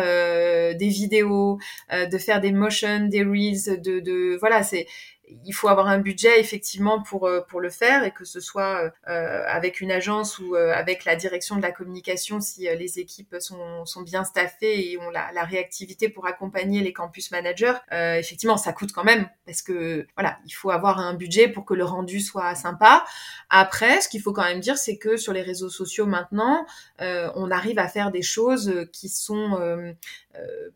des 0.75 0.87
vidéos, 0.87 1.57
de 1.91 2.17
faire 2.19 2.41
des 2.41 2.51
motions, 2.51 3.07
des 3.07 3.23
reels, 3.23 3.81
de, 3.81 3.99
de 4.01 4.37
voilà, 4.39 4.61
c'est 4.61 4.85
il 5.45 5.53
faut 5.53 5.67
avoir 5.67 5.87
un 5.87 5.99
budget 5.99 6.39
effectivement 6.39 7.01
pour 7.01 7.27
euh, 7.27 7.41
pour 7.41 7.59
le 7.61 7.69
faire 7.69 8.03
et 8.03 8.11
que 8.11 8.25
ce 8.25 8.39
soit 8.39 8.91
euh, 9.07 9.43
avec 9.47 9.81
une 9.81 9.91
agence 9.91 10.39
ou 10.39 10.55
euh, 10.55 10.73
avec 10.73 11.05
la 11.05 11.15
direction 11.15 11.55
de 11.55 11.61
la 11.61 11.71
communication 11.71 12.41
si 12.41 12.61
les 12.61 12.99
équipes 12.99 13.35
sont, 13.39 13.85
sont 13.85 14.01
bien 14.01 14.23
staffées 14.23 14.91
et 14.91 14.97
ont 14.97 15.09
la, 15.09 15.31
la 15.33 15.43
réactivité 15.43 16.09
pour 16.09 16.27
accompagner 16.27 16.81
les 16.81 16.93
campus 16.93 17.31
managers 17.31 17.73
effectivement 17.91 18.57
ça 18.57 18.73
coûte 18.73 18.91
quand 18.91 19.03
même 19.03 19.29
parce 19.45 19.61
que 19.61 20.07
voilà 20.15 20.37
il 20.45 20.51
faut 20.51 20.71
avoir 20.71 20.99
un 20.99 21.13
budget 21.13 21.47
pour 21.47 21.65
que 21.65 21.73
le 21.73 21.85
rendu 21.85 22.19
soit 22.19 22.55
sympa. 22.55 23.05
Après 23.49 24.01
ce 24.01 24.09
qu'il 24.09 24.21
faut 24.21 24.33
quand 24.33 24.43
même 24.43 24.59
dire 24.59 24.77
c'est 24.77 24.97
que 24.97 25.17
sur 25.17 25.33
les 25.33 25.41
réseaux 25.41 25.69
sociaux 25.69 26.05
maintenant 26.05 26.65
on 26.99 27.51
arrive 27.51 27.79
à 27.79 27.87
faire 27.87 28.11
des 28.11 28.21
choses 28.21 28.87
qui 28.91 29.09
sont 29.09 29.95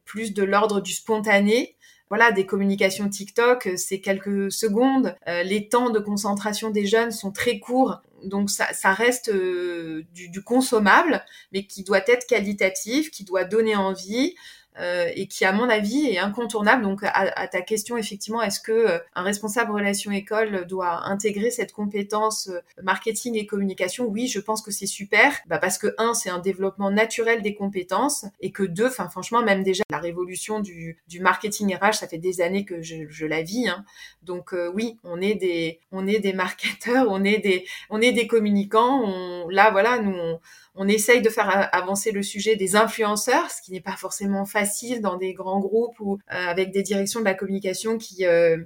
plus 0.06 0.34
de 0.34 0.44
l'ordre 0.44 0.82
du 0.82 0.94
spontané 0.94 1.76
voilà, 2.14 2.32
des 2.32 2.46
communications 2.46 3.10
TikTok, 3.10 3.66
euh, 3.66 3.74
c'est 3.76 4.00
quelques 4.00 4.52
secondes. 4.52 5.16
Euh, 5.28 5.42
les 5.42 5.68
temps 5.68 5.90
de 5.90 5.98
concentration 5.98 6.70
des 6.70 6.86
jeunes 6.86 7.10
sont 7.10 7.32
très 7.32 7.58
courts. 7.58 8.04
Donc 8.24 8.52
ça, 8.52 8.94
reste 8.94 9.30
euh, 9.30 10.04
du, 10.14 10.44
consommable, 10.44 11.26
mais 11.54 11.66
qui 11.66 11.84
doit 11.84 12.04
être 12.06 12.28
qualitatif, 12.28 13.10
qui 13.10 13.24
doit 13.24 13.46
donner 13.46 13.76
envie. 13.76 14.36
Euh, 14.80 15.10
et 15.16 15.28
qui, 15.28 15.46
à 15.46 15.52
mon 15.52 15.70
avis, 15.70 16.08
est 16.08 16.18
incontournable. 16.18 16.84
Donc, 16.84 17.02
à, 17.04 17.48
ta 17.48 17.62
question, 17.62 17.98
effectivement, 17.98 18.42
est-ce 18.42 18.60
que 18.60 18.72
euh, 18.72 19.00
un 19.14 19.22
responsable 19.22 19.72
relation 19.72 20.12
école 20.12 20.66
doit 20.66 21.06
intégrer 21.06 21.52
cette 21.52 21.74
compétence 21.74 22.48
euh, 22.48 22.60
marketing 22.82 23.36
et 23.36 23.46
communication? 23.46 24.06
Oui, 24.08 24.28
je 24.28 24.40
pense 24.40 24.62
que 24.62 24.72
c'est 24.72 24.88
super, 24.88 25.34
bah 25.46 25.60
parce 25.60 25.78
que 25.78 25.94
un, 25.98 26.14
c'est 26.14 26.30
un 26.30 26.40
développement 26.40 26.90
naturel 26.90 27.42
des 27.44 27.54
compétences, 27.54 28.26
et 28.42 28.52
que 28.52 28.64
deux, 28.64 28.88
enfin, 28.88 29.10
franchement, 29.10 29.44
même 29.44 29.64
déjà 29.64 29.84
la 29.92 30.00
révolution 30.00 30.60
du, 30.60 30.98
du 31.08 31.20
marketing 31.20 31.76
RH, 31.76 31.94
ça 31.94 32.08
fait 32.08 32.18
des 32.18 32.42
années 32.42 32.66
que 32.66 32.82
je, 32.82 33.08
je 33.10 33.26
la 33.26 33.44
vis. 33.44 33.70
Hein. 33.70 33.86
Donc, 34.24 34.56
oui, 34.74 34.98
on 35.04 35.22
est 35.22 35.36
des, 35.36 35.80
on 35.92 36.08
est 36.08 36.20
des 36.20 36.34
marketeurs, 36.34 37.08
on 37.10 37.24
est 37.24 37.38
des, 37.38 37.66
on 37.90 38.02
est 38.02 38.12
des 38.12 38.26
communicants. 38.26 39.02
On, 39.04 39.50
là, 39.50 39.70
voilà, 39.72 40.00
nous. 40.00 40.16
On, 40.16 40.40
on 40.76 40.88
essaye 40.88 41.22
de 41.22 41.30
faire 41.30 41.70
avancer 41.74 42.12
le 42.12 42.24
sujet 42.24 42.56
des 42.56 42.76
influenceurs, 42.76 43.52
ce 43.52 43.62
qui 43.62 43.72
n'est 43.72 43.82
pas 43.82 43.96
forcément 43.96 44.46
facile 44.46 45.02
dans 45.02 45.18
des 45.18 45.34
grands 45.34 45.60
groupes 45.60 46.00
ou 46.00 46.16
euh, 46.16 46.18
avec 46.48 46.72
des 46.72 46.82
directions 46.82 47.20
de 47.20 47.26
la 47.26 47.36
communication 47.36 47.98
qui 47.98 48.26
euh, 48.26 48.58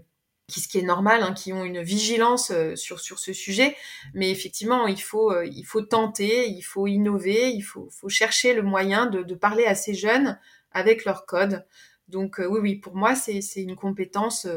qui 0.47 0.61
ce 0.61 0.69
qui 0.69 0.79
est 0.79 0.83
normal, 0.83 1.21
hein, 1.23 1.33
qui 1.33 1.51
ont 1.51 1.65
une 1.65 1.81
vigilance 1.81 2.51
euh, 2.51 2.75
sur 2.75 3.01
sur 3.01 3.19
ce 3.19 3.33
sujet. 3.33 3.75
Mais 4.13 4.31
effectivement, 4.31 4.87
il 4.87 5.01
faut 5.01 5.41
il 5.41 5.63
faut 5.63 5.81
tenter, 5.81 6.47
il 6.47 6.61
faut 6.61 6.87
innover, 6.87 7.49
il 7.49 7.61
faut 7.61 7.89
faut 7.91 8.09
chercher 8.09 8.53
le 8.53 8.63
moyen 8.63 9.07
de, 9.07 9.23
de 9.23 9.35
parler 9.35 9.65
à 9.65 9.75
ces 9.75 9.93
jeunes 9.93 10.39
avec 10.71 11.03
leur 11.03 11.25
code. 11.25 11.65
Donc 12.07 12.37
oui, 12.39 12.59
oui, 12.61 12.75
pour 12.75 12.95
moi, 12.95 13.15
c'est 13.15 13.41
une 13.57 13.75
compétence 13.75 14.47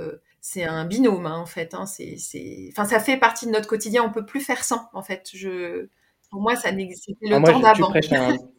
c'est 0.40 0.64
un 0.64 0.84
binôme 0.84 1.26
hein, 1.26 1.36
en 1.36 1.46
fait. 1.46 1.74
Hein. 1.74 1.86
C'est, 1.86 2.16
enfin, 2.70 2.84
ça 2.84 3.00
fait 3.00 3.16
partie 3.16 3.46
de 3.46 3.50
notre 3.50 3.68
quotidien. 3.68 4.02
On 4.04 4.12
peut 4.12 4.24
plus 4.24 4.40
faire 4.40 4.64
sans 4.64 4.88
en 4.92 5.02
fait. 5.02 5.28
Je, 5.34 5.88
pour 6.30 6.40
moi, 6.40 6.54
ça 6.54 6.70
n'existait 6.70 7.16
le 7.22 7.36
ah, 7.36 7.40
temps 7.40 7.58
d'avant. 7.58 7.90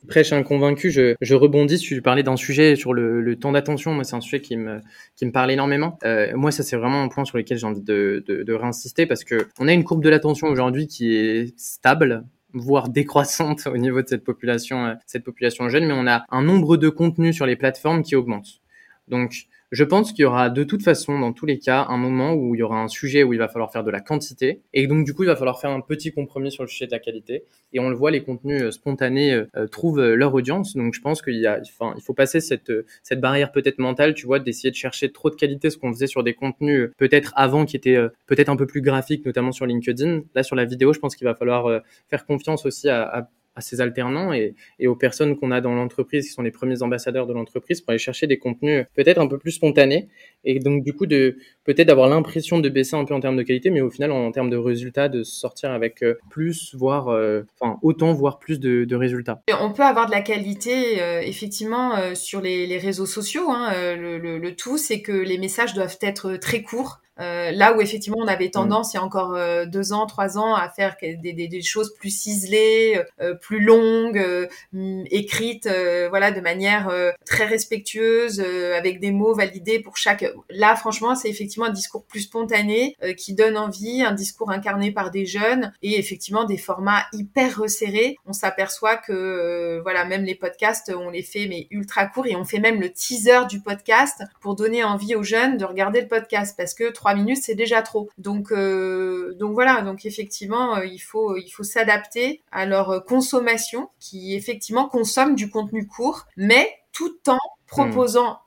Prêches 0.07 0.33
un, 0.33 0.37
un 0.39 0.43
convaincu. 0.43 0.91
Je, 0.91 1.15
je 1.21 1.35
rebondis. 1.35 1.79
Tu 1.79 2.01
parlais 2.01 2.23
d'un 2.23 2.35
sujet 2.35 2.75
sur 2.75 2.93
le, 2.93 3.21
le 3.21 3.35
temps 3.37 3.53
d'attention. 3.53 3.93
Moi, 3.93 4.03
c'est 4.03 4.15
un 4.15 4.21
sujet 4.21 4.41
qui 4.41 4.57
me, 4.57 4.81
qui 5.15 5.25
me 5.25 5.31
parle 5.31 5.51
énormément. 5.51 5.97
Euh, 6.03 6.31
moi, 6.35 6.51
ça, 6.51 6.63
c'est 6.63 6.75
vraiment 6.75 7.01
un 7.01 7.07
point 7.07 7.23
sur 7.23 7.37
lequel 7.37 7.57
j'ai 7.57 7.65
envie 7.65 7.81
de, 7.81 8.23
de, 8.27 8.43
de 8.43 8.53
réinsister 8.53 9.05
parce 9.05 9.23
que 9.23 9.47
on 9.57 9.67
a 9.67 9.73
une 9.73 9.85
courbe 9.85 10.03
de 10.03 10.09
l'attention 10.09 10.47
aujourd'hui 10.47 10.87
qui 10.87 11.15
est 11.15 11.57
stable 11.57 12.25
voire 12.53 12.89
décroissante 12.89 13.67
au 13.67 13.77
niveau 13.77 14.01
de 14.01 14.07
cette 14.07 14.25
population, 14.25 14.85
euh, 14.85 14.93
cette 15.05 15.23
population 15.23 15.69
jeune, 15.69 15.85
mais 15.85 15.93
on 15.93 16.07
a 16.07 16.25
un 16.29 16.43
nombre 16.43 16.75
de 16.75 16.89
contenus 16.89 17.35
sur 17.35 17.45
les 17.45 17.55
plateformes 17.55 18.03
qui 18.03 18.15
augmente. 18.15 18.61
Donc, 19.07 19.47
je 19.71 19.85
pense 19.85 20.11
qu'il 20.11 20.23
y 20.23 20.25
aura 20.25 20.49
de 20.49 20.63
toute 20.63 20.83
façon, 20.83 21.17
dans 21.19 21.31
tous 21.31 21.45
les 21.45 21.57
cas, 21.57 21.85
un 21.87 21.97
moment 21.97 22.33
où 22.33 22.55
il 22.55 22.59
y 22.59 22.61
aura 22.63 22.81
un 22.81 22.89
sujet 22.89 23.23
où 23.23 23.31
il 23.31 23.39
va 23.39 23.47
falloir 23.47 23.71
faire 23.71 23.85
de 23.85 23.91
la 23.91 24.01
quantité. 24.01 24.61
Et 24.73 24.85
donc, 24.85 25.05
du 25.05 25.13
coup, 25.13 25.23
il 25.23 25.27
va 25.27 25.37
falloir 25.37 25.61
faire 25.61 25.71
un 25.71 25.79
petit 25.79 26.11
compromis 26.11 26.51
sur 26.51 26.63
le 26.63 26.67
sujet 26.67 26.87
de 26.87 26.91
la 26.91 26.99
qualité. 26.99 27.45
Et 27.71 27.79
on 27.79 27.89
le 27.89 27.95
voit, 27.95 28.11
les 28.11 28.21
contenus 28.21 28.61
euh, 28.61 28.71
spontanés 28.71 29.33
euh, 29.33 29.47
euh, 29.55 29.67
trouvent 29.67 30.01
leur 30.01 30.33
audience. 30.33 30.75
Donc, 30.75 30.93
je 30.93 30.99
pense 30.99 31.21
qu'il 31.21 31.37
y 31.37 31.47
a, 31.47 31.61
enfin, 31.61 31.93
il 31.97 32.03
faut 32.03 32.13
passer 32.13 32.41
cette, 32.41 32.71
cette 33.01 33.21
barrière 33.21 33.53
peut-être 33.53 33.79
mentale, 33.79 34.13
tu 34.13 34.25
vois, 34.25 34.39
d'essayer 34.39 34.71
de 34.71 34.75
chercher 34.75 35.09
trop 35.11 35.29
de 35.29 35.35
qualité, 35.35 35.69
ce 35.69 35.77
qu'on 35.77 35.93
faisait 35.93 36.07
sur 36.07 36.23
des 36.23 36.33
contenus 36.33 36.89
peut-être 36.97 37.31
avant 37.37 37.65
qui 37.65 37.77
étaient 37.77 37.97
peut-être 38.27 38.49
un 38.49 38.57
peu 38.57 38.65
plus 38.65 38.81
graphiques, 38.81 39.25
notamment 39.25 39.53
sur 39.53 39.65
LinkedIn. 39.65 40.23
Là, 40.35 40.43
sur 40.43 40.57
la 40.57 40.65
vidéo, 40.65 40.91
je 40.91 40.99
pense 40.99 41.15
qu'il 41.15 41.25
va 41.25 41.35
falloir 41.35 41.81
faire 42.09 42.25
confiance 42.25 42.65
aussi 42.65 42.89
à, 42.89 43.03
à 43.03 43.29
à 43.55 43.61
ces 43.61 43.81
alternants 43.81 44.33
et, 44.33 44.55
et 44.79 44.87
aux 44.87 44.95
personnes 44.95 45.37
qu'on 45.37 45.51
a 45.51 45.61
dans 45.61 45.73
l'entreprise, 45.73 46.25
qui 46.27 46.31
sont 46.31 46.41
les 46.41 46.51
premiers 46.51 46.81
ambassadeurs 46.83 47.27
de 47.27 47.33
l'entreprise, 47.33 47.81
pour 47.81 47.91
aller 47.91 47.99
chercher 47.99 48.27
des 48.27 48.37
contenus 48.37 48.85
peut-être 48.95 49.19
un 49.19 49.27
peu 49.27 49.37
plus 49.37 49.51
spontanés 49.51 50.09
et 50.43 50.59
donc 50.59 50.83
du 50.83 50.93
coup 50.93 51.05
de 51.05 51.37
peut-être 51.63 51.87
d'avoir 51.87 52.09
l'impression 52.09 52.59
de 52.59 52.69
baisser 52.69 52.95
un 52.95 53.05
peu 53.05 53.13
en 53.13 53.19
termes 53.19 53.37
de 53.37 53.43
qualité, 53.43 53.69
mais 53.69 53.81
au 53.81 53.89
final 53.89 54.11
en, 54.11 54.31
termes 54.31 54.49
de 54.49 54.57
résultats, 54.57 55.09
de 55.09 55.23
sortir 55.23 55.71
avec 55.71 56.03
euh, 56.03 56.17
plus, 56.29 56.73
voire 56.75 57.09
euh, 57.09 57.43
autant, 57.81 58.13
voire 58.13 58.39
plus 58.39 58.59
de, 58.59 58.95
résultats. 58.95 59.41
On 59.59 59.71
peut 59.71 59.83
avoir 59.83 60.05
de 60.05 60.11
la 60.11 60.21
qualité 60.21 61.01
euh, 61.01 61.21
effectivement 61.21 62.13
sur 62.13 62.41
les, 62.41 62.77
réseaux 62.77 63.05
sociaux. 63.05 63.49
Hein, 63.49 63.73
le, 63.95 64.49
tout, 64.55 64.77
c'est 64.77 65.01
que 65.01 65.11
les 65.11 65.37
messages 65.37 65.73
doivent 65.73 65.97
être 66.01 66.35
très 66.37 66.61
courts. 66.61 66.99
Euh, 67.21 67.51
là 67.51 67.75
où 67.75 67.81
effectivement 67.81 68.17
on 68.19 68.27
avait 68.27 68.47
mm. 68.47 68.51
tendance 68.51 68.93
il 68.93 68.97
y 68.97 68.99
a 68.99 69.03
encore 69.03 69.35
euh, 69.35 69.65
deux 69.65 69.93
ans, 69.93 70.05
trois 70.05 70.37
ans 70.37 70.55
à 70.55 70.69
faire 70.69 70.95
des, 71.01 71.15
des, 71.33 71.47
des 71.47 71.61
choses 71.61 71.93
plus 71.93 72.09
ciselées, 72.09 73.01
euh, 73.21 73.35
plus 73.35 73.59
longues, 73.63 74.49
mm, 74.73 75.03
écrites, 75.11 75.69
voilà, 76.09 76.31
de 76.31 76.41
manière 76.41 76.91
très 77.25 77.45
respectueuse, 77.45 78.39
avec 78.75 78.99
des 78.99 79.11
mots 79.11 79.33
validés 79.33 79.79
pour 79.79 79.97
chaque. 79.97 80.25
Là, 80.49 80.75
franchement, 80.75 81.15
c'est 81.15 81.29
effectivement 81.29 81.65
un 81.67 81.71
discours 81.71 82.05
plus 82.05 82.21
spontané 82.21 82.95
qui 83.17 83.33
donne 83.33 83.57
envie, 83.57 84.03
un 84.03 84.13
discours 84.13 84.51
incarné 84.51 84.91
par 84.91 85.11
des 85.11 85.25
jeunes 85.25 85.73
et 85.81 85.97
effectivement 85.99 86.43
des 86.43 86.57
formats 86.57 87.05
hyper 87.13 87.57
resserrés. 87.57 88.17
On 88.25 88.33
s'aperçoit 88.33 88.97
que 88.97 89.79
voilà, 89.83 90.05
même 90.05 90.23
les 90.23 90.35
podcasts, 90.35 90.91
on 90.95 91.09
les 91.09 91.23
fait 91.23 91.47
mais 91.47 91.67
ultra 91.71 92.05
courts 92.05 92.27
et 92.27 92.35
on 92.35 92.45
fait 92.45 92.59
même 92.59 92.81
le 92.81 92.89
teaser 92.91 93.45
du 93.49 93.61
podcast 93.61 94.23
pour 94.39 94.55
donner 94.55 94.83
envie 94.83 95.15
aux 95.15 95.23
jeunes 95.23 95.57
de 95.57 95.65
regarder 95.65 96.01
le 96.01 96.07
podcast 96.07 96.55
parce 96.57 96.73
que 96.73 96.91
trois 96.91 97.10
minutes, 97.15 97.41
c'est 97.41 97.55
déjà 97.55 97.81
trop. 97.81 98.09
Donc, 98.17 98.51
euh, 98.51 99.33
donc 99.39 99.53
voilà. 99.53 99.81
Donc 99.81 100.05
effectivement, 100.05 100.77
euh, 100.77 100.85
il 100.85 100.99
faut, 100.99 101.35
il 101.37 101.49
faut 101.49 101.63
s'adapter 101.63 102.41
à 102.51 102.65
leur 102.65 103.05
consommation, 103.05 103.89
qui 103.99 104.35
effectivement 104.35 104.87
consomme 104.87 105.35
du 105.35 105.49
contenu 105.49 105.87
court, 105.87 106.25
mais 106.37 106.69
tout 106.91 107.17
en 107.27 107.39
proposant. 107.67 108.39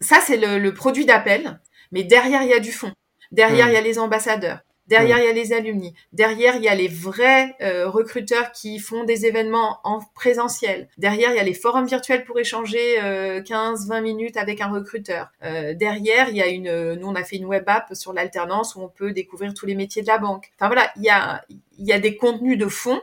Ça, 0.00 0.20
c'est 0.24 0.36
le, 0.36 0.72
produit 0.72 1.04
d'appel, 1.04 1.60
mais 1.90 2.04
derrière, 2.04 2.42
il 2.42 2.48
y 2.48 2.54
a 2.54 2.60
du 2.60 2.72
fond. 2.72 2.92
Derrière, 3.32 3.68
il 3.68 3.74
y 3.74 3.76
a 3.76 3.80
les 3.80 3.98
ambassadeurs. 3.98 4.60
Derrière, 4.88 5.18
il 5.18 5.24
y 5.24 5.28
a 5.28 5.32
les 5.32 5.52
alumni. 5.52 5.94
Derrière, 6.12 6.56
il 6.56 6.62
y 6.62 6.68
a 6.68 6.74
les 6.74 6.88
vrais 6.88 7.54
euh, 7.60 7.88
recruteurs 7.88 8.52
qui 8.52 8.78
font 8.78 9.04
des 9.04 9.26
événements 9.26 9.78
en 9.84 10.00
présentiel. 10.14 10.88
Derrière, 10.98 11.30
il 11.30 11.36
y 11.36 11.40
a 11.40 11.44
les 11.44 11.54
forums 11.54 11.86
virtuels 11.86 12.24
pour 12.24 12.38
échanger 12.38 13.00
euh, 13.02 13.42
15-20 13.42 14.02
minutes 14.02 14.36
avec 14.36 14.60
un 14.60 14.68
recruteur. 14.68 15.28
Euh, 15.44 15.74
derrière, 15.74 16.30
il 16.30 16.36
y 16.36 16.42
a 16.42 16.48
une... 16.48 16.94
Nous, 16.94 17.06
on 17.06 17.14
a 17.14 17.24
fait 17.24 17.36
une 17.36 17.44
web 17.44 17.64
app 17.66 17.94
sur 17.94 18.12
l'alternance 18.12 18.74
où 18.74 18.80
on 18.80 18.88
peut 18.88 19.12
découvrir 19.12 19.54
tous 19.54 19.66
les 19.66 19.74
métiers 19.74 20.02
de 20.02 20.08
la 20.08 20.18
banque. 20.18 20.50
Enfin 20.56 20.68
voilà, 20.68 20.90
il 20.96 21.04
y 21.04 21.10
a, 21.10 21.44
il 21.50 21.86
y 21.86 21.92
a 21.92 21.98
des 21.98 22.16
contenus 22.16 22.58
de 22.58 22.66
fond 22.66 23.00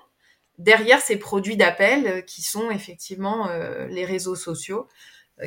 derrière 0.57 1.01
ces 1.01 1.17
produits 1.17 1.57
d'appel 1.57 2.07
euh, 2.07 2.21
qui 2.21 2.41
sont 2.41 2.71
effectivement 2.71 3.47
euh, 3.49 3.88
les 3.88 4.05
réseaux 4.05 4.36
sociaux 4.36 4.88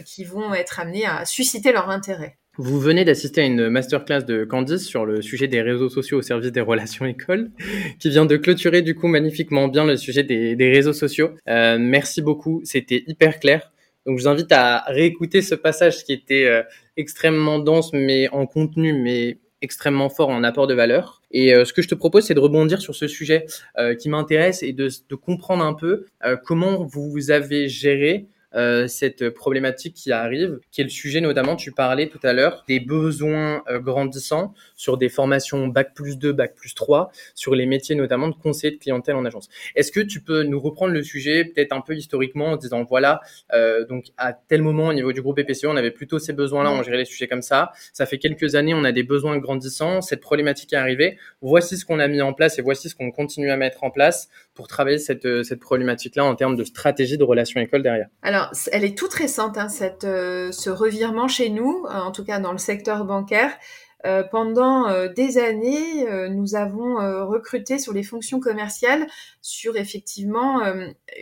qui 0.04 0.22
vont 0.22 0.52
être 0.52 0.80
amenés 0.80 1.06
à 1.06 1.24
susciter 1.24 1.72
leur 1.72 1.88
intérêt. 1.88 2.36
Vous 2.60 2.80
venez 2.80 3.04
d'assister 3.04 3.42
à 3.42 3.44
une 3.44 3.68
masterclass 3.68 4.22
de 4.22 4.42
Candice 4.42 4.84
sur 4.84 5.06
le 5.06 5.22
sujet 5.22 5.46
des 5.46 5.62
réseaux 5.62 5.88
sociaux 5.88 6.18
au 6.18 6.22
service 6.22 6.50
des 6.50 6.60
relations 6.60 7.06
écoles, 7.06 7.52
qui 8.00 8.10
vient 8.10 8.26
de 8.26 8.36
clôturer 8.36 8.82
du 8.82 8.96
coup 8.96 9.06
magnifiquement 9.06 9.68
bien 9.68 9.84
le 9.84 9.96
sujet 9.96 10.24
des, 10.24 10.56
réseaux 10.68 10.92
sociaux. 10.92 11.30
Euh, 11.48 11.78
merci 11.78 12.20
beaucoup, 12.20 12.60
c'était 12.64 13.04
hyper 13.06 13.38
clair. 13.38 13.70
Donc 14.06 14.18
je 14.18 14.24
vous 14.24 14.28
invite 14.28 14.50
à 14.50 14.82
réécouter 14.88 15.40
ce 15.40 15.54
passage 15.54 16.02
qui 16.02 16.12
était 16.12 16.46
euh, 16.46 16.64
extrêmement 16.96 17.60
dense, 17.60 17.92
mais 17.92 18.28
en 18.30 18.44
contenu, 18.46 18.92
mais 18.92 19.38
extrêmement 19.62 20.08
fort 20.08 20.30
en 20.30 20.42
apport 20.42 20.66
de 20.66 20.74
valeur. 20.74 21.22
Et 21.30 21.54
euh, 21.54 21.64
ce 21.64 21.72
que 21.72 21.80
je 21.80 21.88
te 21.88 21.94
propose, 21.94 22.24
c'est 22.24 22.34
de 22.34 22.40
rebondir 22.40 22.80
sur 22.80 22.96
ce 22.96 23.06
sujet 23.06 23.46
euh, 23.78 23.94
qui 23.94 24.08
m'intéresse 24.08 24.64
et 24.64 24.72
de, 24.72 24.88
comprendre 25.14 25.62
un 25.62 25.74
peu 25.74 26.06
comment 26.44 26.84
vous 26.84 27.30
avez 27.30 27.68
géré 27.68 28.26
euh, 28.54 28.86
cette 28.86 29.30
problématique 29.30 29.94
qui 29.94 30.10
arrive, 30.12 30.58
qui 30.70 30.80
est 30.80 30.84
le 30.84 30.90
sujet 30.90 31.20
notamment, 31.20 31.56
tu 31.56 31.72
parlais 31.72 32.08
tout 32.08 32.20
à 32.22 32.32
l'heure, 32.32 32.64
des 32.66 32.80
besoins 32.80 33.62
euh, 33.68 33.78
grandissants 33.78 34.54
sur 34.74 34.96
des 34.96 35.08
formations 35.08 35.66
Bac 35.66 35.94
plus 35.94 36.16
2, 36.16 36.32
Bac 36.32 36.54
plus 36.54 36.74
3, 36.74 37.10
sur 37.34 37.54
les 37.54 37.66
métiers 37.66 37.94
notamment 37.94 38.28
de 38.28 38.34
conseiller 38.34 38.74
de 38.74 38.80
clientèle 38.80 39.16
en 39.16 39.24
agence. 39.24 39.48
Est-ce 39.74 39.92
que 39.92 40.00
tu 40.00 40.20
peux 40.20 40.44
nous 40.44 40.60
reprendre 40.60 40.94
le 40.94 41.02
sujet 41.02 41.44
peut-être 41.44 41.72
un 41.72 41.80
peu 41.80 41.94
historiquement 41.94 42.48
en 42.52 42.56
disant, 42.56 42.84
voilà, 42.84 43.20
euh, 43.52 43.84
donc 43.86 44.06
à 44.16 44.32
tel 44.32 44.62
moment 44.62 44.88
au 44.88 44.92
niveau 44.92 45.12
du 45.12 45.20
groupe 45.20 45.38
EPCE, 45.38 45.64
on 45.64 45.76
avait 45.76 45.90
plutôt 45.90 46.18
ces 46.18 46.32
besoins-là, 46.32 46.70
on 46.70 46.82
gérait 46.82 46.98
les 46.98 47.04
sujets 47.04 47.28
comme 47.28 47.42
ça. 47.42 47.72
Ça 47.92 48.06
fait 48.06 48.18
quelques 48.18 48.54
années, 48.54 48.72
on 48.74 48.84
a 48.84 48.92
des 48.92 49.02
besoins 49.02 49.36
grandissants, 49.38 50.00
cette 50.00 50.20
problématique 50.20 50.72
est 50.72 50.76
arrivée. 50.76 51.18
Voici 51.42 51.76
ce 51.76 51.84
qu'on 51.84 51.98
a 51.98 52.08
mis 52.08 52.22
en 52.22 52.32
place 52.32 52.58
et 52.58 52.62
voici 52.62 52.88
ce 52.88 52.94
qu'on 52.94 53.10
continue 53.10 53.50
à 53.50 53.56
mettre 53.56 53.84
en 53.84 53.90
place 53.90 54.28
pour 54.54 54.68
travailler 54.68 54.98
cette, 54.98 55.44
cette 55.44 55.60
problématique-là 55.60 56.24
en 56.24 56.34
termes 56.34 56.56
de 56.56 56.64
stratégie 56.64 57.18
de 57.18 57.24
relation 57.24 57.60
école 57.60 57.82
derrière. 57.82 58.08
Alors, 58.22 58.37
elle 58.72 58.84
est 58.84 58.96
toute 58.96 59.14
récente, 59.14 59.58
hein, 59.58 59.68
euh, 60.04 60.52
ce 60.52 60.70
revirement 60.70 61.28
chez 61.28 61.50
nous, 61.50 61.84
euh, 61.86 61.98
en 61.98 62.12
tout 62.12 62.24
cas 62.24 62.38
dans 62.38 62.52
le 62.52 62.58
secteur 62.58 63.04
bancaire. 63.04 63.52
Euh, 64.06 64.22
pendant 64.22 64.86
des 65.08 65.38
années, 65.38 66.06
nous 66.30 66.54
avons 66.54 66.96
recruté 67.26 67.78
sur 67.78 67.92
les 67.92 68.04
fonctions 68.04 68.38
commerciales 68.38 69.06
sur 69.42 69.76
effectivement 69.76 70.60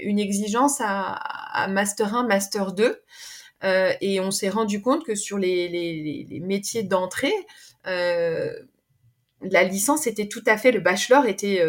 une 0.03 0.19
exigence 0.19 0.81
à, 0.81 1.67
Master 1.71 2.15
1, 2.15 2.27
Master 2.27 2.73
2. 2.73 3.01
et 3.63 4.21
on 4.21 4.31
s'est 4.31 4.51
rendu 4.51 4.83
compte 4.83 5.07
que 5.07 5.15
sur 5.15 5.39
les 5.39 6.27
métiers 6.43 6.83
d'entrée, 6.83 7.33
la 7.87 9.65
licence 9.65 10.07
était 10.07 10.29
tout 10.29 10.45
à 10.47 10.59
fait, 10.59 10.71
le 10.71 10.81
bachelor 10.81 11.25
était 11.25 11.65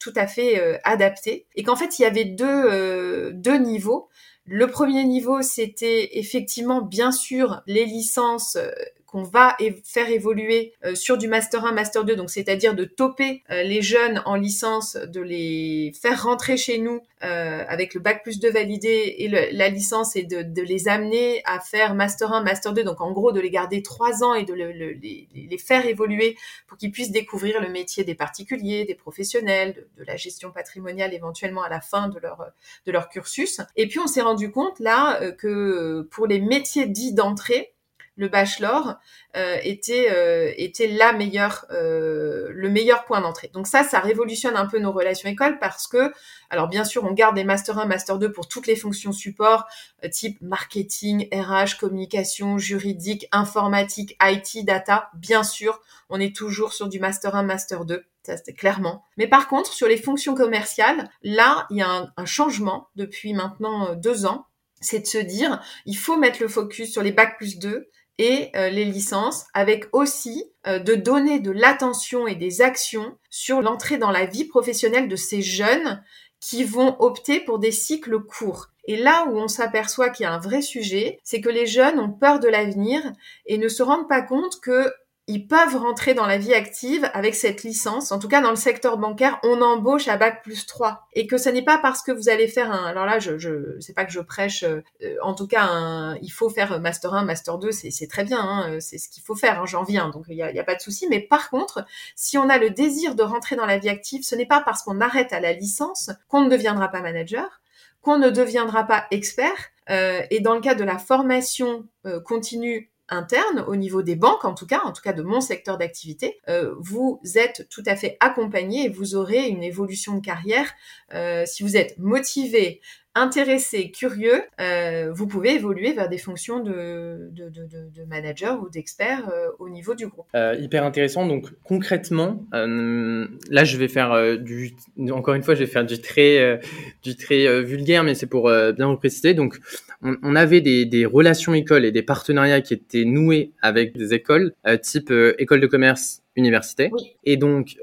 tout 0.00 0.12
à 0.16 0.26
fait 0.26 0.80
adapté. 0.82 1.46
Et 1.54 1.62
qu'en 1.62 1.76
fait, 1.76 2.00
il 2.00 2.02
y 2.02 2.04
avait 2.04 2.24
deux, 2.24 3.32
deux 3.32 3.58
niveaux. 3.58 4.08
Le 4.50 4.66
premier 4.66 5.04
niveau, 5.04 5.42
c'était 5.42 6.18
effectivement, 6.18 6.80
bien 6.80 7.12
sûr, 7.12 7.60
les 7.66 7.84
licences 7.84 8.56
euh, 8.56 8.70
qu'on 9.08 9.22
va 9.22 9.56
faire 9.84 10.10
évoluer 10.10 10.74
euh, 10.84 10.94
sur 10.94 11.16
du 11.16 11.28
master 11.28 11.64
1, 11.64 11.72
master 11.72 12.04
2, 12.04 12.14
donc 12.14 12.28
c'est-à-dire 12.28 12.74
de 12.74 12.84
toper 12.84 13.42
euh, 13.50 13.62
les 13.62 13.80
jeunes 13.80 14.22
en 14.26 14.34
licence, 14.34 14.96
de 14.96 15.22
les 15.22 15.94
faire 16.00 16.24
rentrer 16.24 16.58
chez 16.58 16.76
nous 16.76 17.00
euh, 17.24 17.64
avec 17.68 17.94
le 17.94 18.00
bac 18.00 18.22
plus 18.22 18.38
2 18.38 18.50
validé 18.50 19.14
et 19.16 19.28
la 19.28 19.68
licence 19.70 20.14
et 20.14 20.24
de, 20.24 20.42
de, 20.42 20.60
les 20.60 20.88
amener 20.88 21.40
à 21.46 21.58
faire 21.58 21.94
master 21.94 22.34
1, 22.34 22.42
master 22.42 22.74
2, 22.74 22.84
donc 22.84 23.00
en 23.00 23.10
gros 23.12 23.32
de 23.32 23.40
les 23.40 23.48
garder 23.48 23.82
trois 23.82 24.22
ans 24.22 24.34
et 24.34 24.44
de 24.44 24.52
le, 24.52 24.72
les, 24.72 25.26
les, 25.34 25.58
faire 25.58 25.86
évoluer 25.86 26.36
pour 26.66 26.76
qu'ils 26.76 26.92
puissent 26.92 27.10
découvrir 27.10 27.62
le 27.62 27.70
métier 27.70 28.04
des 28.04 28.14
particuliers, 28.14 28.84
des 28.84 28.94
professionnels, 28.94 29.72
de, 29.72 30.02
de, 30.02 30.06
la 30.06 30.16
gestion 30.16 30.52
patrimoniale 30.52 31.14
éventuellement 31.14 31.62
à 31.62 31.70
la 31.70 31.80
fin 31.80 32.08
de 32.08 32.18
leur, 32.18 32.52
de 32.84 32.92
leur 32.92 33.08
cursus. 33.08 33.62
Et 33.76 33.88
puis 33.88 34.00
on 34.00 34.06
s'est 34.06 34.20
rendu 34.20 34.50
compte 34.50 34.78
là 34.80 35.18
que 35.32 36.06
pour 36.10 36.26
les 36.26 36.40
métiers 36.40 36.86
dits 36.86 37.14
d'entrée, 37.14 37.72
le 38.18 38.28
bachelor 38.28 38.96
euh, 39.36 39.58
était 39.62 40.08
euh, 40.10 40.52
était 40.56 40.88
la 40.88 41.12
meilleure 41.12 41.66
euh, 41.70 42.48
le 42.50 42.68
meilleur 42.68 43.04
point 43.04 43.20
d'entrée. 43.20 43.48
Donc 43.54 43.66
ça 43.66 43.84
ça 43.84 44.00
révolutionne 44.00 44.56
un 44.56 44.66
peu 44.66 44.80
nos 44.80 44.92
relations 44.92 45.28
écoles 45.30 45.58
parce 45.60 45.86
que 45.86 46.12
alors 46.50 46.68
bien 46.68 46.84
sûr 46.84 47.04
on 47.04 47.12
garde 47.12 47.36
des 47.36 47.44
master 47.44 47.78
1 47.78 47.86
master 47.86 48.18
2 48.18 48.32
pour 48.32 48.48
toutes 48.48 48.66
les 48.66 48.74
fonctions 48.74 49.12
support 49.12 49.66
type 50.10 50.40
marketing, 50.42 51.28
RH, 51.32 51.78
communication, 51.78 52.58
juridique, 52.58 53.28
informatique, 53.30 54.16
IT, 54.20 54.64
data, 54.64 55.10
bien 55.14 55.44
sûr, 55.44 55.80
on 56.08 56.20
est 56.20 56.34
toujours 56.34 56.72
sur 56.72 56.88
du 56.88 56.98
master 56.98 57.36
1 57.36 57.44
master 57.44 57.84
2 57.84 58.04
ça 58.24 58.36
c'était 58.36 58.52
clairement. 58.52 59.04
Mais 59.16 59.28
par 59.28 59.48
contre, 59.48 59.72
sur 59.72 59.86
les 59.86 59.96
fonctions 59.96 60.34
commerciales, 60.34 61.08
là, 61.22 61.66
il 61.70 61.78
y 61.78 61.82
a 61.82 61.88
un, 61.88 62.12
un 62.16 62.26
changement 62.26 62.88
depuis 62.96 63.32
maintenant 63.32 63.94
deux 63.94 64.26
ans 64.26 64.48
c'est 64.80 65.00
de 65.00 65.06
se 65.06 65.18
dire, 65.18 65.60
il 65.86 65.96
faut 65.96 66.16
mettre 66.16 66.40
le 66.40 66.48
focus 66.48 66.92
sur 66.92 67.02
les 67.02 67.12
bacs 67.12 67.36
plus 67.36 67.58
2 67.58 67.88
et 68.18 68.50
les 68.54 68.84
licences, 68.84 69.46
avec 69.54 69.86
aussi 69.92 70.44
de 70.64 70.94
donner 70.94 71.40
de 71.40 71.50
l'attention 71.50 72.26
et 72.26 72.34
des 72.34 72.60
actions 72.60 73.16
sur 73.30 73.62
l'entrée 73.62 73.96
dans 73.96 74.10
la 74.10 74.26
vie 74.26 74.44
professionnelle 74.44 75.08
de 75.08 75.16
ces 75.16 75.40
jeunes 75.40 76.02
qui 76.40 76.64
vont 76.64 76.96
opter 77.00 77.40
pour 77.40 77.58
des 77.58 77.72
cycles 77.72 78.20
courts. 78.20 78.68
Et 78.84 78.96
là 78.96 79.26
où 79.28 79.36
on 79.38 79.48
s'aperçoit 79.48 80.10
qu'il 80.10 80.24
y 80.24 80.26
a 80.26 80.32
un 80.32 80.38
vrai 80.38 80.62
sujet, 80.62 81.18
c'est 81.22 81.40
que 81.40 81.48
les 81.48 81.66
jeunes 81.66 81.98
ont 81.98 82.10
peur 82.12 82.40
de 82.40 82.48
l'avenir 82.48 83.00
et 83.46 83.58
ne 83.58 83.68
se 83.68 83.82
rendent 83.82 84.08
pas 84.08 84.22
compte 84.22 84.60
que 84.60 84.92
ils 85.28 85.46
peuvent 85.46 85.76
rentrer 85.76 86.14
dans 86.14 86.26
la 86.26 86.38
vie 86.38 86.54
active 86.54 87.08
avec 87.12 87.34
cette 87.34 87.62
licence. 87.62 88.12
En 88.12 88.18
tout 88.18 88.28
cas, 88.28 88.40
dans 88.40 88.50
le 88.50 88.56
secteur 88.56 88.96
bancaire, 88.96 89.38
on 89.42 89.60
embauche 89.60 90.08
à 90.08 90.16
bac 90.16 90.42
plus 90.42 90.66
3. 90.66 91.06
Et 91.12 91.26
que 91.26 91.36
ce 91.36 91.50
n'est 91.50 91.62
pas 91.62 91.78
parce 91.78 92.02
que 92.02 92.10
vous 92.10 92.30
allez 92.30 92.48
faire 92.48 92.72
un... 92.72 92.84
Alors 92.86 93.04
là, 93.04 93.18
je, 93.18 93.38
je 93.38 93.78
sais 93.78 93.92
pas 93.92 94.06
que 94.06 94.10
je 94.10 94.20
prêche. 94.20 94.64
Euh, 94.64 94.82
en 95.22 95.34
tout 95.34 95.46
cas, 95.46 95.64
un, 95.64 96.16
il 96.22 96.30
faut 96.30 96.48
faire 96.48 96.80
master 96.80 97.12
1, 97.12 97.24
master 97.24 97.58
2, 97.58 97.70
c'est 97.72 98.08
très 98.08 98.24
bien. 98.24 98.40
Hein, 98.40 98.80
c'est 98.80 98.96
ce 98.96 99.10
qu'il 99.10 99.22
faut 99.22 99.36
faire. 99.36 99.60
Hein, 99.60 99.66
J'en 99.66 99.84
viens, 99.84 100.08
donc 100.08 100.24
il 100.28 100.34
n'y 100.34 100.42
a, 100.42 100.50
y 100.50 100.58
a, 100.58 100.64
pas 100.64 100.74
de 100.74 100.80
souci. 100.80 101.06
Mais 101.08 101.20
par 101.20 101.50
contre, 101.50 101.84
si 102.16 102.38
on 102.38 102.48
a 102.48 102.56
le 102.56 102.70
désir 102.70 103.14
de 103.14 103.22
rentrer 103.22 103.54
dans 103.54 103.66
la 103.66 103.78
vie 103.78 103.90
active, 103.90 104.24
ce 104.24 104.34
n'est 104.34 104.46
pas 104.46 104.62
parce 104.62 104.82
qu'on 104.82 105.00
arrête 105.00 105.34
à 105.34 105.40
la 105.40 105.52
licence 105.52 106.10
qu'on 106.28 106.40
ne 106.40 106.48
deviendra 106.48 106.88
pas 106.88 107.02
manager 107.02 107.60
qu'on 108.00 108.18
ne 108.18 108.30
deviendra 108.30 108.84
pas 108.84 109.06
expert. 109.10 109.70
Euh, 109.90 110.22
et 110.30 110.40
dans 110.40 110.54
le 110.54 110.60
cas 110.60 110.74
de 110.74 110.84
la 110.84 110.98
formation 110.98 111.86
euh, 112.06 112.20
continue 112.20 112.90
interne, 113.08 113.64
au 113.66 113.76
niveau 113.76 114.02
des 114.02 114.16
banques 114.16 114.44
en 114.44 114.54
tout 114.54 114.66
cas, 114.66 114.80
en 114.84 114.92
tout 114.92 115.02
cas 115.02 115.12
de 115.12 115.22
mon 115.22 115.40
secteur 115.40 115.78
d'activité, 115.78 116.38
euh, 116.48 116.74
vous 116.78 117.20
êtes 117.36 117.68
tout 117.68 117.82
à 117.86 117.96
fait 117.96 118.16
accompagné 118.20 118.86
et 118.86 118.88
vous 118.88 119.14
aurez 119.14 119.48
une 119.48 119.62
évolution 119.62 120.14
de 120.16 120.20
carrière. 120.20 120.72
Euh, 121.14 121.44
si 121.46 121.62
vous 121.62 121.76
êtes 121.76 121.98
motivé, 121.98 122.80
intéressé, 123.18 123.90
curieux, 123.90 124.42
euh, 124.60 125.10
vous 125.12 125.26
pouvez 125.26 125.54
évoluer 125.54 125.92
vers 125.92 126.08
des 126.08 126.18
fonctions 126.18 126.60
de, 126.60 127.30
de, 127.32 127.48
de, 127.48 127.66
de 127.66 128.04
manager 128.08 128.62
ou 128.62 128.68
d'expert 128.68 129.28
euh, 129.28 129.48
au 129.58 129.68
niveau 129.68 129.94
du 129.94 130.06
groupe. 130.06 130.26
Euh, 130.34 130.56
hyper 130.58 130.84
intéressant. 130.84 131.26
Donc 131.26 131.46
concrètement, 131.64 132.44
là 132.52 133.64
je 133.64 133.76
vais 133.76 133.88
faire 133.88 134.38
du, 134.38 134.74
encore 135.10 135.34
une 135.34 135.42
fois, 135.42 135.54
je 135.54 135.60
vais 135.60 135.70
faire 135.70 135.84
du 135.84 136.00
très, 136.00 136.60
du 137.02 137.16
très 137.16 137.62
vulgaire, 137.62 138.04
mais 138.04 138.14
c'est 138.14 138.26
pour 138.26 138.50
bien 138.76 138.88
vous 138.88 138.96
préciser. 138.96 139.34
Donc 139.34 139.58
on, 140.02 140.16
on 140.22 140.36
avait 140.36 140.60
des, 140.60 140.84
des, 140.84 141.06
relations 141.06 141.54
écoles 141.54 141.84
et 141.84 141.92
des 141.92 142.02
partenariats 142.02 142.60
qui 142.60 142.74
étaient 142.74 143.04
noués 143.04 143.52
avec 143.62 143.96
des 143.96 144.14
écoles 144.14 144.52
type 144.82 145.12
école 145.38 145.60
de 145.60 145.66
commerce, 145.66 146.22
université. 146.36 146.90
Oui. 146.92 147.16
Et 147.24 147.36
donc 147.36 147.76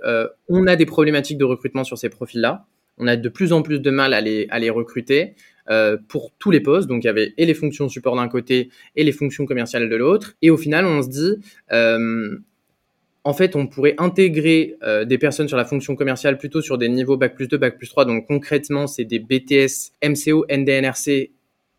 on 0.50 0.68
a 0.68 0.76
des 0.76 0.86
problématiques 0.86 1.38
de 1.38 1.46
recrutement 1.46 1.84
sur 1.84 1.98
ces 1.98 2.10
profils-là 2.10 2.66
on 2.98 3.08
a 3.08 3.16
de 3.16 3.30
plus 3.30 3.54
en 3.54 3.62
plus 3.62 3.80
de 3.80 3.92
mal 3.92 4.14
à 4.14 4.22
les, 4.22 4.48
à 4.50 4.60
les 4.60 4.70
recruter 4.70 5.36
euh, 5.70 5.98
pour 6.08 6.32
tous 6.38 6.52
les 6.52 6.60
postes. 6.60 6.88
Donc 6.88 7.04
il 7.04 7.08
y 7.08 7.10
avait 7.10 7.34
et 7.38 7.46
les 7.46 7.54
fonctions 7.54 7.90
support 7.90 8.16
d'un 8.16 8.28
côté 8.28 8.70
et 8.96 9.04
les 9.04 9.12
fonctions 9.12 9.46
commerciales 9.46 9.90
de 9.90 9.96
l'autre. 9.96 10.36
Et 10.42 10.50
au 10.50 10.58
final, 10.58 10.86
on 10.86 11.02
se 11.02 11.10
dit, 11.10 11.36
euh, 11.72 12.38
en 13.24 13.34
fait, 13.34 13.56
on 13.56 13.68
pourrait 13.68 13.96
intégrer 13.98 14.76
euh, 14.84 15.04
des 15.04 15.18
personnes 15.18 15.48
sur 15.48 15.58
la 15.58 15.66
fonction 15.66 15.96
commerciale 15.96 16.38
plutôt 16.38 16.62
sur 16.62 16.78
des 16.78 16.90
niveaux 16.90 17.18
Bac 17.18 17.36
plus 17.36 17.48
2, 17.48 17.58
Bac 17.58 17.78
plus 17.78 17.90
3. 17.90 18.06
Donc 18.06 18.28
concrètement, 18.28 18.88
c'est 18.88 19.06
des 19.06 19.20
BTS, 19.20 19.92
MCO, 20.04 20.46
NDNRC 20.50 21.32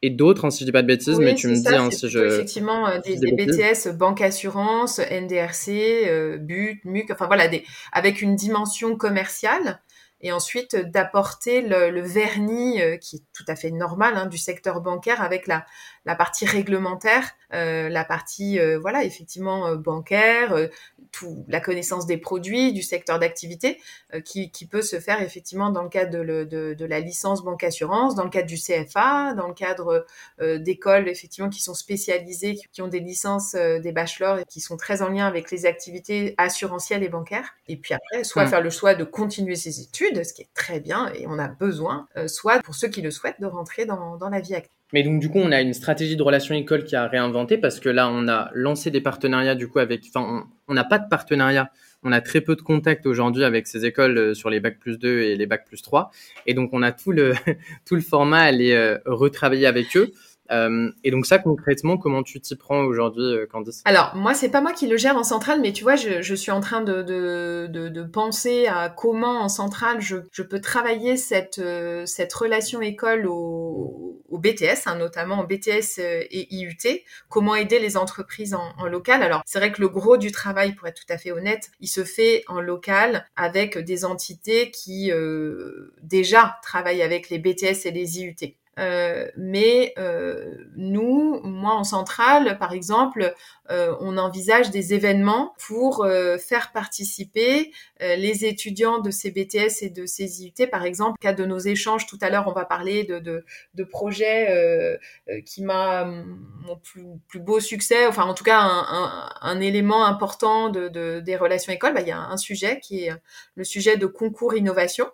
et 0.03 0.11
d'autres, 0.11 0.45
hein, 0.45 0.51
si 0.51 0.61
je 0.61 0.67
dis 0.67 0.73
pas 0.73 0.83
de 0.83 0.87
bêtises, 0.87 1.19
mais 1.19 1.35
tu 1.35 1.49
me 1.49 1.55
dis 1.55 1.75
hein, 1.75 1.91
si 1.91 2.09
je... 2.09 2.19
Effectivement, 2.19 2.87
euh, 2.87 2.99
des, 3.01 3.17
des, 3.17 3.33
BTS, 3.33 3.97
banque 3.97 4.21
assurance, 4.21 4.99
NDRC, 4.99 6.09
euh, 6.09 6.37
BUT, 6.39 6.81
MUC, 6.85 7.11
enfin 7.11 7.27
voilà, 7.27 7.49
des, 7.49 7.65
avec 7.93 8.21
une 8.21 8.37
dimension 8.37 8.97
commerciale 8.97 9.81
et 10.21 10.33
ensuite 10.33 10.75
euh, 10.75 10.85
d'apporter 10.85 11.63
le, 11.63 12.01
vernis 12.01 12.81
euh, 12.81 12.97
qui 12.97 13.17
est 13.17 13.25
tout 13.33 13.45
à 13.49 13.57
fait 13.57 13.71
normal 13.71 14.17
hein, 14.17 14.27
du 14.27 14.39
secteur 14.39 14.81
bancaire 14.81 15.23
avec 15.23 15.47
la, 15.47 15.67
la 16.07 16.15
partie 16.15 16.47
réglementaire, 16.47 17.33
euh, 17.53 17.89
la 17.89 18.05
partie 18.05 18.59
euh, 18.61 18.79
voilà 18.79 19.05
effectivement 19.05 19.67
euh, 19.67 19.77
bancaire, 19.77 20.53
euh, 20.53 20.69
tout 21.11 21.45
la 21.49 21.61
connaissance 21.61 22.07
des 22.07 22.17
produits, 22.17 22.73
du 22.73 22.83
secteur 22.83 23.19
d'activité 23.19 23.81
qui, 24.25 24.51
qui, 24.51 24.67
peut 24.67 24.83
se 24.83 25.01
faire 25.01 25.21
effectivement 25.23 25.71
dans 25.71 25.83
le 25.83 25.89
cadre 25.89 26.19
de, 26.19 26.45
de, 26.45 26.75
de, 26.75 26.85
la 26.85 27.01
licence 27.01 27.43
banque 27.43 27.65
assurance, 27.65 28.15
dans 28.15 28.25
le 28.25 28.31
cadre 28.31 28.47
du 28.47 28.57
CFA, 28.57 29.35
dans 29.35 29.49
le 29.49 29.55
cadre 29.55 30.07
d'écoles 30.41 31.09
effectivement 31.09 31.49
qui 31.49 31.63
sont 31.63 31.75
spécialisées, 31.75 32.59
qui 32.73 32.83
ont 32.83 32.89
des 32.89 33.01
licences, 33.01 33.55
des 33.55 33.93
bachelors 33.93 34.41
et 34.41 34.45
qui 34.45 34.61
sont 34.61 34.77
très 34.77 35.03
en 35.03 35.09
lien 35.09 35.27
avec 35.27 35.51
les 35.51 35.65
activités 35.65 36.35
assurantielles 36.39 37.03
et 37.03 37.09
bancaires. 37.09 37.55
Et 37.69 37.77
puis 37.77 37.95
après, 37.95 38.25
soit 38.25 38.47
faire 38.47 38.61
le 38.61 38.71
choix 38.71 38.95
de 38.95 39.05
continuer 39.05 39.57
ses 39.57 39.81
études, 39.81 40.25
ce 40.25 40.35
qui 40.35 40.43
est 40.43 40.51
très 40.55 40.81
bien 40.81 41.11
et 41.15 41.27
on 41.27 41.39
a 41.39 41.49
besoin, 41.49 42.07
soit 42.27 42.61
pour 42.61 42.75
ceux 42.75 42.89
qui 42.89 43.01
le 43.01 43.11
souhaitent 43.11 43.41
de 43.41 43.47
rentrer 43.47 43.87
dans, 43.87 44.17
dans 44.17 44.29
la 44.29 44.41
vie 44.41 44.55
active. 44.55 44.76
Mais 44.93 45.03
donc 45.03 45.21
du 45.21 45.29
coup, 45.29 45.39
on 45.39 45.51
a 45.51 45.61
une 45.61 45.75
stratégie 45.75 46.17
de 46.17 46.23
relation 46.23 46.55
école 46.55 46.85
qui 46.85 46.95
a 46.95 47.09
réinventé 47.09 47.59
parce 47.59 47.81
que 47.81 47.89
là, 47.89 48.09
on 48.09 48.29
a 48.29 48.51
lancé 48.55 48.91
des 48.91 49.01
partenariats 49.01 49.55
du 49.55 49.69
coup 49.69 49.81
avec. 49.81 50.05
Enfin, 50.09 50.49
on 50.69 50.75
n'a 50.75 50.85
pas 50.85 50.99
de 50.99 51.09
partenariat. 51.09 51.71
On 52.03 52.13
a 52.13 52.21
très 52.21 52.41
peu 52.41 52.55
de 52.55 52.61
contacts 52.61 53.05
aujourd'hui 53.07 53.43
avec 53.43 53.67
ces 53.67 53.85
écoles 53.85 54.19
euh, 54.19 54.35
sur 54.35 54.49
les 54.49 54.61
bacs 54.61 54.79
plus 54.79 54.99
2 54.99 55.23
et 55.23 55.37
les 55.37 55.47
bacs 55.47 55.67
plus 55.67 55.83
3. 55.83 56.13
Et 56.47 56.55
donc, 56.55 56.71
on 56.73 56.83
a 56.83 56.93
tout 56.93 57.11
le 57.11 57.35
tout 57.85 57.97
le 57.97 58.01
format 58.01 58.41
à 58.41 58.45
aller 58.45 58.73
euh, 58.73 58.99
retravailler 59.07 59.67
avec 59.67 59.97
eux. 59.97 60.13
Euh, 60.51 60.91
et 61.05 61.11
donc 61.11 61.27
ça 61.27 61.39
concrètement, 61.39 61.97
comment 61.97 62.23
tu 62.23 62.41
t'y 62.41 62.57
prends 62.57 62.85
aujourd'hui, 62.85 63.25
euh, 63.25 63.47
Candice? 63.47 63.83
Alors 63.85 64.15
moi, 64.15 64.35
c'est 64.35 64.49
pas 64.49 64.61
moi 64.61 64.73
qui 64.73 64.87
le 64.87 64.97
gère 64.97 65.17
en 65.17 65.25
centrale, 65.25 65.61
mais 65.61 65.73
tu 65.73 65.83
vois, 65.83 65.97
je, 65.97 66.23
je 66.23 66.35
suis 66.35 66.51
en 66.51 66.61
train 66.61 66.81
de, 66.81 67.03
de, 67.03 67.67
de, 67.71 67.89
de, 67.89 68.03
penser 68.03 68.67
à 68.67 68.89
comment 68.89 69.41
en 69.41 69.49
centrale 69.49 70.01
je, 70.01 70.17
je 70.33 70.43
peux 70.43 70.61
travailler 70.61 71.17
cette, 71.17 71.59
euh, 71.59 72.07
cette 72.07 72.33
relation 72.33 72.81
école 72.81 73.27
au, 73.27 74.23
au 74.29 74.39
BTS, 74.39 74.87
hein, 74.87 74.97
notamment 74.97 75.37
en 75.37 75.45
BTS 75.45 75.99
et 75.99 76.55
IUT, 76.55 77.03
comment 77.29 77.55
aider 77.55 77.79
les 77.79 77.97
entreprises 77.97 78.55
en, 78.55 78.73
en 78.79 78.87
local. 78.87 79.23
Alors 79.23 79.43
c'est 79.47 79.59
vrai 79.59 79.73
que 79.73 79.81
le 79.81 79.89
gros 79.89 80.17
du 80.17 80.33
travail, 80.33 80.75
pour 80.75 80.87
être 80.89 81.01
tout 81.07 81.13
à 81.13 81.19
fait 81.19 81.33
honnête, 81.33 81.71
il 81.81 81.89
se 81.89 82.05
fait 82.05 82.45
en 82.49 82.61
local 82.61 83.27
avec 83.37 83.79
des 83.79 84.05
entités 84.05 84.71
qui 84.71 85.11
euh, 85.13 85.95
déjà 86.03 86.59
travaillent 86.63 87.03
avec 87.03 87.31
les 87.31 87.39
BTS 87.39 87.87
et 87.87 87.91
les 87.91 88.21
IUT. 88.21 88.37
Euh, 88.79 89.27
mais 89.37 89.95
euh, 89.99 90.55
nous, 90.77 91.41
moi 91.43 91.73
en 91.75 91.85
centrale, 91.85 92.59
par 92.59 92.73
exemple, 92.73 93.35
euh, 93.71 93.95
on 94.01 94.17
envisage 94.19 94.71
des 94.71 94.95
événements 94.95 95.55
pour 95.67 96.05
euh, 96.05 96.39
faire 96.39 96.73
participer 96.73 97.73
euh, 98.03 98.17
les 98.17 98.45
étudiants 98.45 98.99
de 99.01 99.11
ces 99.11 99.31
BTS 99.31 99.83
et 99.83 99.91
de 99.91 100.07
ces 100.07 100.43
IUT. 100.43 100.69
Par 100.71 100.85
exemple, 100.85 101.19
cas 101.19 101.33
de 101.33 101.45
nos 101.45 101.59
échanges 101.59 102.07
tout 102.07 102.19
à 102.21 102.31
l'heure, 102.31 102.47
on 102.49 102.53
va 102.53 102.65
parler 102.65 103.05
de, 103.05 103.19
de, 103.19 103.45
de 103.75 103.85
projets 103.85 104.99
qui 105.45 105.63
m'a 105.63 106.05
mon 106.05 106.77
plus, 106.77 107.05
plus, 107.29 107.41
beau 107.41 107.61
succès, 107.61 108.07
enfin 108.07 108.25
en 108.25 108.35
tout 108.35 108.45
cas 108.45 108.59
un, 108.61 108.87
un, 108.89 109.31
un 109.41 109.61
élément 109.61 110.05
important 110.05 110.69
de, 110.69 110.89
de, 110.89 111.21
des 111.21 111.37
relations 111.37 111.73
écoles. 111.73 111.95
Bah, 111.95 112.01
il 112.03 112.09
y 112.09 112.13
a 112.13 112.19
un 112.19 112.37
sujet 112.37 112.81
qui 112.81 113.05
est 113.05 113.13
le 113.55 113.65
sujet 113.65 113.97
de 113.97 114.07
concours 114.07 114.55
innovation 114.55 115.07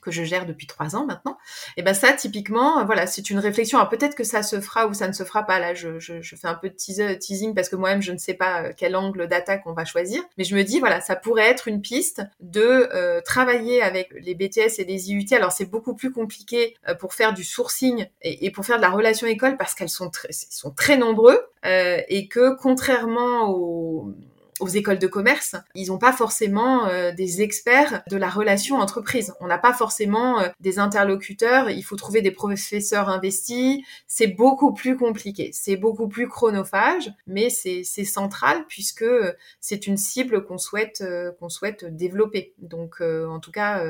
que 0.00 0.10
je 0.10 0.24
gère 0.24 0.46
depuis 0.46 0.66
trois 0.66 0.96
ans 0.96 1.04
maintenant, 1.06 1.38
et 1.76 1.82
ben 1.82 1.94
ça 1.94 2.12
typiquement, 2.12 2.84
voilà, 2.84 3.06
c'est 3.06 3.30
une 3.30 3.38
réflexion. 3.38 3.78
Alors 3.78 3.88
peut-être 3.88 4.14
que 4.14 4.24
ça 4.24 4.42
se 4.42 4.60
fera 4.60 4.86
ou 4.86 4.94
ça 4.94 5.08
ne 5.08 5.12
se 5.12 5.24
fera 5.24 5.44
pas. 5.44 5.58
Là, 5.58 5.74
je, 5.74 5.98
je, 5.98 6.20
je 6.22 6.36
fais 6.36 6.48
un 6.48 6.54
peu 6.54 6.68
de 6.68 6.74
teaser, 6.74 7.18
teasing 7.18 7.54
parce 7.54 7.68
que 7.68 7.76
moi-même 7.76 8.02
je 8.02 8.12
ne 8.12 8.18
sais 8.18 8.34
pas 8.34 8.62
euh, 8.62 8.72
quel 8.76 8.96
angle 8.96 9.28
d'attaque 9.28 9.62
on 9.66 9.72
va 9.72 9.84
choisir, 9.84 10.22
mais 10.38 10.44
je 10.44 10.54
me 10.54 10.62
dis 10.62 10.80
voilà, 10.80 11.00
ça 11.00 11.16
pourrait 11.16 11.48
être 11.48 11.68
une 11.68 11.80
piste 11.80 12.22
de 12.40 12.88
euh, 12.94 13.20
travailler 13.20 13.82
avec 13.82 14.10
les 14.20 14.34
BTS 14.34 14.78
et 14.78 14.84
les 14.84 15.10
IUT. 15.10 15.26
Alors 15.32 15.52
c'est 15.52 15.66
beaucoup 15.66 15.94
plus 15.94 16.12
compliqué 16.12 16.76
euh, 16.88 16.94
pour 16.94 17.14
faire 17.14 17.32
du 17.32 17.44
sourcing 17.44 18.06
et, 18.22 18.46
et, 18.46 18.50
pour 18.50 18.64
faire 18.64 18.76
de 18.76 18.82
la 18.82 18.90
relation 18.90 19.26
école 19.26 19.56
parce 19.56 19.74
qu'elles 19.74 19.88
sont 19.88 20.10
sont 20.30 20.70
très 20.70 20.96
nombreux 20.96 21.40
euh, 21.64 22.00
et 22.08 22.28
que 22.28 22.56
contrairement 22.56 23.50
aux 23.50 24.14
aux 24.60 24.68
écoles 24.68 24.98
de 24.98 25.06
commerce, 25.06 25.56
ils 25.74 25.88
n'ont 25.88 25.98
pas 25.98 26.12
forcément 26.12 26.86
euh, 26.86 27.12
des 27.12 27.42
experts 27.42 28.02
de 28.08 28.16
la 28.16 28.28
relation 28.28 28.76
entreprise. 28.76 29.34
On 29.40 29.46
n'a 29.46 29.58
pas 29.58 29.72
forcément 29.72 30.40
euh, 30.40 30.48
des 30.60 30.78
interlocuteurs. 30.78 31.70
Il 31.70 31.82
faut 31.82 31.96
trouver 31.96 32.22
des 32.22 32.30
professeurs 32.30 33.08
investis. 33.08 33.80
C'est 34.06 34.28
beaucoup 34.28 34.72
plus 34.72 34.96
compliqué. 34.96 35.50
C'est 35.52 35.76
beaucoup 35.76 36.08
plus 36.08 36.28
chronophage, 36.28 37.10
mais 37.26 37.50
c'est 37.50 37.84
central 38.04 38.64
puisque 38.68 39.02
euh, 39.02 39.32
c'est 39.60 39.86
une 39.86 39.96
cible 39.96 40.44
qu'on 40.44 40.58
souhaite 40.58 41.02
souhaite 41.48 41.84
développer. 41.84 42.54
Donc, 42.58 43.00
en 43.00 43.40
tout 43.40 43.50
cas 43.50 43.84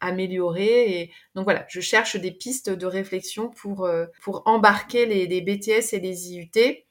améliorer. 0.00 1.00
Et 1.00 1.10
donc 1.34 1.44
voilà, 1.44 1.66
je 1.68 1.80
cherche 1.80 2.16
des 2.16 2.30
pistes 2.30 2.70
de 2.70 2.86
réflexion 2.86 3.50
pour, 3.50 3.88
pour 4.22 4.42
embarquer 4.46 5.04
les 5.04 5.40
BTS 5.42 5.92
et 5.92 6.00
les 6.00 6.32
IUT 6.32 6.84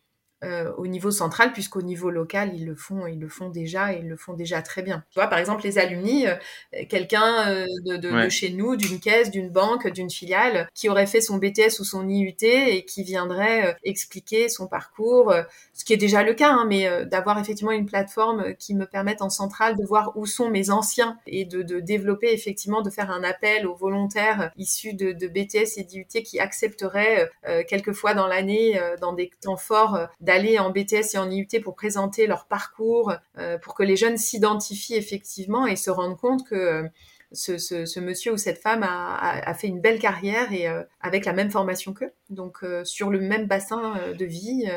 euh, 0.44 0.72
au 0.78 0.88
niveau 0.88 1.12
central, 1.12 1.54
puisqu'au 1.54 1.82
niveau 1.82 2.10
local, 2.10 2.52
ils 2.54 2.66
le 2.66 2.76
font, 2.76 3.08
ils 3.08 3.20
le 3.20 3.30
font 3.30 3.50
déjà 3.50 3.94
et 3.94 4.00
ils 4.00 4.08
le 4.08 4.18
font 4.18 4.34
déjà 4.34 4.62
très 4.62 4.82
bien. 4.82 5.04
Tu 5.12 5.20
vois, 5.20 5.28
par 5.28 5.40
exemple, 5.40 5.64
les 5.64 5.78
alumni, 5.78 6.28
euh, 6.28 6.36
quelqu'un 6.90 7.50
euh, 7.50 7.66
de, 7.86 7.98
de, 7.98 8.12
ouais. 8.12 8.26
de, 8.26 8.30
chez 8.30 8.52
nous, 8.52 8.76
d'une 8.76 9.00
caisse, 9.00 9.32
d'une 9.32 9.50
banque, 9.50 9.88
d'une 9.88 10.10
filiale, 10.10 10.68
qui 10.74 10.90
aurait 10.90 11.08
fait 11.08 11.22
son 11.22 11.38
BTS 11.38 11.80
ou 11.80 11.84
son 11.84 12.08
IUT 12.08 12.36
et 12.42 12.86
qui 12.86 13.04
viendrait 13.04 13.68
euh, 13.68 13.74
expliquer 13.84 14.50
son 14.50 14.68
parcours, 14.68 15.34
ce 15.74 15.86
qui 15.86 15.94
est 15.94 15.98
déjà 15.98 16.24
le 16.24 16.34
cas, 16.34 16.52
hein, 16.52 16.66
mais 16.68 17.06
d'avoir 17.06 17.40
effectivement 17.40 17.72
une 17.72 17.86
plateforme 17.86 18.56
qui 18.56 18.76
me 18.76 18.86
permette 18.86 19.22
en 19.22 19.30
centrale 19.30 19.76
de 19.76 19.86
voir 19.86 20.12
où 20.16 20.26
sont 20.26 20.50
mes 20.50 20.70
anciens 20.70 21.18
et 21.28 21.46
de, 21.46 21.62
de 21.62 21.80
développer 21.80 22.32
effectivement, 22.34 22.82
de 22.82 22.90
faire 22.90 23.12
un 23.12 23.24
appel 23.24 23.68
aux 23.68 23.76
volontaires 23.76 24.52
issus 24.58 24.94
de, 24.94 25.12
de 25.12 25.28
BTS 25.28 25.78
et 25.78 25.84
d'IUT 25.84 26.24
qui 26.24 26.40
accepteraient 26.40 27.30
quelquefois 27.68 28.14
dans 28.14 28.28
l'année, 28.28 28.80
dans 29.02 29.14
des 29.14 29.32
temps 29.42 29.58
forts, 29.58 30.08
d'aller 30.34 30.60
en 30.60 30.72
BTS 30.72 31.14
et 31.14 31.18
en 31.18 31.30
IUT 31.30 31.48
pour 31.64 31.76
présenter 31.76 32.28
leur 32.28 32.48
parcours, 32.48 33.14
pour 33.62 33.76
que 33.76 33.84
les 33.84 33.96
jeunes 33.96 34.18
s'identifient 34.18 34.96
effectivement 34.96 35.68
et 35.68 35.76
se 35.76 35.92
rendent 35.92 36.18
compte 36.18 36.48
que 36.48 36.84
ce, 37.32 38.00
monsieur 38.00 38.34
ou 38.34 38.38
cette 38.38 38.58
femme 38.58 38.84
a, 38.84 39.54
fait 39.54 39.68
une 39.68 39.80
belle 39.80 40.00
carrière 40.00 40.52
et 40.52 40.68
avec 41.02 41.26
la 41.26 41.34
même 41.34 41.52
formation 41.52 41.94
qu'eux, 41.94 42.12
donc 42.30 42.66
sur 42.84 43.10
le 43.10 43.20
même 43.20 43.48
bassin 43.48 43.96
de 44.18 44.26
vie, 44.26 44.70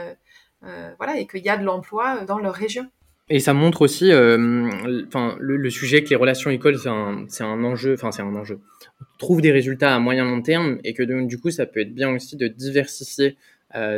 voilà, 0.62 1.18
et 1.18 1.26
qu'il 1.26 1.44
y 1.44 1.48
a 1.48 1.56
de 1.56 1.64
l'emploi 1.64 2.24
dans 2.24 2.38
leur 2.38 2.54
région. 2.54 2.86
Et 3.28 3.40
ça 3.40 3.54
montre 3.54 3.82
aussi, 3.82 4.12
enfin, 4.12 5.36
le, 5.38 5.70
sujet 5.70 6.04
que 6.04 6.10
les 6.10 6.16
relations 6.16 6.50
écoles, 6.50 6.78
c'est 6.78 6.88
un, 6.88 7.26
un, 7.40 7.64
enjeu, 7.64 7.94
enfin, 7.94 8.12
c'est 8.12 8.22
un 8.22 8.34
enjeu. 8.34 8.60
On 9.00 9.04
trouve 9.18 9.40
des 9.40 9.52
résultats 9.52 9.94
à 9.94 9.98
moyen 9.98 10.24
long 10.24 10.42
terme 10.42 10.78
et 10.84 10.94
que 10.94 11.02
du 11.02 11.38
coup, 11.38 11.50
ça 11.50 11.66
peut 11.66 11.80
être 11.80 11.94
bien 11.94 12.14
aussi 12.14 12.36
de 12.36 12.46
diversifier 12.46 13.36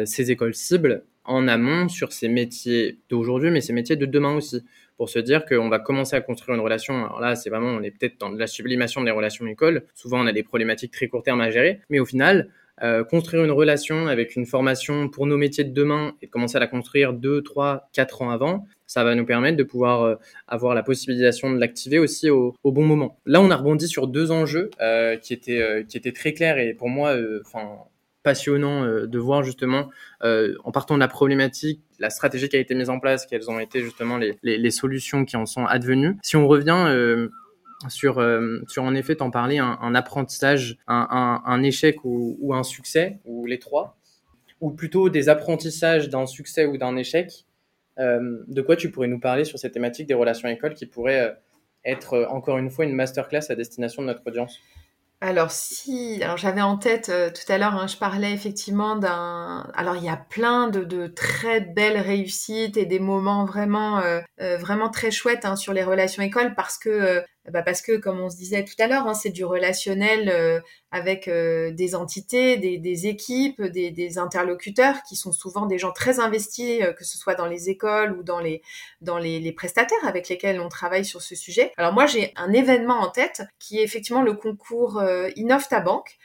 ces 0.05 0.31
écoles 0.31 0.55
cibles 0.55 1.05
en 1.29 1.47
amont 1.47 1.89
sur 1.89 2.13
ces 2.13 2.29
métiers 2.29 2.99
d'aujourd'hui, 3.09 3.51
mais 3.51 3.61
ces 3.61 3.73
métiers 3.73 3.97
de 3.97 4.07
demain 4.07 4.35
aussi 4.35 4.65
pour 4.97 5.09
se 5.09 5.21
dire 5.21 5.45
qu'on 5.45 5.69
va 5.69 5.79
commencer 5.79 6.17
à 6.17 6.21
construire 6.21 6.57
une 6.57 6.61
relation. 6.61 7.05
Alors 7.05 7.21
là, 7.21 7.37
c'est 7.37 7.51
vraiment, 7.51 7.69
on 7.69 7.83
est 7.83 7.93
peut-être 7.93 8.19
dans 8.19 8.31
la 8.31 8.49
sublimation 8.49 9.03
des 9.05 9.13
relations 9.13 9.47
écoles. 9.47 9.85
Souvent, 9.95 10.21
on 10.21 10.27
a 10.27 10.33
des 10.33 10.43
problématiques 10.43 10.93
très 10.93 11.07
court 11.07 11.23
terme 11.23 11.41
à 11.41 11.51
gérer, 11.51 11.81
mais 11.89 12.01
au 12.01 12.05
final, 12.05 12.51
euh, 12.83 13.05
construire 13.05 13.45
une 13.45 13.51
relation 13.51 14.09
avec 14.09 14.35
une 14.37 14.47
formation 14.47 15.09
pour 15.09 15.27
nos 15.27 15.37
métiers 15.37 15.65
de 15.65 15.73
demain 15.73 16.15
et 16.23 16.27
commencer 16.27 16.57
à 16.57 16.61
la 16.61 16.67
construire 16.67 17.13
2, 17.13 17.43
3, 17.43 17.89
4 17.93 18.23
ans 18.23 18.31
avant, 18.31 18.67
ça 18.87 19.05
va 19.05 19.15
nous 19.15 19.25
permettre 19.25 19.57
de 19.57 19.63
pouvoir 19.63 20.03
euh, 20.03 20.15
avoir 20.49 20.75
la 20.75 20.83
possibilisation 20.83 21.51
de 21.51 21.59
l'activer 21.59 21.99
aussi 21.99 22.31
au, 22.31 22.55
bon 22.65 22.85
moment. 22.85 23.19
Là, 23.27 23.41
on 23.41 23.51
a 23.51 23.57
rebondi 23.57 23.87
sur 23.87 24.09
deux 24.09 24.31
enjeux 24.31 24.71
euh, 24.81 25.17
qui, 25.17 25.33
étaient, 25.33 25.85
qui 25.89 25.97
étaient 25.97 26.13
très 26.13 26.33
clairs 26.33 26.59
et 26.59 26.75
pour 26.75 26.89
moi, 26.89 27.17
enfin 27.45 27.69
passionnant 28.29 28.85
de 28.85 29.19
voir 29.19 29.43
justement, 29.43 29.89
en 30.23 30.71
partant 30.71 30.97
de 30.97 31.01
la 31.01 31.09
problématique, 31.09 31.81
la 31.99 32.11
stratégie 32.11 32.49
qui 32.49 32.57
a 32.57 32.59
été 32.59 32.75
mise 32.75 32.91
en 32.91 33.01
place, 33.01 33.27
quelles 33.27 33.51
ont 33.51 33.59
été 33.59 33.81
justement 33.81 34.19
les, 34.19 34.71
solutions 34.71 35.25
qui 35.25 35.37
en 35.37 35.47
sont 35.47 35.65
advenues. 35.65 36.17
Si 36.23 36.37
on 36.37 36.47
revient 36.47 36.85
euh, 36.89 37.29
sur, 37.89 38.19
euh, 38.19 38.61
sur 38.69 38.83
en 38.83 38.95
effet, 38.95 39.17
t'en 39.17 39.31
parler, 39.31 39.59
un, 39.59 39.95
apprentissage, 39.95 40.79
un, 40.87 41.63
échec 41.63 42.05
ou, 42.05 42.55
un 42.55 42.63
succès, 42.63 43.19
ou 43.25 43.47
les 43.47 43.59
trois, 43.59 43.97
ou 44.61 44.71
plutôt 44.71 45.09
des 45.09 45.29
apprentissages 45.29 46.09
d'un 46.09 46.27
succès 46.27 46.67
ou 46.67 46.77
d'un 46.77 46.97
échec, 46.97 47.47
euh, 47.99 48.45
de 48.47 48.63
quoi 48.63 48.77
tu 48.77 48.91
pourrais 48.91 49.09
nous 49.09 49.21
parler 49.21 49.45
sur 49.45 49.59
cette 49.59 49.73
thématique 49.73 50.07
des 50.07 50.15
relations 50.15 50.49
écoles 50.49 50.75
qui 50.75 50.87
pourrait 50.87 51.37
être 51.85 52.27
encore 52.31 52.59
une 52.59 52.71
fois 52.71 52.85
une 52.85 52.95
masterclass 52.95 53.51
à 53.51 53.55
destination 53.55 54.03
de 54.03 54.09
notre 54.09 54.23
audience? 54.27 54.61
Alors 55.21 55.51
si, 55.51 56.23
alors 56.23 56.37
j'avais 56.37 56.61
en 56.61 56.77
tête 56.77 57.09
euh, 57.09 57.29
tout 57.31 57.53
à 57.53 57.59
l'heure, 57.59 57.75
hein, 57.75 57.89
je 57.89 57.97
parlais 57.97 58.33
effectivement 58.33 58.95
d'un. 58.95 59.69
Alors 59.75 59.97
il 59.97 60.05
y 60.05 60.09
a 60.09 60.17
plein 60.17 60.69
de, 60.69 60.85
de, 60.85 61.09
très 61.09 61.61
belles 61.61 61.99
réussites 61.99 62.77
et 62.77 62.87
des 62.87 63.01
moments 63.01 63.45
vraiment, 63.45 63.99
euh, 63.99 64.21
euh, 64.41 64.57
vraiment 64.59 64.91
très 64.91 65.11
chouettes 65.11 65.45
hein, 65.45 65.57
sur 65.57 65.73
les 65.73 65.83
relations 65.83 66.23
écoles 66.23 66.55
parce 66.55 66.79
que 66.79 67.25
bah 67.51 67.63
parce 67.63 67.83
que, 67.83 67.97
comme 67.97 68.21
on 68.21 68.31
se 68.31 68.37
disait 68.37 68.65
tout 68.65 68.75
à 68.79 68.87
l'heure, 68.87 69.07
hein, 69.07 69.15
c'est 69.15 69.31
du 69.31 69.45
relationnel 69.45 70.29
euh, 70.29 70.61
avec 70.91 71.29
euh, 71.29 71.71
des 71.71 71.95
entités, 71.95 72.57
des, 72.57 73.07
équipes, 73.07 73.63
des, 73.63 74.19
interlocuteurs 74.19 75.03
qui 75.03 75.17
sont 75.17 75.33
souvent 75.33 75.67
des 75.67 75.79
gens 75.79 75.93
très 75.93 76.21
investis, 76.21 76.83
euh, 76.83 76.93
que 76.93 77.05
ce 77.05 77.17
soit 77.17 77.35
dans 77.35 77.47
les 77.47 77.71
écoles 77.71 78.13
ou 78.13 78.23
dans 78.23 78.41
les 78.41 78.63
dans 79.01 79.19
les, 79.19 79.53
prestataires 79.53 79.99
avec 80.05 80.29
lesquels 80.29 80.61
on 80.61 80.69
travaille 80.69 81.05
sur 81.05 81.23
ce 81.23 81.35
sujet. 81.35 81.73
Alors 81.77 81.93
moi, 81.93 82.07
j'ai 82.07 82.33
un 82.37 82.53
événement 82.53 83.01
en 83.01 83.11
tête 83.11 83.43
qui 83.59 83.79
est 83.79 83.83
effectivement 83.83 84.23
le 84.23 84.35
concours 84.35 85.03
Innove 85.37 85.67
ta 85.69 85.81
banque 85.81 86.19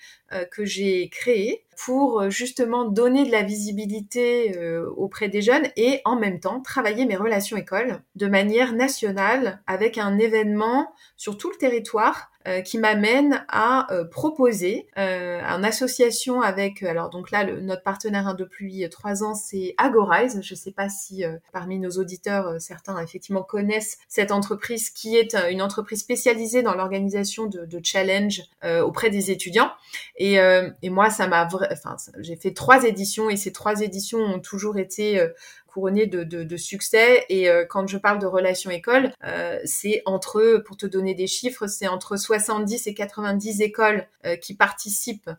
que 0.52 0.66
j'ai 0.66 1.10
créé 1.10 1.64
pour 1.78 2.30
justement 2.30 2.86
donner 2.86 3.26
de 3.26 3.32
la 3.32 3.44
visibilité 3.44 4.58
auprès 4.98 5.30
des 5.30 5.42
jeunes 5.42 5.68
et 5.76 6.02
en 6.06 6.16
même 6.16 6.40
temps 6.40 6.62
travailler 6.62 7.06
mes 7.06 7.16
relations 7.16 7.58
écoles 7.58 8.02
de 8.16 8.28
manière 8.28 8.74
nationale 8.74 9.62
avec 9.68 9.98
un 9.98 10.18
événement 10.18 10.94
sur 11.18 11.38
tout 11.38 11.50
le 11.50 11.58
territoire 11.58 12.32
euh, 12.46 12.60
qui 12.60 12.78
m'amène 12.78 13.46
à 13.48 13.88
euh, 13.94 14.04
proposer 14.04 14.88
euh, 14.98 15.40
en 15.48 15.64
association 15.64 16.42
avec 16.42 16.84
alors 16.84 17.10
donc 17.10 17.32
là 17.32 17.46
notre 17.46 17.84
partenaire 17.84 18.28
hein, 18.28 18.34
depuis 18.34 18.86
trois 18.90 19.24
ans 19.24 19.34
c'est 19.34 19.76
Agorize. 19.78 20.42
Je 20.44 20.54
ne 20.54 20.58
sais 20.58 20.74
pas 20.74 20.90
si 20.90 21.24
parmi 21.54 21.80
nos 21.80 21.92
auditeurs 21.92 22.60
certains 22.60 23.02
effectivement 23.02 23.44
connaissent 23.44 23.98
cette 24.10 24.34
entreprise 24.34 24.90
qui 24.90 25.16
est 25.16 25.38
une 25.52 25.62
entreprise 25.62 26.02
spécialisée 26.02 26.64
dans 26.64 26.76
l'organisation 26.76 27.46
de, 27.46 27.66
de 27.66 27.80
challenge 27.82 28.42
auprès 28.84 29.10
des 29.10 29.32
étudiants. 29.32 29.72
Et, 30.18 30.38
moi 30.90 31.10
ça 31.10 31.28
m'a 31.28 31.46
enfin 31.72 31.96
j'ai 32.20 32.36
fait 32.36 32.54
trois 32.54 32.84
éditions 32.84 33.30
et 33.30 33.38
ces 33.38 33.52
trois 33.52 33.82
éditions 33.82 34.20
ont 34.20 34.40
toujours 34.40 34.78
été 34.78 35.22
couronné 35.74 36.06
de, 36.06 36.24
de, 36.24 36.58
succès. 36.58 37.26
Et 37.30 37.50
euh, 37.50 37.66
quand 37.68 37.88
je 37.88 37.98
parle 37.98 38.20
de 38.20 38.28
relations 38.28 38.70
école, 38.70 39.12
euh, 39.24 39.60
c'est 39.66 40.04
entre, 40.06 40.62
pour 40.66 40.78
te 40.78 40.86
donner 40.86 41.16
des 41.16 41.28
chiffres, 41.28 41.68
c'est 41.68 41.88
entre 41.88 42.16
70 42.16 42.86
et 42.88 42.94
90 42.94 43.62
écoles 43.62 44.08
euh, 44.26 44.36
qui 44.36 44.56
participent 44.56 45.32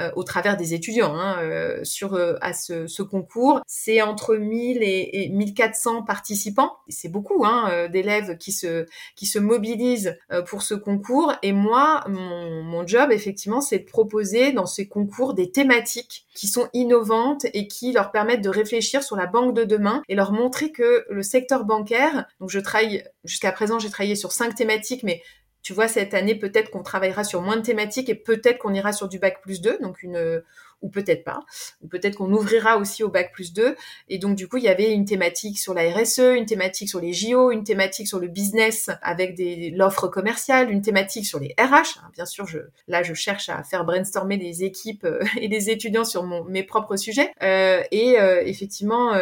euh, 0.00 0.10
au 0.16 0.24
travers 0.24 0.56
des 0.56 0.74
étudiants 0.74 1.14
hein, 1.14 1.36
euh, 1.40 1.84
sur 1.84 2.14
euh, 2.14 2.34
à 2.40 2.52
ce, 2.52 2.86
ce 2.86 3.02
concours. 3.02 3.60
C'est 3.66 4.00
entre 4.02 4.36
1000 4.36 4.82
et, 4.82 5.24
et 5.24 5.28
1400 5.28 6.02
participants. 6.02 6.76
C'est 6.88 7.08
beaucoup 7.08 7.44
hein, 7.44 7.88
d'élèves 7.88 8.38
qui 8.38 8.52
se 8.52 8.86
qui 9.16 9.26
se 9.26 9.38
mobilisent 9.38 10.16
pour 10.46 10.62
ce 10.62 10.74
concours. 10.74 11.32
Et 11.42 11.52
moi, 11.52 12.04
mon, 12.08 12.62
mon 12.62 12.86
job 12.86 13.12
effectivement, 13.12 13.60
c'est 13.60 13.80
de 13.80 13.84
proposer 13.84 14.52
dans 14.52 14.66
ces 14.66 14.88
concours 14.88 15.34
des 15.34 15.50
thématiques 15.50 16.26
qui 16.34 16.48
sont 16.48 16.68
innovantes 16.72 17.46
et 17.52 17.66
qui 17.66 17.92
leur 17.92 18.10
permettent 18.10 18.42
de 18.42 18.48
réfléchir 18.48 19.02
sur 19.02 19.16
la 19.16 19.26
banque 19.26 19.54
de 19.54 19.64
demain 19.64 20.02
et 20.08 20.14
leur 20.14 20.32
montrer 20.32 20.72
que 20.72 21.04
le 21.10 21.22
secteur 21.22 21.64
bancaire. 21.64 22.26
Donc 22.40 22.50
je 22.50 22.60
travaille 22.60 23.04
jusqu'à 23.24 23.52
présent, 23.52 23.78
j'ai 23.78 23.90
travaillé 23.90 24.16
sur 24.16 24.32
cinq 24.32 24.54
thématiques, 24.54 25.02
mais 25.02 25.22
tu 25.62 25.72
vois, 25.72 25.88
cette 25.88 26.14
année, 26.14 26.34
peut-être 26.34 26.70
qu'on 26.70 26.82
travaillera 26.82 27.24
sur 27.24 27.42
moins 27.42 27.56
de 27.56 27.62
thématiques 27.62 28.08
et 28.08 28.14
peut-être 28.14 28.58
qu'on 28.58 28.74
ira 28.74 28.92
sur 28.92 29.08
du 29.08 29.18
bac 29.18 29.40
plus 29.42 29.60
2, 29.60 29.78
donc 29.80 30.02
une, 30.02 30.42
ou 30.82 30.88
peut-être 30.88 31.24
pas, 31.24 31.40
ou 31.82 31.88
peut-être 31.88 32.16
qu'on 32.16 32.32
ouvrira 32.32 32.78
aussi 32.78 33.02
au 33.02 33.08
bac 33.08 33.32
plus 33.32 33.52
2. 33.52 33.76
Et 34.08 34.18
donc, 34.18 34.36
du 34.36 34.48
coup, 34.48 34.56
il 34.56 34.64
y 34.64 34.68
avait 34.68 34.92
une 34.92 35.04
thématique 35.04 35.58
sur 35.58 35.74
la 35.74 35.90
RSE, 35.90 36.36
une 36.36 36.46
thématique 36.46 36.88
sur 36.88 37.00
les 37.00 37.12
JO, 37.12 37.50
une 37.50 37.64
thématique 37.64 38.08
sur 38.08 38.18
le 38.18 38.28
business 38.28 38.90
avec 39.02 39.34
des, 39.34 39.70
l'offre 39.70 40.08
commerciale, 40.08 40.70
une 40.70 40.82
thématique 40.82 41.26
sur 41.26 41.38
les 41.38 41.54
RH. 41.58 42.00
Bien 42.14 42.26
sûr, 42.26 42.46
je, 42.46 42.60
là, 42.88 43.02
je 43.02 43.14
cherche 43.14 43.48
à 43.48 43.62
faire 43.62 43.84
brainstormer 43.84 44.36
les 44.36 44.64
équipes 44.64 45.04
euh, 45.04 45.20
et 45.40 45.48
les 45.48 45.70
étudiants 45.70 46.04
sur 46.04 46.24
mon, 46.24 46.44
mes 46.44 46.62
propres 46.62 46.96
sujets. 46.96 47.32
Euh, 47.42 47.82
et 47.90 48.18
euh, 48.18 48.42
effectivement, 48.44 49.14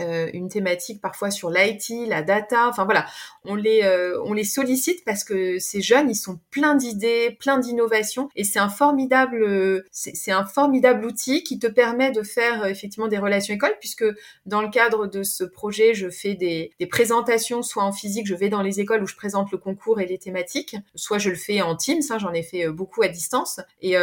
euh, 0.00 0.30
une 0.32 0.48
thématique 0.48 1.00
parfois 1.00 1.32
sur 1.32 1.50
l'IT, 1.50 2.06
la 2.06 2.22
data, 2.22 2.68
enfin 2.68 2.84
voilà, 2.84 3.04
on 3.44 3.56
les 3.56 3.82
euh, 3.82 4.22
on 4.24 4.32
les 4.32 4.44
sollicite 4.44 5.04
parce 5.04 5.24
que 5.24 5.58
ces 5.58 5.80
jeunes 5.80 6.08
ils 6.08 6.14
sont 6.14 6.38
pleins 6.52 6.76
d'idées, 6.76 7.36
pleins 7.40 7.58
d'innovations 7.58 8.28
et 8.36 8.44
c'est 8.44 8.60
un 8.60 8.68
formidable 8.68 9.84
c'est 9.90 10.30
un 10.30 10.44
formidable 10.44 11.04
outil 11.04 11.42
qui 11.42 11.58
te 11.58 11.66
permet 11.66 12.12
de 12.12 12.22
faire 12.22 12.62
euh, 12.62 12.66
effectivement 12.66 13.08
des 13.08 13.18
relations 13.18 13.52
écoles 13.52 13.74
puisque 13.80 14.04
dans 14.46 14.62
le 14.62 14.68
cadre 14.68 15.08
de 15.08 15.24
ce 15.24 15.42
projet 15.42 15.94
je 15.94 16.08
fais 16.10 16.34
des, 16.34 16.70
des 16.78 16.86
présentations 16.86 17.62
soit 17.62 17.82
en 17.82 17.90
physique 17.90 18.28
je 18.28 18.36
vais 18.36 18.50
dans 18.50 18.62
les 18.62 18.78
écoles 18.78 19.02
où 19.02 19.06
je 19.08 19.16
présente 19.16 19.50
le 19.50 19.58
concours 19.58 20.00
et 20.00 20.06
les 20.06 20.18
thématiques 20.18 20.76
soit 20.94 21.18
je 21.18 21.30
le 21.30 21.36
fais 21.36 21.60
en 21.60 21.74
Teams 21.74 22.02
hein, 22.10 22.18
j'en 22.18 22.32
ai 22.32 22.44
fait 22.44 22.68
beaucoup 22.68 23.02
à 23.02 23.08
distance 23.08 23.58
et 23.82 23.96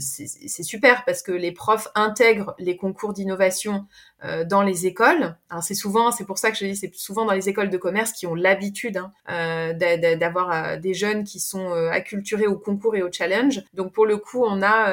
c'est 0.00 0.64
super 0.64 1.04
parce 1.04 1.22
que 1.22 1.30
les 1.30 1.52
profs 1.52 1.86
intègrent 1.94 2.56
les 2.58 2.76
concours 2.76 3.12
d'innovation 3.12 3.86
euh, 4.24 4.44
dans 4.44 4.62
les 4.62 4.84
écoles. 4.86 5.36
C'est 5.62 5.76
souvent, 5.76 6.10
c'est 6.10 6.24
pour 6.24 6.38
ça 6.38 6.50
que 6.50 6.56
je 6.56 6.64
dis, 6.64 6.74
c'est 6.74 6.92
souvent 6.92 7.24
dans 7.24 7.34
les 7.34 7.48
écoles 7.48 7.70
de 7.70 7.76
commerce 7.76 8.10
qui 8.10 8.26
ont 8.26 8.34
l'habitude 8.34 8.96
hein, 8.96 9.12
euh, 9.30 9.72
d'avoir 10.16 10.50
euh, 10.50 10.76
des 10.76 10.92
jeunes 10.92 11.22
qui 11.22 11.38
sont 11.38 11.70
acculturés 11.92 12.48
au 12.48 12.58
concours 12.58 12.96
et 12.96 13.02
au 13.02 13.12
challenge. 13.12 13.62
Donc 13.74 13.92
pour 13.92 14.06
le 14.06 14.16
coup, 14.16 14.44
on 14.44 14.60
a, 14.60 14.92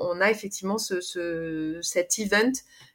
on 0.00 0.22
a 0.22 0.30
effectivement 0.30 0.78
ce, 0.78 1.02
ce, 1.02 1.80
cet 1.82 2.18
event 2.18 2.52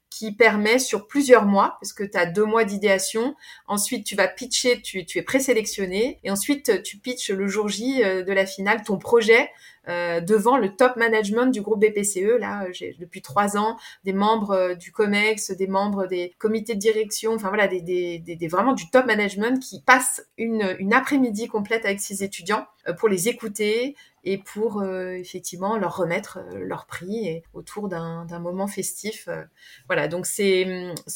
qui 0.10 0.32
permet 0.32 0.80
sur 0.80 1.06
plusieurs 1.06 1.46
mois, 1.46 1.78
parce 1.80 1.94
que 1.94 2.04
tu 2.04 2.18
as 2.18 2.26
deux 2.26 2.46
mois 2.46 2.64
d'idéation, 2.64 3.36
ensuite 3.68 4.04
tu 4.04 4.16
vas 4.16 4.28
pitcher, 4.28 4.82
tu, 4.82 5.06
tu 5.06 5.20
es 5.20 5.22
présélectionné, 5.22 6.20
et 6.24 6.32
ensuite 6.32 6.82
tu 6.82 6.98
pitches 6.98 7.30
le 7.30 7.48
jour 7.48 7.68
J 7.68 8.00
de 8.00 8.34
la 8.34 8.48
finale 8.48 8.82
ton 8.84 8.98
projet 8.98 9.50
euh, 9.90 10.20
devant 10.20 10.58
le 10.58 10.76
top 10.76 10.98
management 10.98 11.48
du 11.48 11.62
groupe 11.62 11.80
BPCE. 11.80 12.40
Là, 12.40 12.64
euh, 12.64 12.70
j'ai 12.74 12.96
depuis 13.00 13.22
trois 13.22 13.58
ans 13.58 13.78
des 14.04 14.12
membres 14.12 14.52
euh, 14.52 14.76
du 14.76 14.92
COMEX, 14.92 15.52
des 15.52 15.68
membres 15.68 16.08
des 16.08 16.36
comités 16.40 16.76
de 16.76 16.80
direction, 16.80 17.34
enfin 17.34 17.48
voilà, 17.48 17.68
des, 17.68 18.48
vraiment 18.52 18.74
du 18.74 18.90
top 18.90 19.06
management 19.06 19.62
qui 19.62 19.82
passent 19.82 20.28
une, 20.38 20.94
après-midi 20.94 21.48
complète 21.48 21.86
avec 21.86 22.02
ces 22.02 22.24
étudiants 22.24 22.66
pour 22.98 23.08
les 23.08 23.30
écouter 23.30 23.96
et 24.24 24.38
pour 24.38 24.84
effectivement 24.84 25.78
leur 25.78 25.98
remettre 25.98 26.40
leur 26.54 26.86
prix 26.86 27.28
et 27.28 27.44
autour 27.54 27.88
d'un 27.88 28.40
moment 28.40 28.68
festif. 28.68 29.30
voilà, 29.88 30.08
donc 30.08 30.26
c'est 30.26 30.66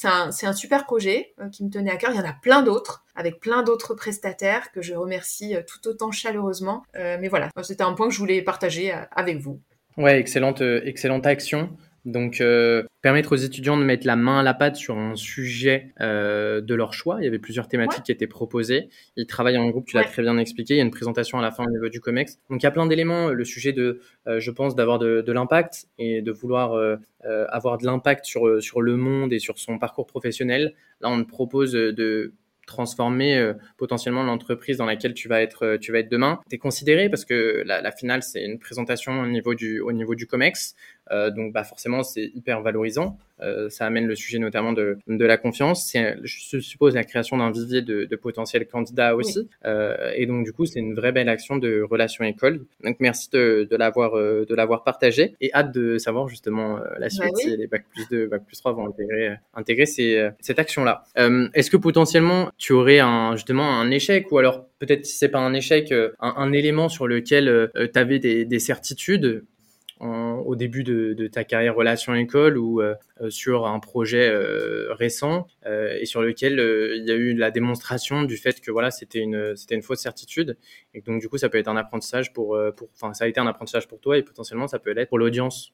un, 0.04 0.30
un 0.44 0.54
super 0.54 0.86
projet 0.86 1.34
qui 1.52 1.64
me 1.64 1.70
tenait 1.70 1.92
à 1.92 1.98
cœur. 1.98 2.12
Il 2.12 2.18
y 2.18 2.22
en 2.22 2.30
a 2.30 2.34
plein 2.34 2.62
d'autres 2.62 3.04
avec 3.16 3.40
plein 3.40 3.64
d'autres 3.64 3.94
prestataires 3.94 4.72
que 4.72 4.82
je 4.82 4.94
remercie 4.94 5.56
euh, 5.56 5.62
tout 5.68 5.88
autant 5.88 6.12
chaleureusement. 6.12 6.84
Euh, 6.96 7.18
mais 7.20 7.28
voilà, 7.28 7.50
c'était 7.64 7.84
un 7.84 7.94
point 7.94 8.08
que 8.08 8.14
je 8.14 8.20
voulais 8.20 8.42
partager 8.42 8.94
euh, 8.94 8.98
avec 9.12 9.38
vous. 9.38 9.60
Ouais, 9.98 10.20
excellente, 10.20 10.62
excellente 10.62 11.28
action. 11.28 11.70
Donc, 12.04 12.42
euh, 12.42 12.84
permettre 13.04 13.34
aux 13.34 13.38
étudiants 13.38 13.78
de 13.78 13.84
mettre 13.84 14.08
la 14.08 14.16
main 14.16 14.40
à 14.40 14.44
la 14.44 14.56
pâte 14.56 14.76
sur 14.76 14.98
un 14.98 15.16
sujet 15.16 15.94
euh, 16.02 16.60
de 16.60 16.74
leur 16.74 16.94
choix. 16.94 17.18
Il 17.20 17.26
y 17.26 17.28
avait 17.28 17.38
plusieurs 17.38 17.68
thématiques 17.68 18.04
qui 18.04 18.12
étaient 18.12 18.26
proposées. 18.26 18.90
Ils 19.18 19.28
travaillent 19.28 19.60
en 19.60 19.70
groupe, 19.70 19.86
tu 19.86 19.98
l'as 19.98 20.06
très 20.06 20.24
bien 20.24 20.38
expliqué. 20.40 20.74
Il 20.74 20.78
y 20.78 20.80
a 20.80 20.84
une 20.84 20.90
présentation 20.90 21.38
à 21.38 21.44
la 21.44 21.52
fin 21.52 21.64
au 21.64 21.70
niveau 21.70 21.90
du 21.90 22.00
COMEX. 22.00 22.40
Donc, 22.50 22.64
il 22.64 22.66
y 22.66 22.68
a 22.68 22.72
plein 22.72 22.88
d'éléments. 22.88 23.30
Le 23.30 23.46
sujet 23.46 23.72
de, 23.72 24.00
euh, 24.26 24.40
je 24.40 24.50
pense, 24.50 24.76
d'avoir 24.76 24.98
de, 24.98 25.22
de 25.22 25.32
l'impact 25.32 25.90
et 26.00 26.24
de 26.24 26.32
vouloir 26.32 26.98
avoir 27.50 27.78
de 27.78 27.86
l'impact 27.86 28.26
sur, 28.26 28.64
sur 28.64 28.82
le 28.82 28.96
monde 28.98 29.32
et 29.32 29.38
sur 29.38 29.60
son 29.60 29.78
parcours 29.78 30.08
professionnel. 30.08 30.74
Là, 31.02 31.10
on 31.10 31.24
propose 31.24 31.74
de 31.74 32.34
transformer 32.66 33.38
euh, 33.38 33.54
potentiellement 33.78 34.24
l'entreprise 34.24 34.78
dans 34.78 34.86
laquelle 34.86 35.14
tu 35.14 35.28
vas 35.28 35.42
être, 35.42 35.66
euh, 35.66 35.78
tu 35.78 35.92
vas 35.92 36.00
être 36.00 36.10
demain. 36.12 36.40
Tu 36.50 36.56
es 36.56 36.60
considéré 36.60 37.10
parce 37.10 37.26
que 37.26 37.64
la, 37.66 37.82
la 37.82 37.92
finale, 37.92 38.24
c'est 38.24 38.44
une 38.44 38.60
présentation 38.60 39.22
au 39.22 39.28
niveau 39.28 39.56
du, 39.56 39.80
au 39.80 39.92
niveau 39.92 40.16
du 40.16 40.28
COMEX. 40.28 40.76
Euh, 41.12 41.30
donc 41.30 41.54
bah, 41.54 41.64
forcément, 41.64 42.04
c'est 42.04 42.32
hyper 42.34 42.62
valorisant. 42.62 43.18
Euh, 43.42 43.70
ça 43.70 43.86
amène 43.86 44.06
le 44.06 44.16
sujet 44.16 44.40
notamment 44.40 44.74
de, 44.74 44.98
de 45.08 45.26
la 45.26 45.38
confiance. 45.38 45.92
Je 46.24 46.60
suppose, 46.60 46.96
la 46.96 47.04
création 47.04 47.38
d'un 47.38 47.52
vivier 47.52 47.82
de, 47.82 48.06
de, 48.06 48.16
potentiels 48.16 48.68
candidats 48.68 49.16
aussi. 49.16 49.50
Euh, 49.66 50.12
et 50.16 50.26
donc, 50.26 50.46
du 50.46 50.54
coup, 50.54 50.66
c'est 50.66 50.80
une 50.80 50.94
vraie 50.94 51.12
belle 51.12 51.30
action 51.30 51.58
de 51.58 51.82
relation 51.82 52.24
école. 52.24 52.62
Donc, 52.84 52.98
merci 53.00 53.30
de, 53.32 53.68
de 53.70 53.76
l'avoir 53.76 54.16
euh, 54.16 54.46
de 54.48 54.56
l'avoir 54.56 54.84
partagé 54.84 55.36
et 55.42 55.52
hâte 55.54 55.74
de 55.74 55.98
savoir 55.98 56.28
justement 56.28 56.78
euh, 56.78 56.82
la 57.00 57.10
suite 57.10 57.24
bah 57.24 57.40
si 57.40 57.58
les 57.58 57.68
bac 57.68 57.86
plus 57.92 58.08
2, 58.10 58.28
bac 58.28 58.44
plus 58.46 58.58
3 58.58 58.74
vont 58.74 58.88
intégrer, 58.88 59.36
intégrer 59.54 59.86
ces, 59.86 60.30
cette 60.40 60.60
action-là. 60.60 61.04
Est-ce 61.54 61.72
que 61.72 61.78
potentiellement, 61.78 62.50
tu 62.58 62.74
aurais 62.74 63.00
un, 63.00 63.36
justement 63.36 63.80
un 63.80 63.90
échec 63.92 64.32
ou 64.32 64.38
alors 64.38 64.66
peut-être 64.80 65.06
si 65.06 65.18
c'est 65.18 65.30
pas 65.30 65.40
un 65.40 65.54
échec, 65.54 65.92
un, 65.92 66.14
un 66.20 66.52
élément 66.52 66.90
sur 66.90 67.08
lequel 67.08 67.72
tu 67.76 68.00
avais 68.00 68.20
des, 68.20 68.46
des 68.46 68.60
certitudes 68.60 69.44
au 70.02 70.56
début 70.56 70.84
de, 70.84 71.28
ta 71.28 71.44
carrière 71.44 71.76
relation 71.76 72.14
école 72.16 72.58
ou 72.58 72.82
euh, 72.82 72.96
sur 73.30 73.68
un 73.68 73.80
projet 73.80 74.30
euh, 74.30 74.94
récent 74.94 75.48
euh, 75.66 75.96
et 76.00 76.06
sur 76.06 76.22
lequel 76.22 76.54
il 76.54 77.06
y 77.06 77.12
a 77.12 77.16
eu 77.16 77.34
la 77.34 77.52
démonstration 77.52 78.24
du 78.24 78.38
fait 78.38 78.60
que 78.62 78.72
voilà 78.72 78.92
c'était 78.92 79.20
une 79.20 79.56
c'était 79.56 79.76
une 79.76 79.84
fausse 79.84 80.00
certitude. 80.00 80.58
Et 80.94 81.02
donc 81.02 81.22
du 81.22 81.30
coup 81.30 81.38
ça 81.38 81.50
peut 81.50 81.58
être 81.58 81.68
un 81.68 81.78
apprentissage 81.78 82.34
pour 82.34 82.60
pour 82.76 82.90
enfin 82.96 83.14
ça 83.14 83.26
a 83.26 83.28
été 83.28 83.40
un 83.40 83.48
apprentissage 83.48 83.88
pour 83.88 84.00
toi 84.00 84.18
et 84.18 84.24
potentiellement 84.24 84.68
ça 84.68 84.80
peut 84.80 84.92
l'être 84.92 85.10
pour 85.10 85.20
l'audience 85.20 85.74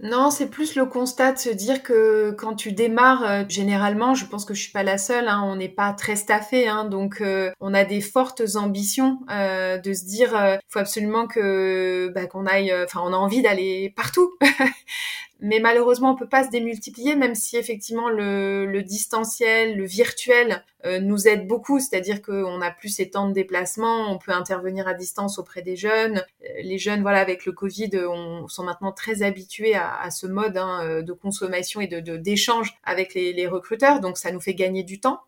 non, 0.00 0.30
c'est 0.30 0.48
plus 0.48 0.76
le 0.76 0.86
constat 0.86 1.32
de 1.32 1.38
se 1.38 1.50
dire 1.50 1.82
que 1.82 2.30
quand 2.30 2.54
tu 2.54 2.70
démarres, 2.70 3.24
euh, 3.24 3.44
généralement, 3.48 4.14
je 4.14 4.26
pense 4.26 4.44
que 4.44 4.54
je 4.54 4.62
suis 4.62 4.70
pas 4.70 4.84
la 4.84 4.96
seule, 4.96 5.26
hein, 5.26 5.42
on 5.44 5.56
n'est 5.56 5.68
pas 5.68 5.92
très 5.92 6.14
staffé, 6.14 6.68
hein, 6.68 6.84
donc 6.84 7.20
euh, 7.20 7.50
on 7.60 7.74
a 7.74 7.84
des 7.84 8.00
fortes 8.00 8.42
ambitions 8.54 9.18
euh, 9.30 9.76
de 9.78 9.92
se 9.92 10.04
dire, 10.04 10.58
faut 10.68 10.78
absolument 10.78 11.26
que 11.26 12.12
bah, 12.14 12.26
qu'on 12.26 12.46
aille, 12.46 12.72
enfin, 12.84 13.00
on 13.04 13.12
a 13.12 13.16
envie 13.16 13.42
d'aller 13.42 13.92
partout. 13.96 14.32
mais 15.40 15.60
malheureusement 15.60 16.12
on 16.12 16.16
peut 16.16 16.28
pas 16.28 16.44
se 16.44 16.50
démultiplier 16.50 17.14
même 17.16 17.34
si 17.34 17.56
effectivement 17.56 18.08
le, 18.08 18.66
le 18.66 18.82
distanciel 18.82 19.76
le 19.76 19.84
virtuel 19.84 20.64
euh, 20.86 21.00
nous 21.00 21.26
aide 21.26 21.48
beaucoup. 21.48 21.80
C'est-à-dire 21.80 22.22
qu'on 22.22 22.60
a 22.60 22.70
plus 22.70 22.88
ces 22.88 23.10
temps 23.10 23.28
de 23.28 23.34
déplacement 23.34 24.12
on 24.12 24.18
peut 24.18 24.32
intervenir 24.32 24.86
à 24.88 24.94
distance 24.94 25.38
auprès 25.38 25.62
des 25.62 25.76
jeunes. 25.76 26.18
Euh, 26.18 26.48
les 26.62 26.78
jeunes 26.78 27.02
voilà 27.02 27.20
avec 27.20 27.46
le 27.46 27.52
covid 27.52 27.90
on, 28.08 28.48
sont 28.48 28.64
maintenant 28.64 28.92
très 28.92 29.22
habitués 29.22 29.74
à, 29.74 30.00
à 30.00 30.10
ce 30.10 30.26
mode 30.26 30.56
hein, 30.56 30.80
euh, 30.84 31.02
de 31.02 31.12
consommation 31.12 31.80
et 31.80 31.86
de 31.86 32.16
d'échange 32.16 32.74
avec 32.84 33.14
les, 33.14 33.32
les 33.32 33.46
recruteurs. 33.46 34.00
Donc 34.00 34.18
ça 34.18 34.32
nous 34.32 34.40
fait 34.40 34.54
gagner 34.54 34.82
du 34.82 35.00
temps 35.00 35.20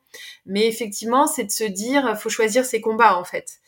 mais 0.46 0.66
effectivement, 0.66 1.26
c'est 1.26 1.44
de 1.44 1.50
se 1.50 1.64
dire, 1.64 2.18
faut 2.18 2.28
choisir 2.28 2.64
ses 2.64 2.80
combats 2.80 3.18
en 3.18 3.24
fait. 3.24 3.60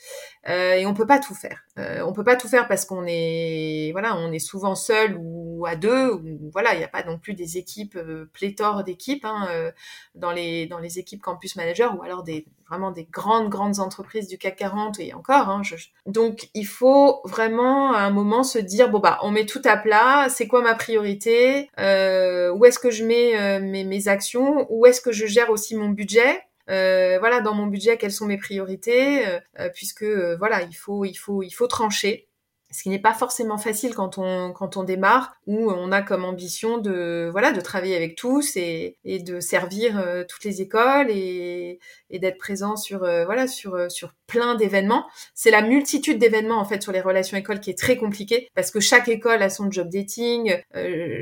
Euh, 0.49 0.74
et 0.74 0.86
on 0.86 0.95
peut 0.95 1.07
pas 1.07 1.20
tout 1.20 1.34
faire. 1.34 1.62
Euh, 1.78 2.03
on 2.05 2.12
peut 2.12 2.24
pas 2.24 2.36
tout 2.36 2.49
faire 2.49 2.66
parce 2.66 2.84
qu'on 2.84 3.05
est, 3.07 3.90
voilà, 3.93 4.16
on 4.16 4.32
est 4.32 4.40
souvent 4.40 4.74
seul 4.74 5.16
ou 5.18 5.64
à 5.66 5.76
deux. 5.76 6.20
Voilà, 6.53 6.74
il 6.74 6.78
n'y 6.78 6.84
a 6.84 6.88
pas 6.88 7.05
non 7.05 7.18
plus 7.18 7.34
des 7.34 7.59
équipes 7.59 7.97
euh, 7.97 8.28
pléthore 8.32 8.82
d'équipes 8.82 9.24
hein, 9.24 9.47
euh, 9.51 9.70
dans 10.14 10.32
les 10.32 10.66
dans 10.66 10.78
les 10.78 10.99
équipes 10.99 11.22
campus 11.22 11.57
manager 11.57 11.97
ou 11.97 12.03
alors 12.03 12.24
des 12.24 12.47
vraiment 12.73 12.91
des 12.91 13.05
grandes 13.05 13.51
grandes 13.51 13.81
entreprises 13.81 14.27
du 14.29 14.39
CAC 14.39 14.57
40 14.57 14.99
et 15.01 15.12
encore. 15.12 15.51
Hein. 15.51 15.61
Donc 16.07 16.49
il 16.55 16.66
faut 16.66 17.20
vraiment 17.25 17.93
à 17.93 18.01
un 18.01 18.11
moment 18.11 18.43
se 18.45 18.59
dire 18.59 18.89
bon 18.89 18.99
bah 18.99 19.18
on 19.23 19.31
met 19.31 19.45
tout 19.45 19.62
à 19.64 19.77
plat. 19.77 20.29
C'est 20.31 20.47
quoi 20.47 20.62
ma 20.62 20.75
priorité 20.75 21.68
euh, 21.79 22.51
Où 22.53 22.64
est-ce 22.64 22.79
que 22.79 22.91
je 22.91 23.05
mets 23.05 23.39
euh, 23.39 23.61
mes, 23.61 23.85
mes 23.85 24.09
actions 24.09 24.66
Où 24.70 24.87
est-ce 24.87 25.03
que 25.03 25.12
je 25.12 25.27
gère 25.27 25.51
aussi 25.51 25.77
mon 25.77 25.91
budget 25.91 26.43
euh, 26.70 27.18
voilà, 27.18 27.41
dans 27.41 27.55
mon 27.55 27.66
budget, 27.66 27.99
quelles 27.99 28.12
sont 28.12 28.27
mes 28.27 28.39
priorités, 28.39 29.27
euh 29.27 29.68
puisque 29.75 30.03
euh, 30.03 30.37
voilà, 30.39 30.62
il 30.62 30.75
faut, 30.75 31.05
il 31.05 31.14
faut, 31.14 31.43
il 31.43 31.51
faut 31.51 31.66
trancher 31.66 32.29
ce 32.73 32.83
qui 32.83 32.89
n'est 32.89 32.99
pas 32.99 33.12
forcément 33.12 33.59
facile 33.59 33.95
quand 33.95 34.18
on 34.18 34.53
quand 34.53 34.77
on 34.77 34.83
démarre 34.83 35.37
où 35.47 35.70
on 35.70 35.93
a 35.93 36.03
comme 36.03 36.25
ambition 36.25 36.79
de 36.79 37.29
voilà 37.31 37.53
de 37.53 37.61
travailler 37.61 37.95
avec 37.97 38.16
tous 38.16 38.57
et, 38.57 38.97
et 39.05 39.18
de 39.18 39.41
servir 39.41 39.99
euh, 39.99 40.25
toutes 40.29 40.45
les 40.45 40.62
écoles 40.62 41.11
et, 41.11 41.79
d'être 42.11 42.39
présent 42.39 42.77
sur 42.77 43.05
euh, 43.05 43.25
voilà 43.25 43.47
sur 43.47 43.75
euh, 43.75 43.89
sur 43.89 44.14
plein 44.33 44.55
d'événements 44.55 45.07
c'est 45.35 45.51
la 45.51 45.62
multitude 45.62 46.18
d'événements 46.18 46.59
en 46.59 46.64
fait 46.64 46.83
sur 46.83 46.93
les 46.93 47.01
relations 47.01 47.37
écoles 47.37 47.61
qui 47.61 47.70
est 47.70 47.78
très 47.78 47.97
compliquée 47.97 48.49
parce 48.55 48.70
que 48.70 48.80
chaque 48.80 49.09
école 49.09 49.43
a 49.43 49.51
son 49.51 49.70
job 49.70 49.89
dating 49.91 50.57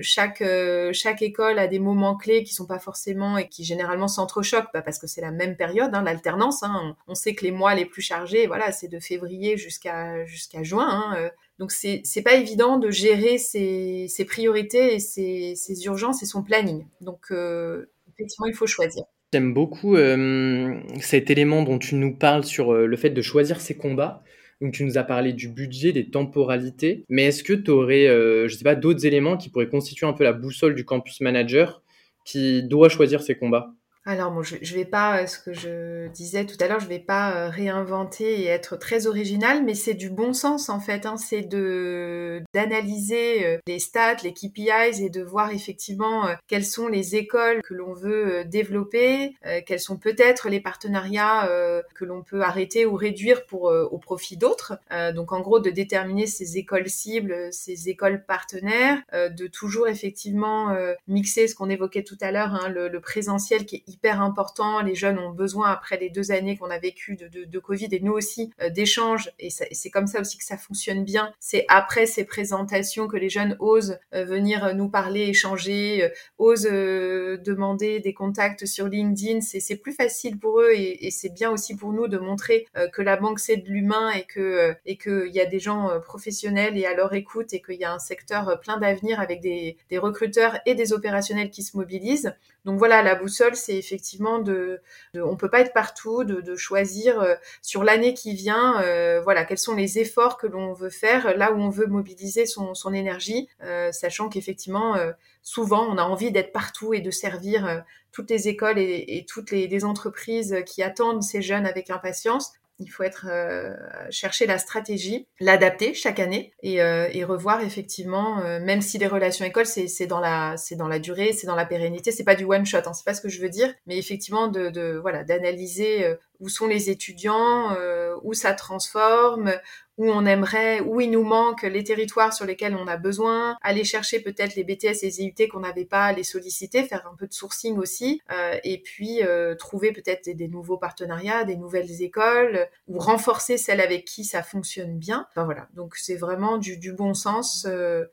chaque 0.03 0.45
chaque 0.93 1.23
école 1.23 1.59
a 1.59 1.67
des 1.67 1.79
moments 1.79 2.17
clés 2.17 2.45
qui 2.45 2.55
sont 2.55 2.67
pas 2.67 2.79
forcément 2.79 3.37
et 3.39 3.49
qui 3.49 3.65
généralement 3.65 4.09
s'entrechoquent 4.09 4.71
bah, 4.73 4.83
parce 4.83 4.99
que 4.99 5.07
c'est 5.07 5.21
la 5.21 5.33
même 5.33 5.57
période 5.57 5.91
hein, 5.95 6.03
l'alternance 6.03 6.63
hein. 6.63 6.97
on, 7.09 7.15
sait 7.15 7.35
que 7.35 7.45
les 7.45 7.51
mois 7.51 7.75
les 7.75 7.85
plus 7.85 8.03
chargés 8.03 8.47
voilà 8.47 8.73
c'est 8.73 8.89
de 8.89 9.01
février 9.01 9.57
jusqu'à 9.57 10.25
jusqu'à 10.25 10.63
juin 10.63 10.89
hein, 10.89 11.31
donc 11.61 11.73
c'est 11.73 12.01
c'est 12.05 12.23
pas 12.23 12.35
évident 12.35 12.79
de 12.79 12.91
gérer 12.91 13.37
ses, 13.37 14.07
ses 14.09 14.25
priorités 14.25 14.95
et 14.95 14.99
ses, 14.99 15.55
ses, 15.57 15.85
urgences 15.85 16.23
et 16.23 16.27
son 16.27 16.43
planning. 16.43 16.87
Donc 17.03 17.31
euh, 17.31 17.93
effectivement, 18.15 18.47
il 18.47 18.55
faut 18.55 18.67
choisir. 18.67 19.05
J'aime 19.33 19.55
beaucoup 19.55 19.97
euh, 19.97 20.81
cet 21.01 21.31
élément 21.31 21.62
dont 21.62 21.78
tu 21.78 21.95
nous 21.95 22.16
parles 22.16 22.45
sur 22.45 22.72
euh, 22.72 22.87
le 22.87 22.97
fait 22.97 23.11
de 23.11 23.22
choisir 23.22 23.61
ses 23.61 23.76
combats. 23.76 24.22
Donc 24.61 24.72
tu 24.74 24.85
nous 24.85 24.99
as 24.99 25.05
parlé 25.05 25.33
du 25.33 25.49
budget, 25.49 25.93
des 25.93 26.11
temporalités, 26.11 27.05
mais 27.09 27.24
est-ce 27.26 27.45
que 27.45 27.53
tu 27.53 27.70
aurais, 27.70 28.07
euh, 28.09 28.49
je 28.49 28.57
sais 28.57 28.64
pas, 28.64 28.74
d'autres 28.74 29.07
éléments 29.07 29.37
qui 29.37 29.49
pourraient 29.49 29.68
constituer 29.68 30.07
un 30.07 30.12
peu 30.12 30.24
la 30.24 30.33
boussole 30.33 30.74
du 30.74 30.85
campus 30.85 31.20
manager 31.20 31.83
qui 32.24 32.62
doit 32.64 32.89
choisir 32.89 33.22
ses 33.22 33.37
combats? 33.37 33.72
Alors 34.07 34.31
bon, 34.31 34.43
je, 34.43 34.57
je 34.63 34.75
vais 34.75 34.87
pas, 34.87 35.23
euh, 35.23 35.27
ce 35.27 35.39
que 35.39 35.53
je 35.53 36.09
disais 36.09 36.47
tout 36.47 36.57
à 36.61 36.69
l'heure, 36.69 36.81
je 36.81 36.89
vais 36.89 36.99
pas 36.99 37.35
euh, 37.35 37.49
réinventer 37.51 38.41
et 38.41 38.47
être 38.47 38.77
très 38.77 39.07
original, 39.07 39.63
mais 39.63 39.75
c'est 39.75 39.93
du 39.93 40.09
bon 40.09 40.33
sens 40.33 40.71
en 40.71 40.81
fait. 40.81 41.05
Hein, 41.05 41.19
c'est 41.19 41.43
de 41.43 42.43
d'analyser 42.55 43.45
euh, 43.45 43.59
les 43.67 43.79
stats, 43.79 44.17
les 44.25 44.33
KPIs 44.33 45.03
et 45.03 45.11
de 45.11 45.23
voir 45.23 45.53
effectivement 45.53 46.29
quelles 46.47 46.65
sont 46.65 46.89
les 46.89 47.15
écoles 47.15 47.61
que 47.63 47.75
l'on 47.75 47.93
veut 47.93 48.45
développer, 48.45 49.35
quels 49.67 49.81
sont 49.81 49.97
peut-être 49.97 50.49
les 50.49 50.61
partenariats 50.61 51.49
que 51.95 52.05
l'on 52.05 52.23
peut 52.23 52.43
arrêter 52.43 52.87
ou 52.87 52.95
réduire 52.95 53.45
pour 53.47 53.65
au 53.65 53.99
profit 53.99 54.37
d'autres. 54.37 54.79
donc 55.15 55.33
en 55.33 55.41
gros, 55.41 55.61
de 55.61 55.71
déterminer 55.71 56.27
ces 56.27 56.59
écoles 56.59 56.89
cibles, 56.89 57.53
ces 57.53 57.89
écoles 57.89 58.25
partenaires, 58.25 59.03
de 59.13 59.47
toujours 59.47 59.89
effectivement 59.89 60.75
mixer 61.09 61.49
ce 61.49 61.55
qu'on 61.55 61.71
évoquait 61.71 62.05
tout 62.05 62.19
à 62.21 62.31
l'heure, 62.31 62.55
hein, 62.55 62.69
le, 62.69 62.89
le 62.89 63.01
présentiel 63.01 63.67
qui 63.67 63.77
est 63.77 63.89
hyper 63.91 64.22
important. 64.22 64.80
Les 64.80 64.95
jeunes 64.95 65.18
ont 65.18 65.30
besoin, 65.30 65.70
après 65.70 65.99
les 65.99 66.11
deux 66.11 66.32
années 66.32 66.57
qu'on 66.57 66.70
a 66.70 66.78
vécues 66.78 67.16
de, 67.16 67.59
Covid, 67.59 67.88
et 67.93 68.01
nous 68.01 68.12
aussi, 68.12 68.53
euh, 68.62 68.70
d'échanges. 68.70 69.30
Et, 69.38 69.51
c'est 69.51 69.91
comme 69.91 70.07
ça 70.07 70.20
aussi 70.20 70.38
que 70.38 70.45
ça 70.45 70.57
fonctionne 70.57 71.05
bien. 71.05 71.32
C'est 71.38 71.64
après 71.68 72.07
ces 72.07 72.24
présentations 72.24 73.07
que 73.07 73.16
les 73.16 73.28
jeunes 73.28 73.57
osent 73.59 73.99
euh, 74.14 74.24
venir 74.24 74.74
nous 74.74 74.88
parler, 74.88 75.28
échanger, 75.28 76.05
euh, 76.05 76.09
osent 76.38 76.62
demander 76.64 78.01
des 78.01 78.14
contacts 78.14 78.66
sur 78.66 78.88
LinkedIn. 78.88 79.41
C'est 79.41 79.76
plus 79.76 79.93
facile 79.93 80.38
pour 80.38 80.61
eux 80.61 80.72
et, 80.72 81.11
c'est 81.11 81.32
bien 81.32 81.51
aussi 81.51 81.76
pour 81.76 81.93
nous 81.93 82.09
de 82.09 82.18
montrer 82.18 82.66
que 82.93 83.03
la 83.03 83.16
banque, 83.16 83.41
c'est 83.41 83.57
de 83.57 83.68
l'humain 83.68 84.11
et 84.11 84.24
que 84.24 84.74
et 84.86 84.97
qu'il 84.97 85.30
y 85.32 85.41
a 85.41 85.47
des 85.47 85.59
gens 85.59 85.91
professionnels 86.01 86.78
et 86.78 86.86
à 86.86 86.95
leur 86.95 87.12
écoute 87.14 87.53
et 87.53 87.61
qu'il 87.61 87.76
y 87.76 87.84
a 87.84 87.93
un 87.93 87.99
secteur 87.99 88.61
plein 88.61 88.78
d'avenir 88.78 89.20
avec 89.20 89.41
des 89.41 89.76
recruteurs 89.99 90.59
et 90.66 90.74
des 90.74 90.93
opérationnels 90.93 91.51
qui 91.51 91.62
se 91.62 91.76
mobilisent. 91.76 92.32
Donc 92.64 92.78
voilà, 92.78 93.03
la 93.03 93.14
boussole, 93.14 93.57
c'est 93.57 93.80
effectivement 93.81 94.39
de, 94.39 94.81
de, 95.14 95.20
on 95.20 95.37
peut 95.37 95.51
pas 95.51 95.61
être 95.61 95.72
partout, 95.72 96.22
de, 96.22 96.55
choisir 96.55 97.20
euh, 97.20 97.35
sur 97.62 97.83
l'année 97.83 98.14
qui 98.14 98.35
vient, 98.35 98.81
euh, 98.83 99.20
voilà, 99.20 99.45
quels 99.45 99.59
sont 99.59 99.74
les 99.74 99.99
efforts 99.99 100.37
que 100.37 100.47
l'on 100.47 100.72
veut 100.72 100.91
faire, 100.91 101.37
là 101.37 101.53
où 101.53 101.57
on 101.57 101.70
veut 101.70 101.87
mobiliser 101.87 102.47
son, 102.47 102.74
son 102.74 102.95
énergie, 102.95 103.49
euh, 103.64 103.91
sachant 103.91 104.28
qu'effectivement, 104.28 104.97
souvent, 105.43 105.87
on 105.89 105.99
a 105.99 106.03
envie 106.03 106.31
d'être 106.31 106.53
partout 106.53 106.95
et 106.95 107.01
de 107.01 107.11
servir 107.11 107.85
toutes 108.12 108.31
les 108.31 108.47
écoles 108.47 108.78
et, 108.78 109.05
et 109.09 109.24
toutes 109.24 109.51
les, 109.51 109.66
les, 109.66 109.85
entreprises 109.85 110.62
qui 110.66 110.83
attendent 110.83 111.22
ces 111.22 111.43
jeunes 111.43 111.66
avec 111.66 111.91
impatience. 111.91 112.53
Il 112.81 112.89
faut 112.89 113.03
être 113.03 113.26
euh, 113.28 113.76
chercher 114.11 114.47
la 114.47 114.59
stratégie, 114.59 115.28
l'adapter 115.39 115.93
chaque 115.93 116.18
année 116.18 116.55
et, 116.62 116.83
euh, 116.83 117.09
et 117.12 117.24
revoir 117.24 117.61
effectivement, 117.61 118.41
euh, 118.41 118.59
même 118.59 118.81
si 118.81 118.97
les 118.97 119.07
relations 119.07 119.45
écoles 119.45 119.66
c'est 119.66 120.07
dans 120.07 120.18
la 120.18 120.57
c'est 120.57 120.76
dans 120.76 120.89
la 120.89 120.99
durée, 120.99 121.33
c'est 121.33 121.47
dans 121.47 121.55
la 121.55 121.66
pérennité, 121.66 122.11
c'est 122.11 122.24
pas 122.24 122.35
du 122.35 122.45
one 122.45 122.64
shot, 122.64 122.78
hein, 122.87 122.95
c'est 122.95 123.05
pas 123.05 123.12
ce 123.12 123.20
que 123.20 123.28
je 123.28 123.41
veux 123.43 123.51
dire, 123.51 123.72
mais 123.87 123.99
effectivement 123.99 124.49
de, 124.49 124.70
de 124.70 124.99
voilà 125.01 125.24
d'analyser 125.24 126.16
où 126.41 126.49
sont 126.49 126.66
les 126.66 126.89
étudiants, 126.89 127.76
où 128.22 128.33
ça 128.33 128.55
transforme, 128.55 129.53
où 130.01 130.11
on 130.11 130.25
aimerait, 130.25 130.81
où 130.81 131.03
il 131.03 131.11
nous 131.11 131.25
manque 131.25 131.63
les 131.63 131.85
territoires 131.85 132.33
sur 132.33 132.47
lesquels 132.47 132.75
on 132.75 132.87
a 132.87 132.97
besoin, 132.97 133.59
aller 133.61 133.85
chercher 133.85 134.21
peut-être 134.21 134.55
les 134.55 134.65
BTS 134.65 135.03
et 135.03 135.07
les 135.07 135.21
IUT 135.21 135.49
qu'on 135.53 135.61
n'avait 135.61 135.85
pas, 135.85 136.11
les 136.13 136.25
solliciter, 136.25 136.85
faire 136.85 137.07
un 137.07 137.15
peu 137.15 137.27
de 137.27 137.35
sourcing 137.35 137.77
aussi, 137.77 138.23
euh, 138.33 138.57
et 138.65 138.81
puis 138.81 139.23
euh, 139.23 139.55
trouver 139.55 139.93
peut-être 139.93 140.31
des, 140.31 140.49
nouveaux 140.49 140.79
partenariats, 140.79 141.45
des 141.45 141.57
nouvelles 141.57 142.01
écoles, 142.01 142.67
ou 142.89 142.99
renforcer 142.99 143.59
celles 143.59 143.83
avec 143.83 144.07
qui 144.07 144.25
ça 144.25 144.43
fonctionne 144.43 144.99
bien. 144.99 145.27
Enfin 145.33 145.45
voilà, 145.45 145.69
donc 145.75 145.97
c'est 145.97 146.17
vraiment 146.17 146.57
du, 146.57 146.79
bon 146.95 147.13
sens 147.13 147.67
euh, 147.69 148.07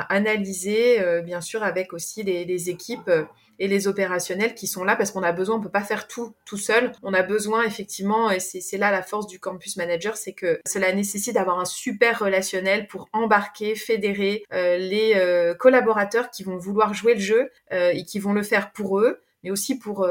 à 0.00 0.14
analyser, 0.14 1.00
bien 1.22 1.40
sûr, 1.40 1.62
avec 1.62 1.92
aussi 1.92 2.22
les 2.22 2.70
équipes 2.70 3.10
et 3.58 3.68
les 3.68 3.86
opérationnels 3.86 4.54
qui 4.54 4.66
sont 4.66 4.82
là 4.82 4.96
parce 4.96 5.12
qu'on 5.12 5.22
a 5.22 5.30
besoin, 5.30 5.56
on 5.56 5.60
peut 5.60 5.68
pas 5.68 5.84
faire 5.84 6.08
tout 6.08 6.34
tout 6.44 6.56
seul. 6.56 6.90
On 7.04 7.14
a 7.14 7.22
besoin 7.22 7.62
effectivement, 7.62 8.30
et 8.30 8.40
c'est 8.40 8.76
là 8.76 8.90
la 8.90 9.02
force 9.02 9.28
du 9.28 9.38
campus 9.38 9.76
manager, 9.76 10.16
c'est 10.16 10.32
que 10.32 10.60
cela 10.66 10.92
nécessite 10.92 11.34
d'avoir 11.34 11.60
un 11.60 11.64
super 11.64 12.18
relationnel 12.18 12.88
pour 12.88 13.08
embarquer, 13.12 13.76
fédérer 13.76 14.44
euh, 14.52 14.78
les 14.78 15.14
euh, 15.14 15.54
collaborateurs 15.54 16.30
qui 16.30 16.42
vont 16.42 16.56
vouloir 16.56 16.92
jouer 16.92 17.14
le 17.14 17.20
jeu 17.20 17.50
euh, 17.72 17.92
et 17.94 18.04
qui 18.04 18.18
vont 18.18 18.32
le 18.32 18.42
faire 18.42 18.72
pour 18.72 18.98
eux 18.98 19.22
mais 19.42 19.50
aussi 19.50 19.78
pour 19.78 20.06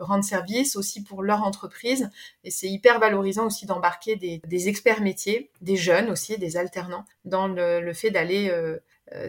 rendre 0.00 0.24
service, 0.24 0.76
aussi 0.76 1.02
pour 1.02 1.22
leur 1.22 1.42
entreprise. 1.42 2.10
Et 2.44 2.50
c'est 2.50 2.68
hyper 2.68 2.98
valorisant 2.98 3.46
aussi 3.46 3.66
d'embarquer 3.66 4.16
des, 4.16 4.68
experts 4.68 5.00
métiers, 5.00 5.50
des 5.60 5.76
jeunes 5.76 6.10
aussi, 6.10 6.38
des 6.38 6.56
alternants, 6.56 7.04
dans 7.24 7.48
le, 7.48 7.80
le 7.80 7.92
fait 7.92 8.10
d'aller 8.10 8.48
euh, 8.50 8.78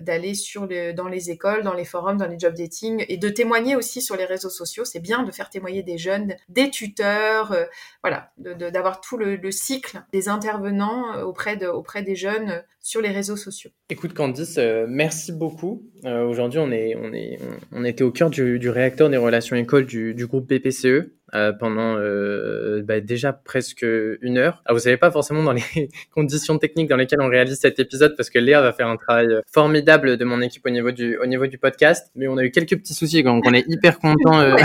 d'aller 0.01 0.33
sur 0.33 0.65
le, 0.65 0.91
dans 0.93 1.07
les 1.07 1.29
écoles, 1.29 1.63
dans 1.63 1.73
les 1.73 1.85
forums, 1.85 2.17
dans 2.17 2.27
les 2.27 2.39
job 2.39 2.55
dating 2.55 3.05
et 3.07 3.17
de 3.17 3.29
témoigner 3.29 3.75
aussi 3.75 4.01
sur 4.01 4.15
les 4.15 4.25
réseaux 4.25 4.49
sociaux. 4.49 4.85
C'est 4.85 4.99
bien 4.99 5.23
de 5.23 5.31
faire 5.31 5.49
témoigner 5.49 5.83
des 5.83 5.97
jeunes, 5.97 6.35
des 6.49 6.69
tuteurs, 6.69 7.51
euh, 7.51 7.65
voilà, 8.03 8.31
d'avoir 8.37 9.01
tout 9.01 9.17
le, 9.17 9.35
le, 9.35 9.51
cycle 9.51 10.01
des 10.11 10.29
intervenants 10.29 11.15
euh, 11.15 11.23
auprès, 11.23 11.57
de, 11.57 11.67
auprès 11.67 12.01
des 12.01 12.15
jeunes 12.15 12.63
sur 12.79 13.01
les 13.01 13.09
réseaux 13.09 13.35
sociaux. 13.35 13.69
Écoute 13.89 14.13
Candice, 14.13 14.57
merci 14.87 15.33
beaucoup. 15.33 15.83
Aujourd'hui, 16.05 16.59
on, 16.59 16.71
est, 16.71 16.95
on, 16.95 17.11
est, 17.11 17.37
on, 17.73 17.83
était 17.83 18.03
au 18.03 18.11
cœur 18.11 18.29
du, 18.29 18.59
du 18.59 18.69
réacteur 18.69 19.09
des 19.09 19.17
relations 19.17 19.57
écoles 19.57 19.85
du, 19.85 20.13
du 20.13 20.25
groupe 20.25 20.47
BPCE. 20.47 21.11
Euh, 21.35 21.51
pendant 21.51 21.97
euh, 21.97 22.81
bah, 22.83 23.01
déjà 23.01 23.33
presque 23.33 23.85
une 24.21 24.37
heure. 24.37 24.61
Alors, 24.65 24.77
vous 24.77 24.83
savez 24.83 24.95
pas 24.95 25.11
forcément 25.11 25.43
dans 25.43 25.51
les 25.51 25.61
conditions 26.15 26.57
techniques 26.57 26.87
dans 26.87 26.95
lesquelles 26.95 27.19
on 27.19 27.27
réalise 27.27 27.59
cet 27.59 27.79
épisode 27.79 28.15
parce 28.15 28.29
que 28.29 28.39
Léa 28.39 28.61
va 28.61 28.71
faire 28.71 28.87
un 28.87 28.95
travail 28.95 29.27
formidable 29.45 30.15
de 30.15 30.23
mon 30.23 30.39
équipe 30.39 30.65
au 30.65 30.69
niveau 30.69 30.91
du 30.91 31.17
au 31.17 31.25
niveau 31.25 31.45
du 31.45 31.57
podcast, 31.57 32.11
mais 32.15 32.29
on 32.29 32.37
a 32.37 32.45
eu 32.45 32.51
quelques 32.51 32.77
petits 32.77 32.93
soucis 32.93 33.23
donc 33.23 33.43
on 33.45 33.53
est 33.53 33.65
hyper 33.67 33.99
content 33.99 34.39
euh, 34.39 34.55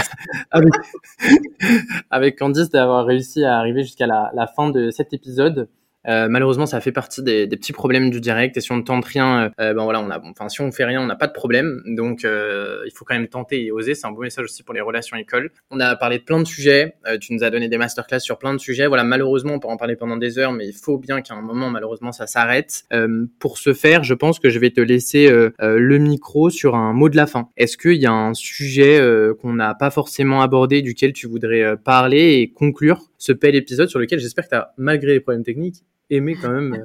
avec, 2.10 2.38
Candice 2.38 2.70
d'avoir 2.70 3.06
réussi 3.06 3.42
à 3.42 3.58
arriver 3.58 3.82
jusqu'à 3.82 4.06
la 4.06 4.46
fin 4.46 4.70
de 4.70 4.90
cet 4.90 5.12
épisode. 5.12 5.68
Euh, 6.09 6.28
malheureusement, 6.28 6.66
ça 6.66 6.80
fait 6.80 6.92
partie 6.92 7.22
des, 7.22 7.46
des, 7.46 7.57
petits 7.57 7.72
problèmes 7.72 8.11
du 8.11 8.20
direct. 8.20 8.57
Et 8.57 8.61
si 8.61 8.72
on 8.72 8.76
ne 8.76 8.82
tente 8.82 9.05
rien, 9.05 9.44
euh, 9.44 9.48
euh, 9.61 9.74
ben 9.74 9.84
voilà, 9.84 10.00
on 10.00 10.11
a, 10.11 10.20
enfin, 10.20 10.48
si 10.48 10.61
on 10.61 10.72
fait 10.72 10.84
rien, 10.84 11.00
on 11.00 11.07
n'a 11.07 11.16
pas 11.16 11.26
de 11.26 11.32
problème. 11.32 11.82
Donc, 11.86 12.22
il 12.24 12.90
faut 12.94 13.05
quand 13.05 13.14
même 13.14 13.28
tenter 13.28 13.64
et 13.64 13.72
oser. 13.72 13.94
C'est 13.94 14.07
un 14.07 14.12
beau 14.12 14.22
message 14.22 14.44
aussi 14.44 14.62
pour 14.62 14.74
les 14.74 14.80
relations 14.80 15.16
écoles. 15.16 15.50
On 15.70 15.80
a 15.80 15.94
parlé 15.96 16.18
de 16.18 16.24
plein 16.24 16.38
de 16.38 16.44
sujets. 16.44 16.94
tu 17.20 17.32
nous 17.32 17.44
as 17.44 17.50
donné 17.50 17.68
des 17.68 17.78
masterclass 17.78 18.20
sur 18.20 18.38
plein 18.38 18.55
de 18.55 18.59
sujets. 18.59 18.86
Voilà, 18.86 19.05
malheureusement, 19.05 19.55
on 19.55 19.59
peut 19.59 19.68
en 19.68 19.76
parler 19.76 19.96
pendant 19.96 20.16
des 20.16 20.38
heures, 20.38 20.53
mais 20.53 20.66
il 20.66 20.74
faut 20.74 20.98
bien 20.98 21.20
qu'à 21.20 21.34
un 21.34 21.42
moment, 21.42 21.70
malheureusement, 21.70 22.12
ça 22.12 22.26
s'arrête. 22.26 22.84
pour 23.38 23.59
ce 23.59 23.72
faire, 23.72 24.05
je 24.05 24.14
pense 24.14 24.38
que 24.38 24.50
je 24.50 24.59
vais 24.59 24.70
te 24.70 24.80
laisser 24.80 25.30
le 25.30 25.98
micro 25.98 26.50
sur 26.50 26.74
un 26.74 26.92
mot 26.92 27.09
de 27.09 27.16
la 27.16 27.26
fin. 27.26 27.48
Est-ce 27.57 27.76
qu'il 27.76 28.00
y 28.00 28.07
a 28.07 28.12
un 28.12 28.34
sujet 28.34 29.00
qu'on 29.40 29.55
n'a 29.55 29.74
pas 29.74 29.90
forcément 29.90 30.42
abordé, 30.42 30.82
duquel 30.82 31.12
tu 31.12 31.26
voudrais 31.26 31.76
parler 31.76 32.40
et 32.40 32.50
conclure? 32.50 33.11
Ce 33.23 33.31
bel 33.31 33.55
épisode 33.55 33.89
sur 33.89 34.01
lequel 34.01 34.18
j'espère 34.18 34.47
que 34.47 34.49
tu 34.49 34.57
as, 34.57 34.75
malgré 34.77 35.12
les 35.12 35.20
problèmes 35.20 35.45
techniques, 35.45 35.85
aimé 36.11 36.35
quand 36.35 36.51
même 36.51 36.83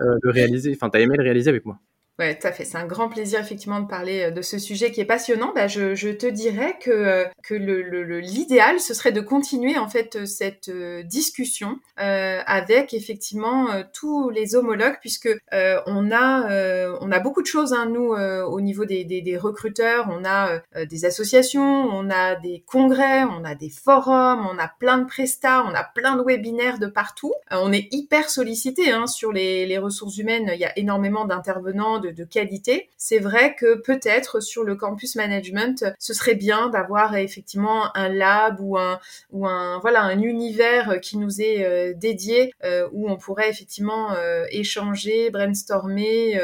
euh, 0.00 0.16
le 0.20 0.30
réaliser. 0.32 0.72
Enfin, 0.74 0.90
tu 0.90 0.98
aimé 0.98 1.16
le 1.16 1.22
réaliser 1.22 1.48
avec 1.48 1.64
moi. 1.64 1.78
Ouais, 2.18 2.38
tout 2.38 2.46
à 2.46 2.52
fait. 2.52 2.64
C'est 2.64 2.78
un 2.78 2.86
grand 2.86 3.10
plaisir 3.10 3.40
effectivement 3.40 3.80
de 3.80 3.86
parler 3.86 4.22
euh, 4.22 4.30
de 4.30 4.40
ce 4.40 4.58
sujet 4.58 4.90
qui 4.90 5.02
est 5.02 5.04
passionnant. 5.06 5.52
Bah, 5.54 5.68
je, 5.68 5.94
je 5.94 6.08
te 6.08 6.26
dirais 6.26 6.78
que 6.80 6.90
euh, 6.90 7.24
que 7.42 7.54
le, 7.54 8.20
l'idéal 8.20 8.80
ce 8.80 8.94
serait 8.94 9.12
de 9.12 9.20
continuer 9.20 9.76
en 9.76 9.88
fait 9.88 10.16
euh, 10.16 10.26
cette 10.26 10.70
discussion 11.04 11.78
euh, 12.00 12.40
avec 12.46 12.92
effectivement 12.92 13.68
tous 13.92 14.30
les 14.30 14.54
homologues 14.54 14.98
puisque 15.00 15.28
euh, 15.54 15.80
on 15.86 16.10
a 16.10 16.50
euh, 16.50 16.96
on 17.00 17.10
a 17.12 17.20
beaucoup 17.20 17.40
de 17.40 17.46
choses 17.46 17.72
hein, 17.72 17.86
nous 17.86 18.14
au 18.16 18.60
niveau 18.60 18.84
des, 18.84 19.04
des, 19.04 19.20
des, 19.22 19.36
recruteurs. 19.36 20.08
On 20.10 20.24
a 20.24 20.60
des 20.86 21.04
associations, 21.04 21.62
on 21.62 22.10
a 22.10 22.34
des 22.36 22.62
congrès, 22.66 23.24
on 23.24 23.44
a 23.44 23.54
des 23.54 23.70
forums, 23.70 24.46
on 24.50 24.58
a 24.58 24.68
plein 24.68 24.98
de 24.98 25.06
prestats, 25.06 25.64
on 25.64 25.74
a 25.74 25.84
plein 25.84 26.16
de 26.16 26.22
webinaires 26.22 26.78
de 26.78 26.86
partout. 26.86 27.34
on 27.50 27.72
est 27.72 27.88
hyper 27.92 28.30
sollicité 28.30 28.90
hein, 28.90 29.06
sur 29.06 29.32
les, 29.32 29.66
les 29.66 29.78
ressources 29.78 30.18
humaines. 30.18 30.50
Il 30.54 30.60
y 30.60 30.64
a 30.64 30.78
énormément 30.78 31.24
d'intervenants 31.26 31.98
de, 32.12 32.24
qualité. 32.24 32.88
C'est 32.96 33.18
vrai 33.18 33.54
que 33.54 33.76
peut-être 33.76 34.40
sur 34.40 34.64
le 34.64 34.74
campus 34.74 35.16
management, 35.16 35.84
ce 35.98 36.12
serait 36.12 36.34
bien 36.34 36.68
d'avoir 36.68 37.16
effectivement 37.16 37.96
un 37.96 38.08
lab 38.08 38.60
ou 38.60 38.76
un 38.76 38.98
ou 39.30 39.46
un 39.46 39.78
voilà 39.80 40.02
un 40.02 40.20
univers 40.20 41.00
qui 41.00 41.18
nous 41.18 41.40
est 41.40 41.64
euh, 41.64 41.94
dédié 41.94 42.52
euh, 42.64 42.88
où 42.92 43.08
on 43.08 43.16
pourrait 43.16 43.48
effectivement 43.48 44.12
euh, 44.12 44.44
échanger, 44.50 45.30
brainstormer, 45.30 46.40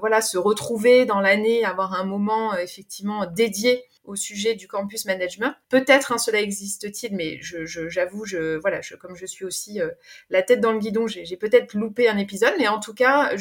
voilà 0.00 0.20
se 0.20 0.38
retrouver 0.38 1.04
dans 1.04 1.20
l'année, 1.20 1.64
avoir 1.64 1.94
un 1.94 2.04
moment 2.04 2.56
effectivement 2.56 3.26
dédié 3.26 3.84
au 4.04 4.16
sujet 4.16 4.54
du 4.54 4.68
campus 4.68 5.06
management. 5.06 5.54
Peut-être 5.68 6.12
un 6.12 6.18
cela 6.18 6.40
existe-t-il, 6.40 7.14
mais 7.14 7.38
j'avoue, 7.40 8.24
je, 8.24 8.56
voilà, 8.58 8.80
comme 9.00 9.16
je 9.16 9.26
suis 9.26 9.44
aussi 9.44 9.80
euh, 9.80 9.90
la 10.30 10.42
tête 10.42 10.60
dans 10.60 10.72
le 10.72 10.78
guidon, 10.78 11.06
j'ai, 11.06 11.36
peut-être 11.36 11.74
loupé 11.74 12.08
un 12.08 12.18
épisode, 12.18 12.52
mais 12.58 12.68
en 12.68 12.80
tout 12.80 12.94
cas, 12.94 13.32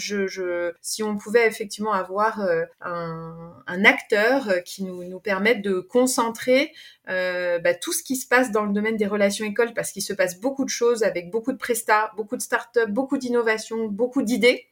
si 0.81 1.03
on 1.03 1.17
pouvait 1.17 1.47
effectivement 1.47 1.93
avoir 1.93 2.41
euh, 2.41 2.63
un, 2.81 3.85
acteur 3.85 4.49
euh, 4.49 4.59
qui 4.59 4.83
nous, 4.83 5.19
permette 5.19 5.61
de 5.61 5.79
concentrer 5.79 6.73
bah, 7.05 7.73
tout 7.73 7.93
ce 7.93 8.03
qui 8.03 8.15
se 8.15 8.27
passe 8.27 8.51
dans 8.51 8.63
le 8.63 8.73
domaine 8.73 8.97
des 8.97 9.07
relations 9.07 9.45
écoles, 9.45 9.73
parce 9.73 9.91
qu'il 9.91 10.01
se 10.01 10.13
passe 10.13 10.39
beaucoup 10.39 10.65
de 10.65 10.69
choses 10.69 11.03
avec 11.03 11.29
beaucoup 11.29 11.51
de 11.51 11.57
prestats, 11.57 12.11
beaucoup 12.15 12.37
de 12.37 12.41
startups, 12.41 12.89
beaucoup 12.89 13.17
d'innovations, 13.17 13.87
beaucoup 13.87 14.21
d'idées 14.21 14.67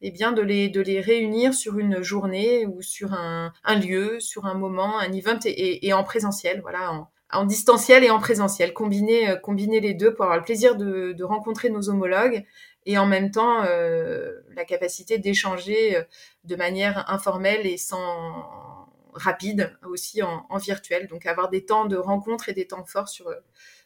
eh 0.00 0.10
bien 0.10 0.32
de 0.32 0.42
les 0.42 0.68
de 0.68 0.80
les 0.80 1.00
réunir 1.00 1.54
sur 1.54 1.78
une 1.78 2.02
journée 2.02 2.66
ou 2.66 2.82
sur 2.82 3.12
un, 3.14 3.52
un 3.64 3.74
lieu, 3.78 4.20
sur 4.20 4.46
un 4.46 4.54
moment, 4.54 4.98
un 4.98 5.12
event 5.12 5.38
et, 5.44 5.86
et, 5.86 5.92
en 5.92 6.04
présentiel, 6.04 6.60
voilà, 6.60 6.92
en, 6.92 7.10
en, 7.32 7.44
distanciel 7.44 8.04
et 8.04 8.10
en 8.10 8.18
présentiel, 8.18 8.72
combiner 8.74 9.30
euh, 9.30 9.36
combiner 9.36 9.80
les 9.80 9.94
deux 9.94 10.14
pour 10.14 10.24
avoir 10.24 10.38
le 10.38 10.44
plaisir 10.44 10.76
de, 10.76 11.12
de 11.12 11.24
rencontrer 11.24 11.70
nos 11.70 11.88
homologues 11.88 12.44
et 12.84 12.98
en 12.98 13.06
même 13.06 13.30
temps 13.30 13.64
euh, 13.64 14.32
la 14.54 14.64
capacité 14.64 15.18
d'échanger 15.18 15.96
euh, 15.96 16.02
de 16.44 16.56
manière 16.56 17.10
informelle 17.10 17.66
et 17.66 17.78
sans 17.78 18.88
rapide 19.14 19.76
aussi 19.86 20.22
en, 20.22 20.46
en, 20.50 20.58
virtuel. 20.58 21.08
Donc 21.08 21.26
avoir 21.26 21.48
des 21.48 21.64
temps 21.64 21.86
de 21.86 21.96
rencontre 21.96 22.48
et 22.50 22.52
des 22.52 22.66
temps 22.66 22.84
forts 22.84 23.08
sur 23.08 23.34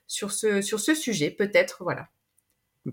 sur 0.07 0.33
ce 0.33 0.61
sur 0.61 0.81
ce 0.81 0.95
sujet 0.95 1.31
peut-être 1.31 1.85
voilà. 1.85 2.09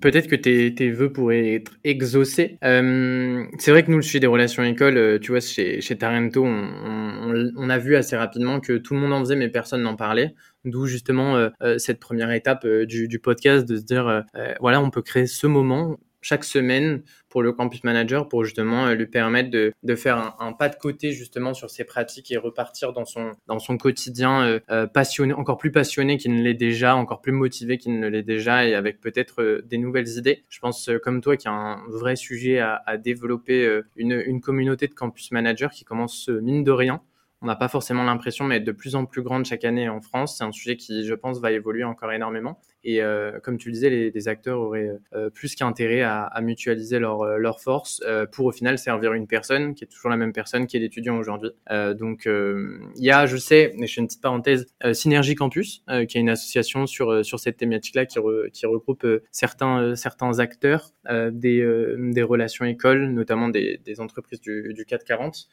Peut-être 0.02 0.28
que 0.28 0.36
tes, 0.36 0.76
tes 0.76 0.92
vœux 0.92 1.14
pourraient 1.14 1.56
être 1.56 1.72
exaucés. 1.86 2.58
Euh, 2.66 3.46
c'est 3.58 3.72
vrai 3.72 3.84
que 3.84 3.92
nous, 3.92 3.98
le 3.98 4.04
sujet 4.04 4.20
des 4.20 4.28
relations 4.28 4.62
écoles, 4.64 4.98
euh, 4.98 5.18
tu 5.18 5.32
vois, 5.32 5.40
chez, 5.40 5.80
chez 5.80 5.98
Tarento, 5.98 6.44
on, 6.44 6.50
on, 6.50 7.52
on, 7.56 7.70
a 7.70 7.78
vu 7.78 7.96
assez 7.96 8.18
rapidement 8.18 8.60
que 8.60 8.78
tout 8.78 8.96
le 8.96 9.00
monde 9.00 9.14
en 9.14 9.20
faisait, 9.22 9.38
mais 9.38 9.48
personne 9.48 9.84
n'en 9.84 9.96
parlait. 9.96 10.36
D'où 10.66 10.88
justement 10.88 11.38
euh, 11.38 11.50
euh 11.62 11.78
cette 11.78 12.02
première 12.02 12.32
étape 12.32 12.68
du, 12.68 13.08
du, 13.08 13.20
podcast 13.20 13.66
de 13.66 13.78
se 13.78 13.84
dire, 13.84 14.26
voilà, 14.60 14.82
on 14.82 14.90
peut 14.90 15.02
créer 15.02 15.26
ce 15.26 15.48
moment 15.48 15.98
chaque 16.28 16.44
semaine 16.44 17.04
pour 17.30 17.42
le 17.42 17.54
campus 17.54 17.86
manager 17.86 18.28
pour 18.28 18.44
justement 18.44 18.88
euh, 18.88 18.96
lui 18.96 19.06
permettre 19.06 19.50
de, 19.50 19.72
de 19.82 19.96
faire 19.96 20.36
un, 20.40 20.52
pas 20.52 20.68
de 20.68 20.76
côté 20.76 21.14
justement 21.14 21.54
sur 21.54 21.70
ses 21.70 21.86
pratiques 21.86 22.32
et 22.32 22.38
repartir 22.38 22.92
dans 22.92 23.06
son 23.06 23.32
dans 23.48 23.60
son 23.60 23.78
quotidien 23.78 24.42
euh, 24.42 24.60
euh 24.70 24.88
passionné 24.88 25.32
encore 25.34 25.58
plus 25.58 25.72
passionné 25.72 26.18
qu'il 26.18 26.36
ne 26.36 26.42
l'est 26.42 26.54
déjà 26.54 26.98
encore 26.98 27.22
plus 27.22 27.32
motivé 27.32 27.78
qu'il 27.78 27.98
ne 27.98 28.08
l'est 28.10 28.24
déjà 28.24 28.66
et 28.66 28.76
avec 28.76 29.00
peut-être 29.00 29.64
des 29.66 29.78
nouvelles 29.78 30.10
idées 30.18 30.44
je 30.50 30.60
pense 30.60 30.90
comme 31.02 31.22
toi 31.22 31.38
qu'il 31.38 31.50
y 31.50 31.54
a 31.54 31.56
un 31.56 31.82
vrai 31.88 32.18
sujet 32.18 32.60
à, 32.60 32.98
développer 32.98 33.82
une, 33.96 34.22
une 34.26 34.42
communauté 34.42 34.88
de 34.88 34.94
campus 34.94 35.32
managers 35.32 35.70
qui 35.72 35.86
commence 35.86 36.28
mine 36.28 36.64
de 36.64 36.72
rien 36.72 37.02
on 37.42 37.46
n'a 37.46 37.56
pas 37.56 37.68
forcément 37.68 38.04
l'impression, 38.04 38.46
mais 38.46 38.60
de 38.60 38.72
plus 38.72 38.96
en 38.96 39.06
plus 39.06 39.22
grande 39.22 39.46
chaque 39.46 39.64
année 39.64 39.90
en 39.90 40.02
France. 40.02 40.38
C'est 40.38 40.44
un 40.44 40.52
sujet 40.52 40.76
qui, 40.76 41.06
je 41.06 41.14
pense, 41.14 41.40
va 41.40 41.52
évoluer 41.52 41.84
encore 41.84 42.12
énormément. 42.12 42.60
Et 42.90 43.02
euh, 43.02 43.38
comme 43.42 43.58
tu 43.58 43.68
le 43.68 43.74
disais, 43.74 43.90
les, 43.90 44.12
les 44.12 44.28
acteurs 44.30 44.62
auraient 44.62 44.94
euh, 45.14 45.30
plus 45.30 45.56
qu'intérêt 45.56 46.04
à, 46.04 46.24
à, 46.24 46.40
mutualiser 46.40 47.00
leurs 47.00 47.38
leur 47.38 47.56
euh, 47.56 47.60
forces 47.60 48.02
euh, 48.08 48.26
pour 48.26 48.46
au 48.46 48.54
final 48.54 48.80
servir 48.80 49.12
une 49.12 49.28
personne 49.28 49.76
qui 49.76 49.84
est 49.84 49.88
toujours 49.88 50.10
la 50.10 50.16
même 50.16 50.32
personne 50.32 50.68
qui 50.68 50.78
est 50.78 50.80
l'étudiant 50.80 51.18
aujourd'hui. 51.18 51.50
Euh, 51.70 51.94
donc 51.94 52.26
il 52.26 53.04
y 53.04 53.12
a, 53.12 53.26
je 53.26 53.36
sais, 53.36 53.76
et 53.78 53.88
je 53.88 53.94
fais 53.94 54.00
une 54.00 54.08
petite 54.08 54.22
parenthèse, 54.22 54.68
Synergie 54.94 55.36
Campus, 55.36 55.84
qui 56.08 56.18
est 56.18 56.22
une 56.22 56.30
association 56.30 56.88
sur 56.88 57.26
sur 57.26 57.42
cette 57.42 57.58
thématique-là 57.58 58.06
qui, 58.06 58.20
re, 58.20 58.50
qui 58.54 58.66
regroupe 58.66 59.06
certains 59.32 59.96
certains 59.96 60.40
acteurs 60.40 60.94
des 61.32 61.96
des 61.98 62.24
relations 62.24 62.64
écoles, 62.64 63.08
notamment 63.12 63.50
des, 63.50 63.82
des 63.84 64.00
entreprises 64.00 64.40
du, 64.40 64.74
du 64.74 64.86
440. 64.86 65.50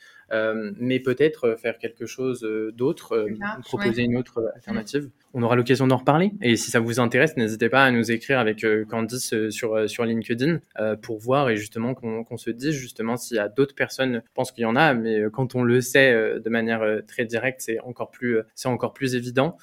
mais 0.78 1.00
peut-être 1.00 1.56
faire 1.58 1.78
quelque 1.78 2.06
chose 2.06 2.48
d'autre, 2.74 3.26
proposer 3.64 4.02
ouais. 4.02 4.06
une 4.06 4.16
autre 4.16 4.52
alternative. 4.54 5.10
On 5.34 5.42
aura 5.42 5.56
l'occasion 5.56 5.86
d'en 5.86 5.98
reparler. 5.98 6.32
Et 6.40 6.56
si 6.56 6.70
ça 6.70 6.80
vous 6.80 7.00
intéresse, 7.00 7.36
n'hésitez 7.36 7.68
pas 7.68 7.84
à 7.84 7.90
nous 7.90 8.10
écrire 8.10 8.38
avec 8.38 8.64
Candice 8.88 9.34
sur, 9.50 9.88
sur 9.88 10.04
LinkedIn 10.04 10.60
pour 11.02 11.18
voir 11.18 11.50
et 11.50 11.56
justement 11.56 11.94
qu'on 11.94 12.36
se 12.36 12.50
dise 12.50 12.72
justement 12.72 13.16
s'il 13.16 13.36
y 13.36 13.40
a 13.40 13.48
d'autres 13.48 13.74
personnes, 13.74 14.22
je 14.24 14.32
pense 14.34 14.52
qu'il 14.52 14.62
y 14.62 14.66
en 14.66 14.76
a, 14.76 14.94
mais 14.94 15.24
quand 15.32 15.54
on 15.54 15.62
le 15.62 15.80
sait 15.80 16.12
de 16.40 16.50
manière 16.50 16.82
très 17.06 17.24
directe, 17.24 17.60
c'est 17.60 17.80
encore 17.80 18.10
plus, 18.10 18.38
c'est 18.54 18.68
encore 18.68 18.94
plus 18.94 19.14
évident 19.14 19.56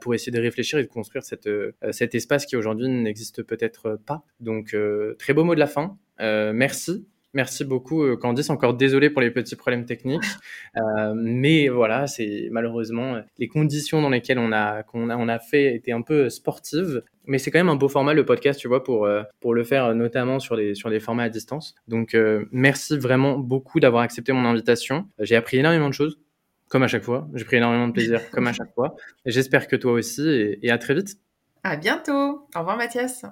pour 0.00 0.14
essayer 0.14 0.32
de 0.32 0.40
réfléchir 0.40 0.78
et 0.78 0.82
de 0.82 0.88
construire 0.88 1.22
cet 1.24 2.14
espace 2.14 2.46
qui 2.46 2.56
aujourd'hui 2.56 2.88
n'existe 2.88 3.42
peut-être 3.42 3.98
pas. 4.06 4.24
Donc, 4.40 4.76
très 5.18 5.34
beau 5.34 5.44
mot 5.44 5.54
de 5.54 5.60
la 5.60 5.66
fin. 5.66 5.96
merci 6.18 7.06
Merci 7.34 7.64
beaucoup, 7.64 8.04
euh, 8.04 8.16
Candice. 8.16 8.48
Encore 8.48 8.74
désolé 8.74 9.10
pour 9.10 9.20
les 9.20 9.30
petits 9.30 9.54
problèmes 9.54 9.84
techniques, 9.84 10.24
euh, 10.76 11.12
mais 11.14 11.68
voilà, 11.68 12.06
c'est 12.06 12.48
malheureusement 12.50 13.20
les 13.36 13.48
conditions 13.48 14.00
dans 14.00 14.08
lesquelles 14.08 14.38
on 14.38 14.50
a 14.50 14.82
qu'on 14.82 15.10
a 15.10 15.16
on 15.16 15.28
a 15.28 15.38
fait 15.38 15.74
étaient 15.74 15.92
un 15.92 16.00
peu 16.00 16.30
sportives, 16.30 17.02
mais 17.26 17.38
c'est 17.38 17.50
quand 17.50 17.58
même 17.58 17.68
un 17.68 17.76
beau 17.76 17.88
format 17.88 18.14
le 18.14 18.24
podcast, 18.24 18.58
tu 18.58 18.66
vois, 18.66 18.82
pour 18.82 19.04
euh, 19.04 19.22
pour 19.40 19.52
le 19.52 19.62
faire 19.62 19.94
notamment 19.94 20.38
sur 20.40 20.56
des 20.56 20.74
sur 20.74 20.88
des 20.88 21.00
formats 21.00 21.24
à 21.24 21.28
distance. 21.28 21.74
Donc 21.86 22.16
merci 22.50 22.96
vraiment 22.96 23.38
beaucoup 23.38 23.78
d'avoir 23.78 24.02
accepté 24.02 24.32
mon 24.32 24.46
invitation. 24.46 25.06
J'ai 25.18 25.36
appris 25.36 25.58
énormément 25.58 25.88
de 25.88 25.94
choses, 25.94 26.18
comme 26.68 26.82
à 26.82 26.88
chaque 26.88 27.04
fois. 27.04 27.28
J'ai 27.34 27.44
pris 27.44 27.58
énormément 27.58 27.88
de 27.88 27.92
plaisir, 27.92 28.30
comme 28.30 28.46
à 28.46 28.54
chaque 28.54 28.72
fois. 28.74 28.96
J'espère 29.26 29.68
que 29.68 29.76
toi 29.76 29.92
aussi, 29.92 30.56
et 30.62 30.70
à 30.70 30.78
très 30.78 30.94
vite. 30.94 31.16
À 31.62 31.76
bientôt. 31.76 32.46
Au 32.54 32.58
revoir, 32.58 32.78
Mathias. 32.78 33.26